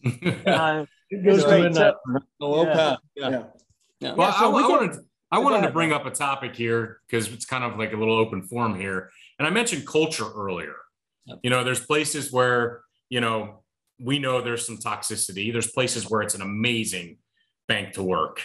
Uh, 0.46 0.84
It 1.10 1.24
goes 1.24 1.44
to 1.44 1.58
midnight. 1.62 1.94
Oh, 2.40 2.62
Yeah. 2.64 2.70
okay. 2.70 2.96
Yeah. 3.16 3.30
Yeah. 3.30 3.42
Yeah. 4.00 4.14
Well, 4.14 4.32
so 4.32 4.50
I, 4.50 4.54
we 4.54 4.62
I 4.62 4.68
wanted 4.68 4.96
I 5.32 5.38
wanted 5.40 5.62
to 5.66 5.72
bring 5.72 5.92
up 5.92 6.06
a 6.06 6.10
topic 6.10 6.54
here 6.56 7.00
because 7.06 7.28
it's 7.32 7.44
kind 7.44 7.64
of 7.64 7.78
like 7.78 7.92
a 7.92 7.96
little 7.96 8.16
open 8.16 8.42
forum 8.42 8.78
here, 8.78 9.10
and 9.38 9.46
I 9.46 9.50
mentioned 9.50 9.86
culture 9.86 10.26
earlier. 10.34 10.74
Yep. 11.26 11.38
You 11.42 11.50
know, 11.50 11.62
there's 11.64 11.84
places 11.84 12.32
where 12.32 12.82
you 13.10 13.20
know 13.20 13.62
we 14.00 14.18
know 14.18 14.40
there's 14.40 14.64
some 14.66 14.78
toxicity. 14.78 15.52
There's 15.52 15.70
places 15.70 16.08
where 16.08 16.22
it's 16.22 16.34
an 16.34 16.42
amazing 16.42 17.18
bank 17.68 17.92
to 17.94 18.02
work. 18.02 18.42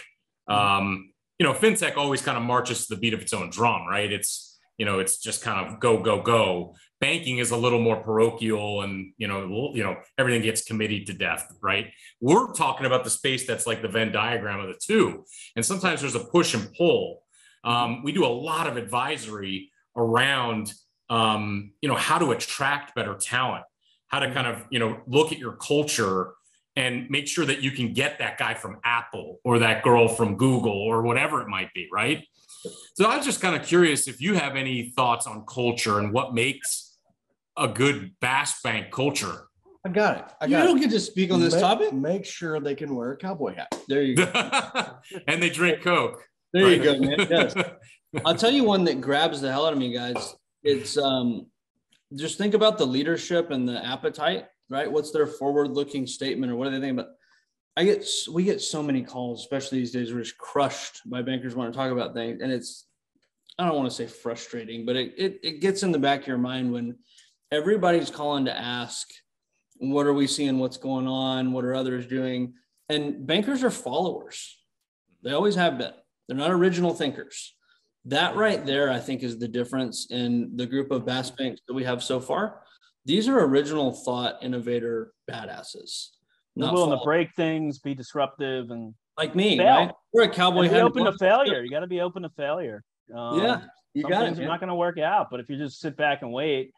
Um, 0.48 1.12
you 1.38 1.46
know, 1.46 1.52
fintech 1.52 1.96
always 1.96 2.22
kind 2.22 2.38
of 2.38 2.44
marches 2.44 2.86
to 2.86 2.94
the 2.94 3.00
beat 3.00 3.14
of 3.14 3.20
its 3.20 3.32
own 3.32 3.50
drum, 3.50 3.86
right? 3.86 4.10
It's 4.10 4.58
you 4.78 4.84
know, 4.84 4.98
it's 4.98 5.18
just 5.18 5.42
kind 5.42 5.66
of 5.66 5.80
go 5.80 5.98
go 5.98 6.20
go. 6.20 6.74
Banking 7.00 7.38
is 7.38 7.50
a 7.50 7.56
little 7.56 7.80
more 7.80 7.96
parochial, 7.96 8.82
and 8.82 9.12
you 9.16 9.28
know, 9.28 9.72
you 9.74 9.82
know, 9.82 9.96
everything 10.18 10.42
gets 10.42 10.64
committed 10.64 11.06
to 11.06 11.14
death, 11.14 11.50
right? 11.62 11.92
We're 12.20 12.52
talking 12.52 12.86
about 12.86 13.04
the 13.04 13.10
space 13.10 13.46
that's 13.46 13.66
like 13.66 13.82
the 13.82 13.88
Venn 13.88 14.12
diagram 14.12 14.60
of 14.60 14.68
the 14.68 14.78
two, 14.80 15.24
and 15.56 15.64
sometimes 15.64 16.00
there's 16.00 16.14
a 16.14 16.24
push 16.24 16.54
and 16.54 16.72
pull. 16.74 17.22
Um, 17.64 18.02
we 18.02 18.12
do 18.12 18.24
a 18.24 18.28
lot 18.28 18.66
of 18.66 18.76
advisory 18.76 19.72
around, 19.96 20.72
um, 21.10 21.72
you 21.80 21.88
know, 21.88 21.96
how 21.96 22.18
to 22.18 22.30
attract 22.30 22.94
better 22.94 23.14
talent, 23.14 23.64
how 24.08 24.20
to 24.20 24.32
kind 24.32 24.46
of, 24.46 24.64
you 24.70 24.78
know, 24.78 25.00
look 25.06 25.32
at 25.32 25.38
your 25.38 25.56
culture 25.56 26.34
and 26.76 27.08
make 27.10 27.26
sure 27.26 27.46
that 27.46 27.62
you 27.62 27.70
can 27.70 27.92
get 27.92 28.18
that 28.18 28.38
guy 28.38 28.54
from 28.54 28.78
Apple 28.84 29.40
or 29.44 29.58
that 29.60 29.82
girl 29.82 30.08
from 30.08 30.36
Google 30.36 30.72
or 30.72 31.02
whatever 31.02 31.40
it 31.40 31.48
might 31.48 31.72
be, 31.74 31.88
right? 31.92 32.24
So 32.94 33.06
I 33.08 33.16
was 33.16 33.24
just 33.24 33.40
kind 33.40 33.56
of 33.56 33.66
curious 33.66 34.08
if 34.08 34.20
you 34.20 34.34
have 34.34 34.56
any 34.56 34.92
thoughts 34.96 35.26
on 35.26 35.44
culture 35.46 35.98
and 35.98 36.12
what 36.12 36.34
makes 36.34 36.98
a 37.56 37.66
good 37.66 38.12
BaaS 38.20 38.60
Bank 38.62 38.90
culture. 38.90 39.44
I 39.84 39.88
got 39.88 40.18
it. 40.18 40.24
I 40.40 40.48
got 40.48 40.58
You 40.58 40.64
don't 40.64 40.78
it. 40.78 40.80
get 40.82 40.90
to 40.90 41.00
speak 41.00 41.30
on 41.32 41.40
this 41.40 41.54
Make- 41.54 41.62
topic. 41.62 41.92
Make 41.92 42.24
sure 42.26 42.60
they 42.60 42.74
can 42.74 42.94
wear 42.94 43.12
a 43.12 43.16
cowboy 43.16 43.54
hat. 43.54 43.68
There 43.88 44.02
you 44.02 44.16
go. 44.16 44.24
and 45.28 45.42
they 45.42 45.48
drink 45.48 45.82
Coke. 45.82 46.22
There 46.52 46.68
you 46.70 46.82
go, 46.82 46.98
man. 46.98 47.26
Yes. 47.30 47.54
I'll 48.24 48.34
tell 48.34 48.50
you 48.50 48.64
one 48.64 48.84
that 48.84 49.00
grabs 49.00 49.40
the 49.40 49.50
hell 49.50 49.66
out 49.66 49.72
of 49.72 49.78
me, 49.78 49.92
guys. 49.92 50.34
It's 50.62 50.98
um, 50.98 51.46
just 52.14 52.36
think 52.38 52.54
about 52.54 52.78
the 52.78 52.86
leadership 52.86 53.50
and 53.50 53.68
the 53.68 53.84
appetite, 53.84 54.46
right? 54.68 54.90
What's 54.90 55.12
their 55.12 55.26
forward-looking 55.26 56.06
statement, 56.06 56.52
or 56.52 56.56
what 56.56 56.66
do 56.66 56.70
they 56.72 56.80
think 56.80 56.98
about? 56.98 57.12
I 57.76 57.84
get 57.84 58.06
we 58.32 58.44
get 58.44 58.60
so 58.60 58.82
many 58.82 59.02
calls, 59.02 59.40
especially 59.40 59.78
these 59.78 59.92
days, 59.92 60.12
we're 60.12 60.22
just 60.22 60.38
crushed 60.38 61.02
by 61.04 61.22
bankers 61.22 61.54
want 61.54 61.72
to 61.72 61.76
talk 61.76 61.92
about 61.92 62.14
things, 62.14 62.40
and 62.40 62.50
it's 62.50 62.86
I 63.58 63.66
don't 63.66 63.76
want 63.76 63.88
to 63.88 63.94
say 63.94 64.06
frustrating, 64.06 64.86
but 64.86 64.96
it, 64.96 65.14
it 65.16 65.40
it 65.42 65.60
gets 65.60 65.82
in 65.82 65.92
the 65.92 65.98
back 65.98 66.22
of 66.22 66.26
your 66.26 66.38
mind 66.38 66.72
when 66.72 66.96
everybody's 67.52 68.10
calling 68.10 68.46
to 68.46 68.56
ask, 68.56 69.08
what 69.78 70.06
are 70.06 70.14
we 70.14 70.26
seeing? 70.26 70.58
What's 70.58 70.78
going 70.78 71.06
on? 71.06 71.52
What 71.52 71.64
are 71.64 71.74
others 71.74 72.06
doing? 72.06 72.54
And 72.88 73.26
bankers 73.26 73.62
are 73.62 73.70
followers. 73.70 74.56
They 75.22 75.32
always 75.32 75.54
have 75.54 75.78
been. 75.78 75.92
They're 76.28 76.36
not 76.36 76.50
original 76.50 76.94
thinkers. 76.94 77.54
That 78.06 78.36
right 78.36 78.64
there, 78.64 78.90
I 78.90 79.00
think, 79.00 79.22
is 79.22 79.38
the 79.38 79.48
difference 79.48 80.06
in 80.10 80.56
the 80.56 80.66
group 80.66 80.90
of 80.90 81.04
BaaS 81.04 81.30
banks 81.30 81.60
that 81.66 81.74
we 81.74 81.84
have 81.84 82.02
so 82.02 82.20
far. 82.20 82.62
These 83.06 83.28
are 83.28 83.38
original 83.38 83.92
thought 83.92 84.42
innovator 84.42 85.12
badasses. 85.30 86.08
Not 86.56 86.74
willing 86.74 86.98
to 86.98 87.04
break 87.04 87.32
things, 87.34 87.78
be 87.78 87.94
disruptive, 87.94 88.70
and 88.70 88.94
like 89.16 89.34
me, 89.34 89.56
fail. 89.56 89.66
right? 89.66 89.92
We're 90.12 90.24
a 90.24 90.28
cowboy. 90.28 90.68
be 90.68 90.74
open 90.76 91.04
to 91.04 91.12
failure. 91.12 91.62
You 91.62 91.70
got 91.70 91.80
to 91.80 91.86
be 91.86 92.00
open 92.00 92.22
to 92.22 92.30
failure. 92.30 92.82
Um, 93.14 93.38
Yeah, 93.40 93.60
you 93.94 94.02
got 94.02 94.26
it. 94.26 94.38
are 94.38 94.46
not 94.46 94.60
going 94.60 94.68
to 94.68 94.74
work 94.74 94.98
out, 94.98 95.28
but 95.30 95.38
if 95.38 95.48
you 95.48 95.56
just 95.56 95.80
sit 95.80 95.96
back 95.96 96.22
and 96.22 96.32
wait, 96.32 96.72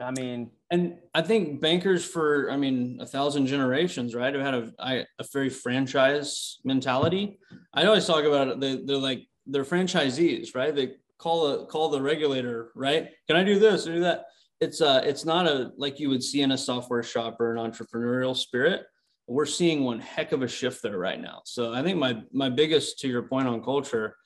I 0.00 0.10
mean, 0.10 0.50
And 0.70 0.98
I 1.14 1.22
think 1.22 1.60
bankers 1.60 2.04
for, 2.04 2.50
I 2.50 2.56
mean, 2.56 2.98
a 3.00 3.06
thousand 3.06 3.46
generations, 3.46 4.14
right, 4.14 4.34
have 4.34 4.42
had 4.42 4.54
a, 4.54 4.72
I, 4.78 4.94
a 5.18 5.24
very 5.32 5.50
franchise 5.50 6.58
mentality. 6.64 7.38
I 7.74 7.84
always 7.84 8.06
talk 8.06 8.24
about 8.24 8.48
it. 8.48 8.60
They, 8.60 8.76
they're 8.76 8.96
like, 8.96 9.26
they're 9.46 9.64
franchisees, 9.64 10.54
right? 10.54 10.74
They 10.74 10.94
call 11.18 11.46
a, 11.46 11.66
call 11.66 11.90
the 11.90 12.00
regulator, 12.00 12.70
right? 12.74 13.10
Can 13.26 13.36
I 13.36 13.44
do 13.44 13.58
this 13.58 13.86
or 13.86 13.94
do 13.94 14.00
that? 14.00 14.26
It's 14.62 14.80
uh 14.80 15.02
it's 15.04 15.24
not 15.24 15.46
a, 15.48 15.72
like 15.76 15.98
you 15.98 16.08
would 16.08 16.22
see 16.22 16.40
in 16.42 16.52
a 16.52 16.58
software 16.58 17.02
shop 17.02 17.40
or 17.40 17.54
an 17.54 17.58
entrepreneurial 17.70 18.36
spirit. 18.36 18.82
We're 19.26 19.46
seeing 19.46 19.82
one 19.82 19.98
heck 19.98 20.30
of 20.32 20.42
a 20.42 20.48
shift 20.48 20.82
there 20.84 20.98
right 20.98 21.20
now. 21.20 21.42
So 21.44 21.72
I 21.72 21.82
think 21.82 21.96
my, 21.98 22.22
my 22.32 22.48
biggest, 22.48 22.98
to 23.00 23.08
your 23.08 23.22
point 23.22 23.46
on 23.48 23.62
culture, 23.62 24.16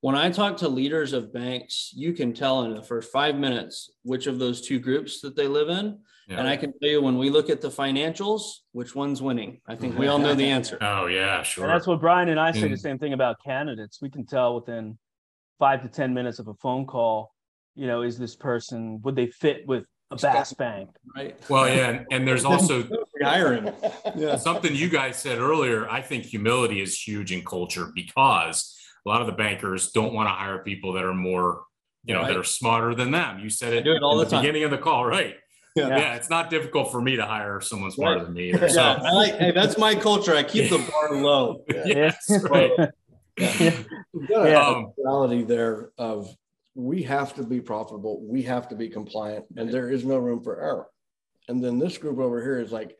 when 0.00 0.14
I 0.14 0.30
talk 0.30 0.56
to 0.58 0.68
leaders 0.68 1.12
of 1.12 1.32
banks, 1.32 1.90
you 1.94 2.12
can 2.12 2.32
tell 2.32 2.62
in 2.64 2.72
the 2.74 2.82
first 2.82 3.10
five 3.12 3.34
minutes 3.36 3.90
which 4.02 4.26
of 4.28 4.38
those 4.38 4.60
two 4.60 4.78
groups 4.78 5.20
that 5.22 5.34
they 5.36 5.48
live 5.48 5.68
in. 5.68 5.98
Yeah. 6.28 6.38
And 6.38 6.48
I 6.48 6.56
can 6.56 6.72
tell 6.78 6.88
you 6.88 7.02
when 7.02 7.18
we 7.18 7.30
look 7.30 7.50
at 7.50 7.60
the 7.60 7.68
financials, 7.68 8.42
which 8.72 8.94
one's 8.94 9.20
winning. 9.20 9.60
I 9.68 9.74
think 9.76 9.98
we 9.98 10.06
all 10.06 10.18
know 10.18 10.34
the 10.34 10.46
answer. 10.46 10.78
Oh 10.80 11.06
yeah, 11.06 11.42
sure. 11.42 11.64
and 11.64 11.72
that's 11.72 11.86
what 11.86 12.00
Brian 12.00 12.28
and 12.28 12.40
I 12.40 12.50
say 12.52 12.62
the 12.68 12.74
Mm. 12.76 12.78
same 12.80 12.98
thing 12.98 13.12
about 13.12 13.36
candidates. 13.44 14.00
We 14.00 14.08
can 14.08 14.24
tell 14.24 14.54
within 14.54 14.98
five 15.58 15.82
to 15.82 15.88
10 15.88 16.14
minutes 16.14 16.38
of 16.38 16.48
a 16.48 16.54
phone 16.54 16.86
call, 16.86 17.33
you 17.74 17.86
know, 17.86 18.02
is 18.02 18.18
this 18.18 18.34
person, 18.36 19.00
would 19.02 19.16
they 19.16 19.26
fit 19.26 19.66
with 19.66 19.84
a 20.10 20.16
BaaS 20.16 20.52
Bank? 20.56 20.90
Right. 21.16 21.36
well, 21.48 21.68
yeah, 21.68 21.90
and, 21.90 22.06
and 22.10 22.26
there's 22.28 22.44
also 22.52 22.84
Hire 23.22 23.52
him. 23.54 23.70
Yeah. 24.16 24.36
something 24.36 24.74
you 24.74 24.88
guys 24.88 25.16
said 25.16 25.38
earlier. 25.38 25.88
I 25.88 26.00
think 26.02 26.24
humility 26.24 26.80
is 26.80 27.00
huge 27.00 27.30
in 27.32 27.44
culture 27.44 27.86
because 27.94 28.76
a 29.06 29.08
lot 29.08 29.20
of 29.20 29.26
the 29.28 29.32
bankers 29.32 29.92
don't 29.92 30.12
want 30.12 30.26
to 30.28 30.32
hire 30.32 30.58
people 30.58 30.92
that 30.94 31.04
are 31.04 31.14
more, 31.14 31.62
you 32.04 32.14
know, 32.14 32.26
that 32.26 32.36
are 32.36 32.42
smarter 32.44 32.94
than 32.94 33.10
them. 33.12 33.38
You 33.38 33.48
said 33.50 33.72
it, 33.74 33.84
do 33.84 33.92
it 33.92 34.02
all 34.02 34.18
in 34.20 34.24
the 34.24 34.30
time. 34.30 34.42
beginning 34.42 34.64
of 34.64 34.70
the 34.72 34.78
call, 34.78 35.04
right? 35.06 35.36
Yeah. 35.76 35.88
Yeah. 35.88 36.14
it's 36.14 36.30
not 36.30 36.50
difficult 36.50 36.90
for 36.92 37.00
me 37.00 37.16
to 37.16 37.24
hire 37.26 37.60
someone 37.60 37.90
smarter 37.90 38.18
Right. 38.18 38.24
than 38.26 38.34
me 38.34 38.48
either. 38.52 38.68
So 38.68 38.80
Yeah, 38.80 38.98
I 39.02 39.12
like, 39.12 39.34
hey, 39.38 39.50
that's 39.52 39.76
my 39.78 39.94
culture. 39.94 40.34
I 40.34 40.42
keep 40.42 40.70
the 40.70 40.78
bar 40.78 41.16
low. 41.20 41.64
yes, 41.68 42.16
right. 42.48 42.70
We've 43.38 44.28
got 44.28 44.46
a 44.46 44.50
Yeah. 44.50 44.66
Um, 44.68 44.92
reality 44.96 45.42
there 45.42 45.90
of 45.98 46.28
we 46.74 47.02
have 47.02 47.34
to 47.34 47.44
be 47.44 47.60
profitable, 47.60 48.20
we 48.26 48.42
have 48.42 48.68
to 48.68 48.76
be 48.76 48.88
compliant, 48.88 49.44
and 49.56 49.70
there 49.70 49.90
is 49.90 50.04
no 50.04 50.18
room 50.18 50.42
for 50.42 50.60
error. 50.60 50.86
And 51.48 51.62
then 51.62 51.78
this 51.78 51.98
group 51.98 52.18
over 52.18 52.42
here 52.42 52.58
is 52.58 52.72
like, 52.72 52.96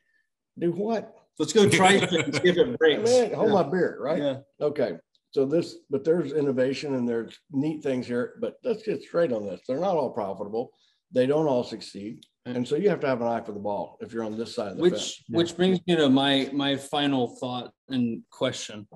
do 0.59 0.71
what? 0.71 1.15
Let's 1.39 1.53
go 1.53 1.69
try 1.71 1.99
things, 1.99 2.41
if 2.45 2.57
it 2.57 2.79
breaks. 2.79 3.11
Man, 3.11 3.33
hold 3.33 3.53
my 3.53 3.63
beer, 3.63 3.99
right? 4.01 4.19
Yeah. 4.19 4.37
Okay. 4.61 4.95
So 5.33 5.45
this, 5.45 5.79
but 5.91 6.05
there's 6.05 6.33
innovation 6.33 6.95
and 6.95 7.09
there's 7.09 7.37
neat 7.51 7.83
things 7.83 8.07
here, 8.07 8.35
but 8.41 8.55
let's 8.63 8.85
get 8.85 9.03
straight 9.03 9.33
on 9.33 9.45
this. 9.45 9.63
They're 9.67 9.81
not 9.81 9.97
all 9.97 10.11
profitable. 10.11 10.71
They 11.11 11.27
don't 11.27 11.49
all 11.49 11.65
succeed. 11.65 12.25
And 12.47 12.67
so 12.67 12.77
you 12.77 12.89
have 12.91 13.01
to 13.01 13.09
have 13.09 13.21
an 13.21 13.27
eye 13.27 13.41
for 13.41 13.53
the 13.53 13.59
ball 13.59 13.97
if 14.01 14.13
you're 14.13 14.23
on 14.23 14.37
this 14.37 14.55
side 14.55 14.73
of 14.73 14.77
the 14.77 14.83
which 14.83 14.93
fence. 14.93 15.25
which 15.31 15.57
brings 15.57 15.81
me 15.87 15.97
to 15.97 16.09
my 16.09 16.51
my 16.53 16.77
final 16.77 17.37
thought 17.37 17.73
and 17.89 18.23
question 18.31 18.87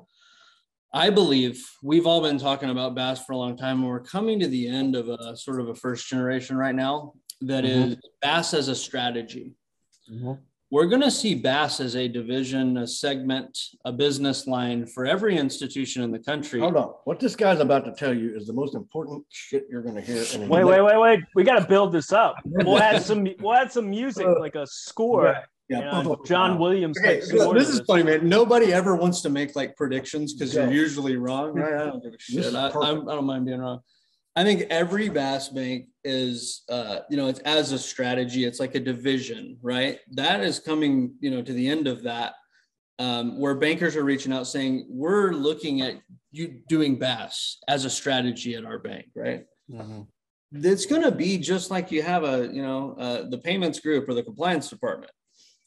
i 0.93 1.11
believe 1.11 1.65
we've 1.83 2.07
all 2.07 2.23
been 2.23 2.39
talking 2.39 2.71
about 2.71 2.95
BaaS 2.95 3.25
for 3.25 3.33
a 3.33 3.37
long 3.37 3.57
time 3.57 3.81
and 3.81 3.89
we're 3.89 4.01
coming 4.01 4.39
to 4.41 4.49
the 4.49 4.69
end 4.69 4.97
of 4.97 5.09
a 5.09 5.37
sort 5.37 5.61
of 5.61 5.69
a 5.69 5.75
first 5.75 6.09
generation 6.09 6.57
right 6.57 6.75
now 6.75 7.13
that 7.41 7.65
mm-hmm. 7.65 7.93
is 7.93 7.97
BaaS 8.23 8.55
as 8.55 8.69
a 8.69 8.75
strategy 8.75 9.53
mm-hmm. 10.11 10.33
we're 10.71 10.87
going 10.87 11.03
to 11.03 11.11
see 11.11 11.41
BaaS 11.41 11.81
as 11.81 11.97
a 11.97 12.09
division 12.09 12.79
a 12.79 12.87
segment 12.87 13.59
a 13.85 13.93
business 13.93 14.47
line 14.47 14.87
for 14.87 15.07
every 15.07 15.37
institution 15.37 16.03
in 16.03 16.11
the 16.11 16.19
country 16.19 16.61
Hold 16.61 16.77
on. 16.77 16.95
What 17.05 17.21
this 17.21 17.37
guy's 17.37 17.61
about 17.61 17.85
to 17.85 17.93
tell 17.93 18.15
you 18.15 18.35
is 18.37 18.47
the 18.47 18.53
most 18.53 18.75
important 18.75 19.25
shit 19.29 19.67
you're 19.71 19.83
going 19.83 19.95
to 19.95 20.01
hear. 20.01 20.25
in 20.35 20.45
a 20.45 20.47
Wait, 20.47 20.65
wait, 20.65 20.81
wait, 20.81 20.99
wait. 20.99 21.21
We 21.35 21.45
got 21.45 21.61
to 21.61 21.67
build 21.67 21.93
this 21.93 22.13
up. 22.13 22.37
We'll 22.45 22.79
add 22.79 23.03
some, 23.11 23.29
we'll 23.41 23.55
add 23.55 23.71
some 23.73 23.89
music, 23.91 24.27
uh, 24.27 24.39
like 24.41 24.55
a 24.55 24.67
score. 24.67 25.45
You 25.69 25.79
know, 25.81 26.17
John 26.25 26.59
Williams. 26.59 26.99
Okay, 26.99 27.21
so 27.21 27.53
this 27.53 27.69
is 27.69 27.81
funny, 27.81 28.03
man. 28.03 28.29
Nobody 28.29 28.73
ever 28.73 28.95
wants 28.97 29.21
to 29.23 29.31
make 29.31 29.55
like 29.55 29.77
predictions 29.77 30.35
because 30.35 30.55
you're 30.55 30.71
usually 30.71 31.17
wrong, 31.17 31.53
right? 31.53 31.75
I 31.75 31.87
don't 31.87 32.03
give 32.03 32.15
a 32.15 32.19
shit. 32.19 32.55
I. 32.55 32.71
I'm, 32.71 33.09
I 33.09 33.15
don't 33.15 33.27
mind 33.27 33.47
being 33.47 33.61
wrong. 33.61 33.81
I 34.37 34.45
think 34.45 34.63
every 34.71 35.09
BaaS 35.09 35.49
bank 35.49 35.89
is, 36.05 36.63
uh, 36.69 37.01
you 37.11 37.17
know, 37.17 37.27
it's 37.27 37.41
as 37.41 37.73
a 37.73 37.79
strategy. 37.79 38.45
It's 38.45 38.61
like 38.61 38.77
a 38.77 38.81
division, 38.81 39.59
right? 39.63 39.99
That 40.13 40.43
is 40.43 40.61
coming, 40.61 41.15
you 41.19 41.33
know, 41.33 41.43
to 41.43 41.53
the 41.53 41.69
end 41.69 41.89
of 41.89 42.05
that, 42.05 42.35
um, 43.01 43.41
where 43.41 43.57
bankers 43.57 43.97
are 43.97 44.05
reaching 44.05 44.33
out 44.33 44.47
saying, 44.47 44.87
"We're 44.89 45.33
looking 45.33 45.83
at 45.83 45.97
you 46.31 46.63
doing 46.69 46.99
BaaS 46.99 47.59
as 47.67 47.85
a 47.85 47.91
strategy 47.91 48.55
at 48.55 48.65
our 48.65 48.79
bank, 48.79 49.07
right?" 49.15 49.45
it's 50.53 50.87
going 50.87 51.03
to 51.03 51.13
be 51.13 51.39
just 51.39 51.71
like 51.71 51.93
you 51.93 52.03
have 52.03 52.25
a, 52.25 52.49
you 52.53 52.63
know, 52.63 52.95
uh, 52.99 53.29
the 53.29 53.39
payments 53.39 53.81
group 53.81 54.09
or 54.09 54.15
the 54.15 54.23
compliance 54.23 54.71
department. 54.71 55.13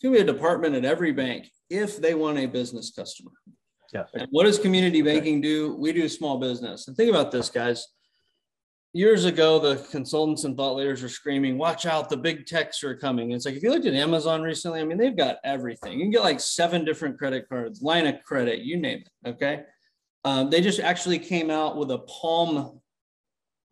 To 0.02 0.12
be 0.12 0.18
a 0.18 0.24
department 0.24 0.76
at 0.76 0.86
every 0.86 1.12
bank 1.12 1.48
if 1.70 1.98
they 1.98 2.16
want 2.16 2.40
a 2.40 2.48
business 2.48 2.92
customer. 2.92 3.32
Yeah. 3.94 4.06
And 4.14 4.28
what 4.32 4.46
does 4.46 4.58
community 4.58 5.02
banking 5.02 5.42
do? 5.42 5.76
We 5.76 5.92
do 5.92 6.08
small 6.10 6.40
business. 6.40 6.88
And 6.88 6.98
think 6.98 7.10
about 7.10 7.32
this, 7.32 7.50
guys. 7.50 7.88
Years 8.94 9.26
ago, 9.26 9.60
the 9.60 9.86
consultants 9.92 10.44
and 10.44 10.58
thought 10.58 10.76
leaders 10.76 11.02
are 11.04 11.10
screaming, 11.10 11.58
watch 11.58 11.86
out, 11.86 12.10
the 12.10 12.18
big 12.18 12.46
techs 12.46 12.84
are 12.84 12.96
coming. 12.96 13.32
It's 13.32 13.46
like 13.46 13.56
if 13.56 13.64
you 13.64 13.70
looked 13.70 13.86
at 13.86 13.94
Amazon 13.94 14.42
recently, 14.42 14.82
I 14.82 14.86
mean, 14.86 14.98
they've 14.98 15.16
got 15.16 15.38
everything. 15.46 15.94
You 15.94 16.06
can 16.06 16.12
get 16.12 16.24
like 16.24 16.42
seven 16.42 16.84
different 16.84 17.18
credit 17.18 17.48
cards, 17.48 17.82
line 17.82 18.08
of 18.08 18.22
credit, 18.24 18.60
you 18.60 18.78
name 18.78 19.04
it. 19.24 19.30
Okay. 19.30 19.64
Um, 20.26 20.50
they 20.50 20.60
just 20.62 20.80
actually 20.82 21.20
came 21.20 21.50
out 21.50 21.78
with 21.78 21.92
a 21.92 22.00
palm. 22.00 22.82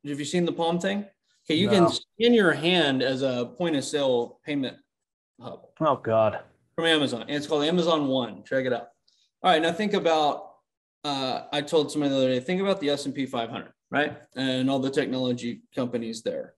Have 0.06 0.20
you 0.20 0.26
seen 0.26 0.46
the 0.46 0.54
palm 0.54 0.80
thing? 0.80 1.06
Okay, 1.46 1.60
you 1.60 1.68
No. 1.68 1.74
can 1.74 1.90
scan 1.90 2.34
your 2.34 2.54
hand 2.54 3.02
as 3.02 3.22
a 3.22 3.54
point 3.58 3.76
of 3.76 3.84
sale 3.84 4.40
payment 4.46 4.78
hub 5.42 5.62
Oh 5.82 5.96
God. 5.96 6.40
from 6.76 6.86
Amazon. 6.86 7.22
And 7.24 7.32
it's 7.32 7.48
called 7.48 7.64
Amazon 7.64 8.08
One. 8.08 8.44
Check 8.44 8.66
it 8.66 8.74
out. 8.74 8.90
All 9.44 9.52
right, 9.52 9.62
now 9.62 9.72
think 9.72 9.94
about. 9.94 10.46
Uh, 11.04 11.44
I 11.54 11.62
told 11.62 11.92
somebody 11.92 12.10
the 12.12 12.18
other 12.18 12.28
day. 12.28 12.40
Think 12.42 12.62
about 12.62 12.82
the 12.82 12.90
S 12.90 13.06
and 13.06 13.16
P 13.16 13.26
500, 13.26 13.72
right, 13.90 14.18
and 14.36 14.70
all 14.70 14.80
the 14.80 14.90
technology 14.92 15.62
companies 15.74 16.22
there. 16.24 16.56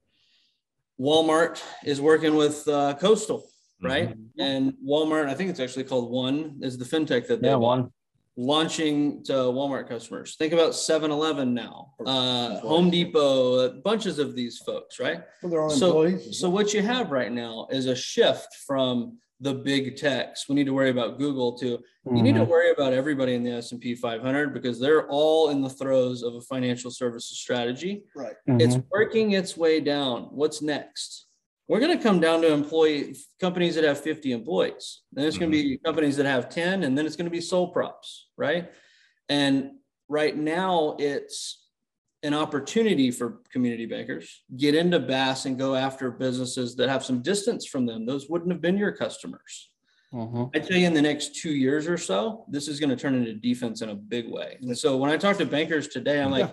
Walmart 1.00 1.62
is 1.84 2.00
working 2.00 2.34
with 2.34 2.66
uh, 2.66 2.94
Coastal, 2.94 3.44
right? 3.80 4.16
And 4.38 4.74
Walmart, 4.84 5.28
I 5.28 5.34
think 5.34 5.50
it's 5.50 5.60
actually 5.60 5.84
called 5.84 6.10
One, 6.10 6.58
is 6.60 6.76
the 6.76 6.84
fintech 6.84 7.28
that 7.28 7.40
they 7.40 7.48
Yeah, 7.48 7.54
bought 7.54 7.60
one. 7.60 7.92
Launching 8.36 9.22
to 9.24 9.32
Walmart 9.32 9.88
customers. 9.88 10.36
Think 10.36 10.52
about 10.52 10.72
7-Eleven 10.72 11.52
now, 11.54 11.92
uh, 12.06 12.58
Home 12.60 12.90
Depot, 12.90 13.58
uh, 13.58 13.68
bunches 13.84 14.18
of 14.18 14.34
these 14.34 14.58
folks, 14.58 14.98
right? 14.98 15.22
For 15.40 15.70
So, 15.70 16.02
employees. 16.02 16.38
so 16.38 16.48
what 16.48 16.72
you 16.72 16.82
have 16.82 17.10
right 17.10 17.30
now 17.32 17.66
is 17.70 17.86
a 17.86 17.94
shift 17.94 18.54
from 18.66 19.18
the 19.40 19.52
big 19.54 19.96
techs. 19.96 20.48
We 20.48 20.54
need 20.54 20.66
to 20.66 20.72
worry 20.72 20.90
about 20.90 21.18
Google 21.18 21.58
too. 21.58 21.78
You 22.12 22.22
need 22.22 22.34
to 22.36 22.44
worry 22.44 22.70
about 22.72 22.92
everybody 22.92 23.34
in 23.34 23.42
the 23.44 23.50
S&P 23.52 23.94
500 23.94 24.52
because 24.54 24.78
they're 24.80 25.06
all 25.08 25.50
in 25.50 25.60
the 25.62 25.68
throes 25.68 26.22
of 26.22 26.34
a 26.34 26.40
financial 26.40 26.90
services 26.90 27.38
strategy. 27.38 28.04
Right. 28.16 28.34
It's 28.46 28.78
working 28.90 29.32
its 29.32 29.56
way 29.56 29.80
down. 29.80 30.28
What's 30.30 30.62
next? 30.62 31.26
We're 31.68 31.80
going 31.80 31.96
to 31.96 32.02
come 32.02 32.20
down 32.20 32.42
to 32.42 32.52
employee 32.52 33.16
companies 33.40 33.76
that 33.76 33.84
have 33.84 34.00
50 34.00 34.32
employees. 34.32 35.02
Then 35.12 35.26
it's 35.26 35.38
going 35.38 35.50
to 35.50 35.56
be 35.56 35.78
companies 35.78 36.16
that 36.16 36.26
have 36.26 36.48
10, 36.48 36.82
and 36.82 36.98
then 36.98 37.06
it's 37.06 37.16
going 37.16 37.26
to 37.26 37.30
be 37.30 37.40
sole 37.40 37.68
props, 37.68 38.28
right? 38.36 38.70
And 39.28 39.72
right 40.08 40.36
now, 40.36 40.96
it's 40.98 41.66
an 42.24 42.34
opportunity 42.34 43.10
for 43.10 43.40
community 43.50 43.86
bankers 43.86 44.42
get 44.56 44.74
into 44.74 45.00
BaaS 45.00 45.46
and 45.46 45.58
go 45.58 45.74
after 45.74 46.10
businesses 46.10 46.76
that 46.76 46.88
have 46.88 47.04
some 47.04 47.20
distance 47.22 47.66
from 47.66 47.86
them. 47.86 48.06
Those 48.06 48.28
wouldn't 48.28 48.52
have 48.52 48.60
been 48.60 48.76
your 48.78 48.92
customers. 48.92 49.70
Mhm. 50.12 50.50
I 50.54 50.58
tell 50.58 50.76
you, 50.76 50.86
in 50.86 50.94
the 50.94 51.02
next 51.02 51.36
two 51.36 51.52
years 51.52 51.88
or 51.88 51.96
so, 51.96 52.44
this 52.48 52.68
is 52.68 52.78
going 52.78 52.90
to 52.90 52.96
turn 52.96 53.14
into 53.14 53.34
defense 53.34 53.82
in 53.82 53.88
a 53.88 53.94
big 53.94 54.28
way. 54.28 54.58
And 54.60 54.76
so 54.76 54.96
when 54.98 55.10
I 55.10 55.16
talk 55.16 55.38
to 55.38 55.46
bankers 55.46 55.88
today, 55.88 56.20
I'm 56.20 56.30
like, 56.30 56.50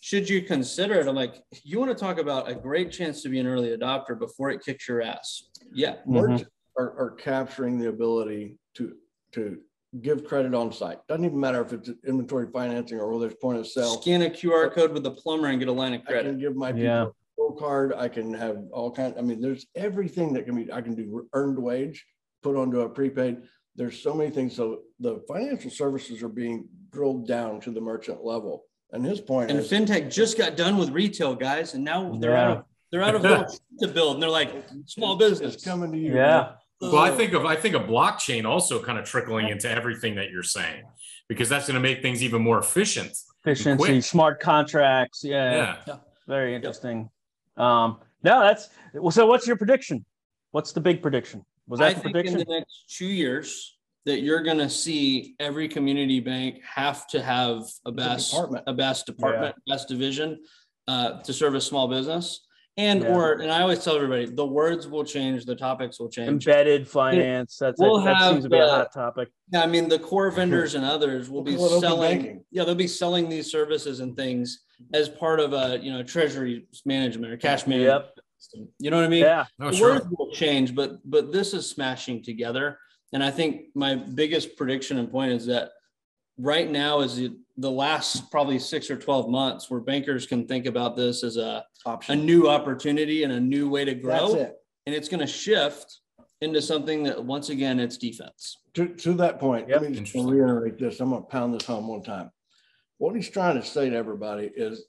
should 0.00 0.28
you 0.28 0.42
consider 0.42 0.94
it? 0.94 1.06
I'm 1.06 1.14
like, 1.14 1.42
you 1.62 1.78
want 1.78 1.90
to 1.90 1.96
talk 1.96 2.18
about 2.18 2.50
a 2.50 2.54
great 2.54 2.90
chance 2.90 3.22
to 3.22 3.28
be 3.28 3.38
an 3.38 3.46
early 3.46 3.76
adopter 3.76 4.18
before 4.18 4.50
it 4.50 4.62
kicks 4.64 4.88
your 4.88 5.02
ass? 5.02 5.44
Yeah. 5.72 5.96
Mm-hmm. 5.96 6.12
Merchants 6.12 6.50
are, 6.76 6.98
are 6.98 7.10
capturing 7.12 7.78
the 7.78 7.88
ability 7.88 8.56
to, 8.74 8.94
to 9.32 9.58
give 10.00 10.24
credit 10.24 10.54
on 10.54 10.72
site. 10.72 10.98
Doesn't 11.08 11.24
even 11.24 11.40
matter 11.40 11.60
if 11.62 11.72
it's 11.72 11.90
inventory 12.06 12.48
financing 12.52 12.98
or 12.98 13.12
whether 13.12 13.26
it's 13.26 13.40
point 13.40 13.58
of 13.58 13.66
sale. 13.66 14.00
Scan 14.00 14.22
a 14.22 14.30
QR 14.30 14.72
code 14.72 14.92
with 14.92 15.02
the 15.02 15.10
plumber 15.10 15.48
and 15.48 15.58
get 15.58 15.68
a 15.68 15.72
line 15.72 15.94
of 15.94 16.02
I 16.02 16.10
credit. 16.12 16.30
can 16.30 16.40
give 16.40 16.56
my 16.56 16.70
Yeah. 16.72 17.06
people 17.36 17.56
a 17.56 17.60
card. 17.60 17.94
I 17.94 18.08
can 18.08 18.34
have 18.34 18.58
all 18.72 18.90
kind, 18.90 19.14
I 19.18 19.22
mean, 19.22 19.40
there's 19.40 19.66
everything 19.74 20.32
that 20.34 20.44
can 20.44 20.56
be, 20.56 20.72
I 20.72 20.82
can 20.82 20.94
do 20.94 21.26
earned 21.32 21.58
wage, 21.58 22.04
put 22.42 22.56
onto 22.56 22.80
a 22.80 22.88
prepaid. 22.88 23.38
There's 23.76 24.00
so 24.02 24.12
many 24.12 24.30
things. 24.30 24.56
So 24.56 24.80
the 24.98 25.22
financial 25.28 25.70
services 25.70 26.22
are 26.22 26.28
being 26.28 26.66
drilled 26.90 27.28
down 27.28 27.60
to 27.60 27.70
the 27.70 27.80
merchant 27.80 28.24
level. 28.24 28.64
And 28.92 29.04
his 29.04 29.20
point 29.20 29.50
And 29.50 29.60
is, 29.60 29.70
fintech 29.70 30.10
just 30.10 30.38
got 30.38 30.56
done 30.56 30.78
with 30.78 30.90
retail, 30.90 31.34
guys, 31.34 31.74
and 31.74 31.84
now 31.84 32.16
they're 32.18 32.36
out 32.36 32.58
of 32.58 32.64
they're 32.90 33.02
out 33.02 33.14
of 33.14 33.22
little 33.22 33.46
shit 33.50 33.60
to 33.80 33.88
build, 33.88 34.14
and 34.14 34.22
they're 34.22 34.30
like 34.30 34.50
small 34.86 35.16
business. 35.16 35.54
it's 35.54 35.64
coming 35.64 35.92
to 35.92 35.98
you. 35.98 36.14
Yeah. 36.14 36.52
Well, 36.80 36.98
I 36.98 37.10
think 37.10 37.32
of 37.34 37.44
I 37.44 37.56
think 37.56 37.74
of 37.74 37.82
blockchain 37.82 38.44
also 38.46 38.82
kind 38.82 38.98
of 38.98 39.04
trickling 39.04 39.48
into 39.48 39.68
everything 39.68 40.14
that 40.14 40.30
you're 40.30 40.42
saying 40.42 40.84
because 41.28 41.48
that's 41.48 41.66
going 41.66 41.74
to 41.74 41.80
make 41.80 42.00
things 42.02 42.22
even 42.22 42.40
more 42.40 42.58
efficient. 42.58 43.12
Efficiency, 43.44 44.00
smart 44.00 44.40
contracts. 44.40 45.22
Yeah. 45.22 45.76
Yeah. 45.86 45.96
Very 46.26 46.54
interesting. 46.54 47.10
Um, 47.56 47.98
no, 48.22 48.40
that's 48.40 48.68
well, 48.94 49.10
so 49.10 49.26
what's 49.26 49.46
your 49.46 49.56
prediction? 49.56 50.04
What's 50.52 50.72
the 50.72 50.80
big 50.80 51.02
prediction? 51.02 51.44
Was 51.66 51.80
I 51.80 51.88
that 51.88 51.96
the 51.96 52.02
think 52.02 52.14
prediction? 52.14 52.40
in 52.40 52.46
the 52.46 52.58
next 52.58 52.96
two 52.96 53.06
years 53.06 53.76
that 54.08 54.22
you're 54.22 54.42
going 54.42 54.58
to 54.58 54.70
see 54.70 55.34
every 55.38 55.68
community 55.68 56.18
bank 56.18 56.60
have 56.64 57.06
to 57.08 57.22
have 57.22 57.62
a 57.84 57.92
BaaS 57.92 58.30
department. 58.30 58.64
a 58.66 58.72
BaaS 58.74 59.04
department, 59.04 59.54
BaaS 59.68 59.84
division 59.86 60.40
uh, 60.88 61.20
to 61.22 61.32
serve 61.32 61.54
a 61.54 61.60
small 61.60 61.86
business. 61.88 62.40
And 62.78 63.02
Yeah. 63.02 63.14
or 63.14 63.32
and 63.42 63.50
I 63.50 63.60
always 63.62 63.82
tell 63.84 63.96
everybody 63.96 64.26
the 64.26 64.46
words 64.46 64.86
will 64.88 65.04
change, 65.04 65.44
the 65.44 65.56
topics 65.56 65.98
will 66.00 66.08
change. 66.08 66.46
Embedded 66.46 66.88
finance. 66.88 67.58
That's 67.60 67.78
We'll 67.80 67.98
it. 68.00 68.04
that 68.04 68.16
have 68.16 68.32
seems 68.32 68.44
to 68.44 68.50
be 68.50 68.58
a 68.58 68.68
hot 68.68 68.92
topic. 68.94 69.28
Yeah, 69.52 69.62
I 69.62 69.66
mean, 69.66 69.88
the 69.88 69.98
core 69.98 70.30
vendors 70.30 70.74
and 70.76 70.84
others 70.84 71.28
will 71.28 71.42
be 71.42 71.56
We'll 71.56 71.68
call 71.68 71.74
it 71.74 71.84
open 71.84 71.88
selling. 71.88 72.18
banking. 72.22 72.44
Yeah, 72.50 72.64
they'll 72.64 72.74
be 72.76 72.86
selling 72.86 73.28
these 73.28 73.50
services 73.50 73.98
and 74.00 74.16
things 74.16 74.64
as 74.94 75.08
part 75.08 75.40
of 75.40 75.52
a 75.52 75.78
you 75.82 75.92
know 75.92 76.02
treasury 76.04 76.66
management 76.86 77.32
or 77.32 77.36
cash 77.36 77.66
management. 77.66 78.04
Yep. 78.06 78.24
system. 78.38 78.68
You 78.78 78.90
know 78.90 78.96
what 78.98 79.06
I 79.06 79.08
mean? 79.08 79.24
Yeah. 79.24 79.44
Oh, 79.60 79.70
the 79.70 79.76
sure. 79.76 79.92
words 79.94 80.06
will 80.16 80.30
change, 80.30 80.74
but 80.74 80.98
but 81.04 81.32
this 81.32 81.52
is 81.52 81.68
smashing 81.68 82.22
together. 82.22 82.78
And 83.12 83.22
I 83.24 83.30
think 83.30 83.66
my 83.74 83.94
biggest 83.94 84.56
prediction 84.56 84.98
and 84.98 85.10
point 85.10 85.32
is 85.32 85.46
that 85.46 85.70
right 86.38 86.70
now 86.70 87.00
is 87.00 87.16
the- 87.16 87.36
the 87.56 87.70
last 87.70 88.30
probably 88.30 88.58
six 88.58 88.90
or 88.90 88.96
twelve 88.96 89.28
months 89.28 89.70
where 89.70 89.80
bankers 89.80 90.26
can 90.26 90.46
think 90.46 90.66
about 90.66 90.94
this 90.94 91.24
as 91.24 91.36
a 91.36 91.64
Option. 91.86 92.18
a 92.18 92.22
new 92.22 92.48
opportunity 92.48 93.24
and 93.24 93.32
a 93.32 93.40
new 93.40 93.68
way 93.68 93.84
to 93.84 93.92
That's 93.94 94.02
grow, 94.04 94.34
it. 94.34 94.56
and 94.86 94.94
it's 94.94 95.08
going 95.08 95.20
to 95.20 95.26
shift 95.26 96.00
into 96.40 96.62
something 96.62 97.02
that 97.02 97.24
once 97.24 97.48
again 97.48 97.80
it's 97.80 97.96
defense. 97.96 98.58
To, 98.74 98.86
to 98.88 99.14
that 99.14 99.40
point, 99.40 99.68
let 99.68 99.82
Yep. 99.82 99.90
me 99.90 100.00
just 100.00 100.14
reiterate 100.14 100.78
this. 100.78 101.00
I'm 101.00 101.10
gonna 101.10 101.22
pound 101.22 101.52
this 101.54 101.66
home 101.66 101.88
one 101.88 102.02
time. 102.02 102.30
What 102.98 103.16
he's 103.16 103.28
trying 103.28 103.60
to 103.60 103.66
say 103.66 103.90
to 103.90 103.96
everybody 103.96 104.46
is, 104.54 104.84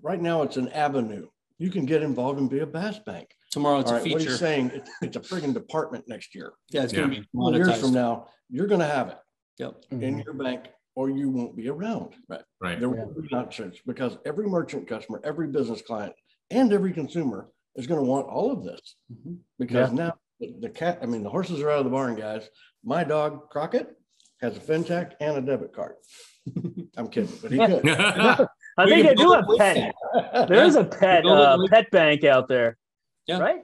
right 0.00 0.20
now, 0.20 0.42
it's 0.42 0.56
an 0.56 0.68
avenue. 0.68 1.28
You 1.58 1.70
can 1.70 1.86
get 1.86 2.02
involved 2.02 2.38
and 2.38 2.48
be 2.48 2.60
a 2.60 2.66
BaaS 2.66 3.00
bank. 3.00 3.34
Tomorrow 3.52 3.80
it's 3.80 3.90
All 3.90 3.98
a 3.98 4.00
right, 4.02 4.10
what 4.10 4.18
feature. 4.20 4.30
he's 4.30 4.40
saying, 4.40 4.70
it's, 4.74 4.90
it's 5.02 5.16
a 5.16 5.20
friggin' 5.20 5.52
department 5.52 6.04
next 6.08 6.34
year. 6.34 6.54
Yeah, 6.70 6.84
it's 6.84 6.92
going 6.92 7.10
to 7.10 7.20
be 7.20 7.26
Four 7.34 7.52
years 7.52 7.78
from 7.78 7.92
now, 7.92 8.26
you're 8.50 8.66
gonna 8.66 8.86
have 8.86 9.08
it 9.08 9.18
Yep. 9.58 9.84
in 9.90 10.18
your 10.20 10.32
bank 10.34 10.68
or 10.94 11.10
you 11.10 11.28
won't 11.30 11.54
be 11.54 11.68
around. 11.68 12.14
Right. 12.28 12.40
Right. 12.60 12.80
There 12.80 12.88
will 12.88 13.12
be 13.14 13.28
nonsense 13.30 13.76
because 13.86 14.16
every 14.24 14.46
merchant 14.46 14.88
customer, 14.88 15.20
every 15.22 15.48
business 15.48 15.82
client, 15.82 16.14
and 16.50 16.72
every 16.72 16.92
consumer 16.92 17.48
is 17.76 17.86
gonna 17.86 18.02
want 18.02 18.26
all 18.26 18.50
of 18.50 18.64
this. 18.64 18.96
Mhm. 19.12 19.38
Because 19.58 19.92
now 19.92 20.14
the 20.40 20.54
the 20.60 20.68
cat, 20.70 20.98
I 21.02 21.06
mean, 21.06 21.22
the 21.22 21.30
horses 21.30 21.60
are 21.60 21.70
out 21.70 21.78
of 21.78 21.84
the 21.84 21.90
barn, 21.90 22.16
guys. 22.16 22.48
My 22.82 23.04
dog 23.04 23.48
Crockett 23.50 23.88
has 24.40 24.56
a 24.56 24.60
fintech 24.60 25.12
and 25.20 25.36
a 25.36 25.40
debit 25.42 25.74
card. 25.74 25.94
I'm 26.96 27.08
kidding, 27.08 27.30
but 27.40 27.52
he 27.52 27.58
could. 27.58 27.88
I 28.78 28.86
think 28.86 29.06
can 29.06 29.06
they 29.06 29.14
do 29.14 29.32
have 29.32 29.44
pet. 29.58 29.94
There 30.48 30.64
is 30.64 30.76
a 30.76 30.84
pet 30.84 31.24
uh, 31.26 31.58
pet 31.70 31.90
bank 31.90 32.24
out 32.24 32.48
there. 32.48 32.78
Yeah. 33.26 33.38
Right? 33.38 33.62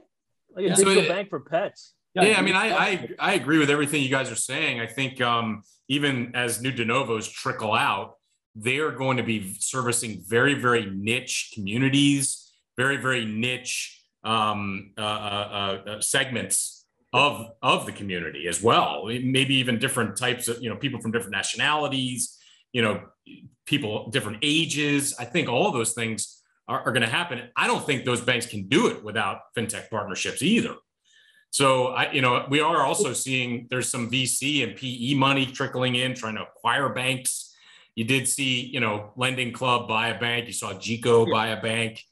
Like 0.54 0.64
a 0.64 0.68
Yeah. 0.68 0.74
digital 0.74 1.02
So- 1.02 1.08
bank 1.08 1.30
for 1.30 1.40
pets. 1.40 1.94
Yeah, 2.14 2.36
I 2.38 2.42
mean, 2.42 2.56
I, 2.56 2.68
I 2.70 3.08
I 3.20 3.34
agree 3.34 3.58
with 3.58 3.70
everything 3.70 4.02
you 4.02 4.08
guys 4.08 4.28
are 4.28 4.34
saying. 4.34 4.80
I 4.80 4.86
think 4.86 5.20
um, 5.20 5.62
even 5.88 6.32
as 6.34 6.60
new 6.60 6.72
de 6.72 6.84
novos 6.84 7.28
trickle 7.28 7.74
out, 7.74 8.14
they 8.56 8.78
are 8.78 8.90
going 8.90 9.18
to 9.18 9.22
be 9.22 9.54
servicing 9.60 10.24
very 10.26 10.54
very 10.54 10.90
niche 10.90 11.52
communities, 11.54 12.50
very 12.76 12.96
very 12.96 13.24
niche 13.24 14.02
um, 14.24 14.94
uh, 14.98 15.00
uh, 15.00 15.82
uh, 15.86 16.00
segments 16.00 16.86
of 17.12 17.50
of 17.62 17.86
the 17.86 17.92
community 17.92 18.48
as 18.48 18.60
well. 18.62 19.04
Maybe 19.06 19.54
even 19.56 19.78
different 19.78 20.16
types 20.16 20.48
of 20.48 20.60
you 20.60 20.70
know 20.70 20.76
people 20.76 21.00
from 21.00 21.12
different 21.12 21.32
nationalities, 21.32 22.36
you 22.72 22.82
know, 22.82 23.02
people 23.64 24.10
different 24.10 24.38
ages. 24.42 25.14
I 25.20 25.24
think 25.24 25.48
all 25.48 25.68
of 25.68 25.74
those 25.74 25.92
things 25.92 26.37
are, 26.68 26.80
are 26.80 26.92
going 26.92 27.02
to 27.02 27.08
happen. 27.08 27.48
I 27.56 27.66
don't 27.66 27.84
think 27.84 28.04
those 28.04 28.20
banks 28.20 28.46
can 28.46 28.68
do 28.68 28.88
it 28.88 29.02
without 29.02 29.54
fintech 29.56 29.90
partnerships 29.90 30.42
either. 30.42 30.74
So 31.50 31.88
I, 31.88 32.12
you 32.12 32.20
know, 32.20 32.46
we 32.50 32.60
are 32.60 32.82
also 32.82 33.12
seeing 33.12 33.66
there's 33.70 33.88
some 33.88 34.10
VC 34.10 34.62
and 34.64 34.76
PE 34.76 35.14
money 35.14 35.46
trickling 35.46 35.94
in, 35.94 36.14
trying 36.14 36.34
to 36.36 36.42
acquire 36.42 36.90
banks. 36.90 37.54
You 37.94 38.04
did 38.04 38.28
see, 38.28 38.66
you 38.66 38.80
know, 38.80 39.12
Lending 39.16 39.52
Club 39.52 39.88
buy 39.88 40.08
a 40.08 40.20
bank. 40.20 40.46
You 40.46 40.52
saw 40.52 40.72
Jiko 40.74 41.30
buy 41.30 41.48
a 41.48 41.60
bank. 41.60 42.04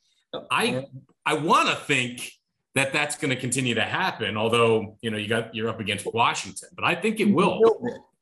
I 0.51 0.87
I 1.25 1.35
want 1.35 1.69
to 1.69 1.77
think 1.77 2.33
that 2.75 2.93
that's 2.93 3.17
going 3.17 3.31
to 3.31 3.41
continue 3.41 3.75
to 3.75 3.83
happen. 3.83 4.37
Although, 4.37 4.99
you 5.01 5.11
know, 5.11 5.17
you 5.17 5.29
got 5.29 5.55
you're 5.55 5.69
up 5.69 5.81
against 5.81 6.07
Washington, 6.13 6.71
but 6.75 6.85
I 6.85 6.95
think 6.95 7.21
it 7.21 7.27
will. 7.27 7.61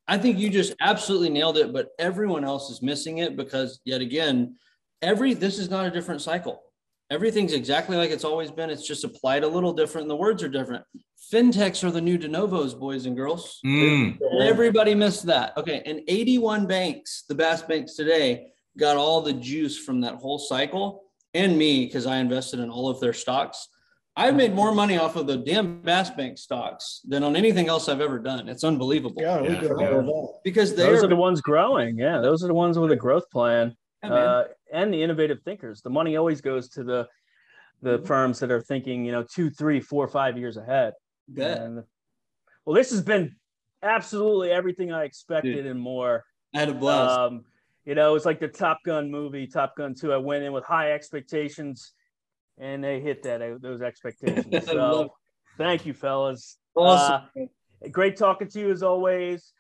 I 0.07 0.18
think 0.18 0.39
you 0.39 0.51
just 0.51 0.74
absolutely 0.80 1.30
nailed 1.30 1.57
it, 1.57 1.72
but 1.72 1.91
everyone 1.99 2.45
else 2.45 2.70
is 2.70 2.82
missing 2.82 3.18
it 3.18 3.37
because 3.37 3.80
yet 3.85 4.01
again, 4.03 4.57
every 5.05 5.34
this 5.34 5.59
is 5.59 5.70
not 5.70 5.86
a 5.86 5.90
different 5.90 6.20
cycle. 6.22 6.61
everything's 7.11 7.52
exactly 7.52 7.96
like 7.96 8.11
it's 8.11 8.24
always 8.24 8.50
been. 8.50 8.70
It's 8.70 8.86
just 8.86 9.05
applied 9.05 9.44
a 9.44 9.48
little 9.48 9.72
different. 9.74 10.05
and 10.05 10.11
The 10.11 10.16
words 10.16 10.42
are 10.42 10.48
different. 10.48 10.82
Fintechs 11.32 11.84
are 11.84 11.90
the 11.90 12.00
new 12.00 12.16
de 12.18 12.28
novos, 12.28 12.74
boys 12.74 13.05
and 13.07 13.14
girls. 13.14 13.61
Mm. 13.64 14.18
Everybody 14.40 14.94
missed 14.94 15.26
that. 15.26 15.52
Okay. 15.57 15.82
And 15.86 16.00
81 16.09 16.66
banks, 16.66 17.24
the 17.28 17.34
best 17.34 17.68
banks 17.68 17.94
today, 17.94 18.46
got 18.78 18.96
all 18.96 19.20
the 19.20 19.34
juice 19.34 19.76
from 19.78 20.00
that 20.00 20.14
whole 20.16 20.38
cycle 20.38 21.02
and 21.34 21.57
me 21.57 21.84
because 21.84 22.07
I 22.07 22.16
invested 22.16 22.59
in 22.61 22.70
all 22.70 22.88
of 22.88 22.98
their 23.00 23.12
stocks. 23.12 23.68
I've 24.16 24.36
made 24.36 24.55
more 24.55 24.72
money 24.72 24.96
off 24.96 25.16
of 25.16 25.26
the 25.26 25.36
damn 25.36 25.82
BaaS 25.82 26.11
Bank 26.16 26.38
stocks 26.38 27.00
than 27.05 27.22
on 27.24 27.34
anything 27.36 27.68
else 27.68 27.88
I've 27.88 28.00
ever 28.00 28.18
done. 28.18 28.48
It's 28.48 28.62
unbelievable. 28.64 29.20
Yeah, 29.20 29.42
we 29.42 29.48
Yeah. 29.48 29.61
could 29.61 29.70
have 29.70 30.07
that. 30.07 30.28
Because 30.44 30.74
they 30.74 30.84
Those 30.84 31.02
are, 31.02 31.07
are 31.07 31.09
the 31.09 31.16
ones 31.16 31.40
growing. 31.40 31.98
Yeah, 31.98 32.20
those 32.20 32.42
are 32.44 32.46
the 32.48 32.55
ones 32.55 32.78
with 32.78 32.92
a 32.92 32.96
growth 32.96 33.28
plan. 33.30 33.76
Yeah, 34.05 34.14
uh, 34.14 34.44
and 34.72 34.92
the 34.92 35.02
innovative 35.02 35.42
thinkers. 35.44 35.80
The 35.82 35.90
money 35.90 36.16
always 36.16 36.40
goes 36.40 36.68
to 36.70 36.84
the 36.84 37.09
the 37.82 37.98
Mhm. 37.98 38.07
firms 38.07 38.40
that 38.40 38.50
are 38.50 38.62
thinking, 38.62 39.05
you 39.05 39.12
know, 39.12 39.22
two, 39.22 39.50
three, 39.50 39.78
four, 39.80 40.09
five 40.09 40.38
years 40.38 40.57
ahead. 40.57 40.94
Bet. 41.28 41.61
And 41.61 41.84
well, 42.64 42.74
this 42.74 42.90
has 42.90 43.02
been 43.02 43.36
absolutely 43.82 44.50
everything 44.50 44.90
I 44.90 45.05
expected 45.05 45.66
and 45.66 45.78
more. 45.78 46.24
I 46.55 46.61
had 46.61 46.68
a 46.70 46.74
blast. 46.74 47.18
Um, 47.18 47.44
you 47.84 47.94
know, 47.94 48.14
it's 48.14 48.24
like 48.24 48.40
the 48.40 48.48
Top 48.48 48.78
Gun 48.86 49.11
movie, 49.11 49.46
Top 49.46 49.76
Gun 49.76 49.94
2. 49.94 50.12
I 50.14 50.16
went 50.16 50.44
in 50.44 50.55
with 50.55 50.64
high 50.64 50.92
expectations 50.92 51.92
and 52.57 52.82
they 52.82 53.00
hit 53.00 53.22
that 53.24 53.61
those 53.61 53.82
expectations. 53.82 54.46
So 54.66 55.14
thank 55.59 55.84
you, 55.84 55.92
fellas. 55.92 56.57
awesome. 56.74 57.28
Uh, 57.36 57.88
great 57.90 58.16
talking 58.16 58.48
to 58.48 58.61
you 58.61 58.70
as 58.70 58.82
always. 58.82 59.52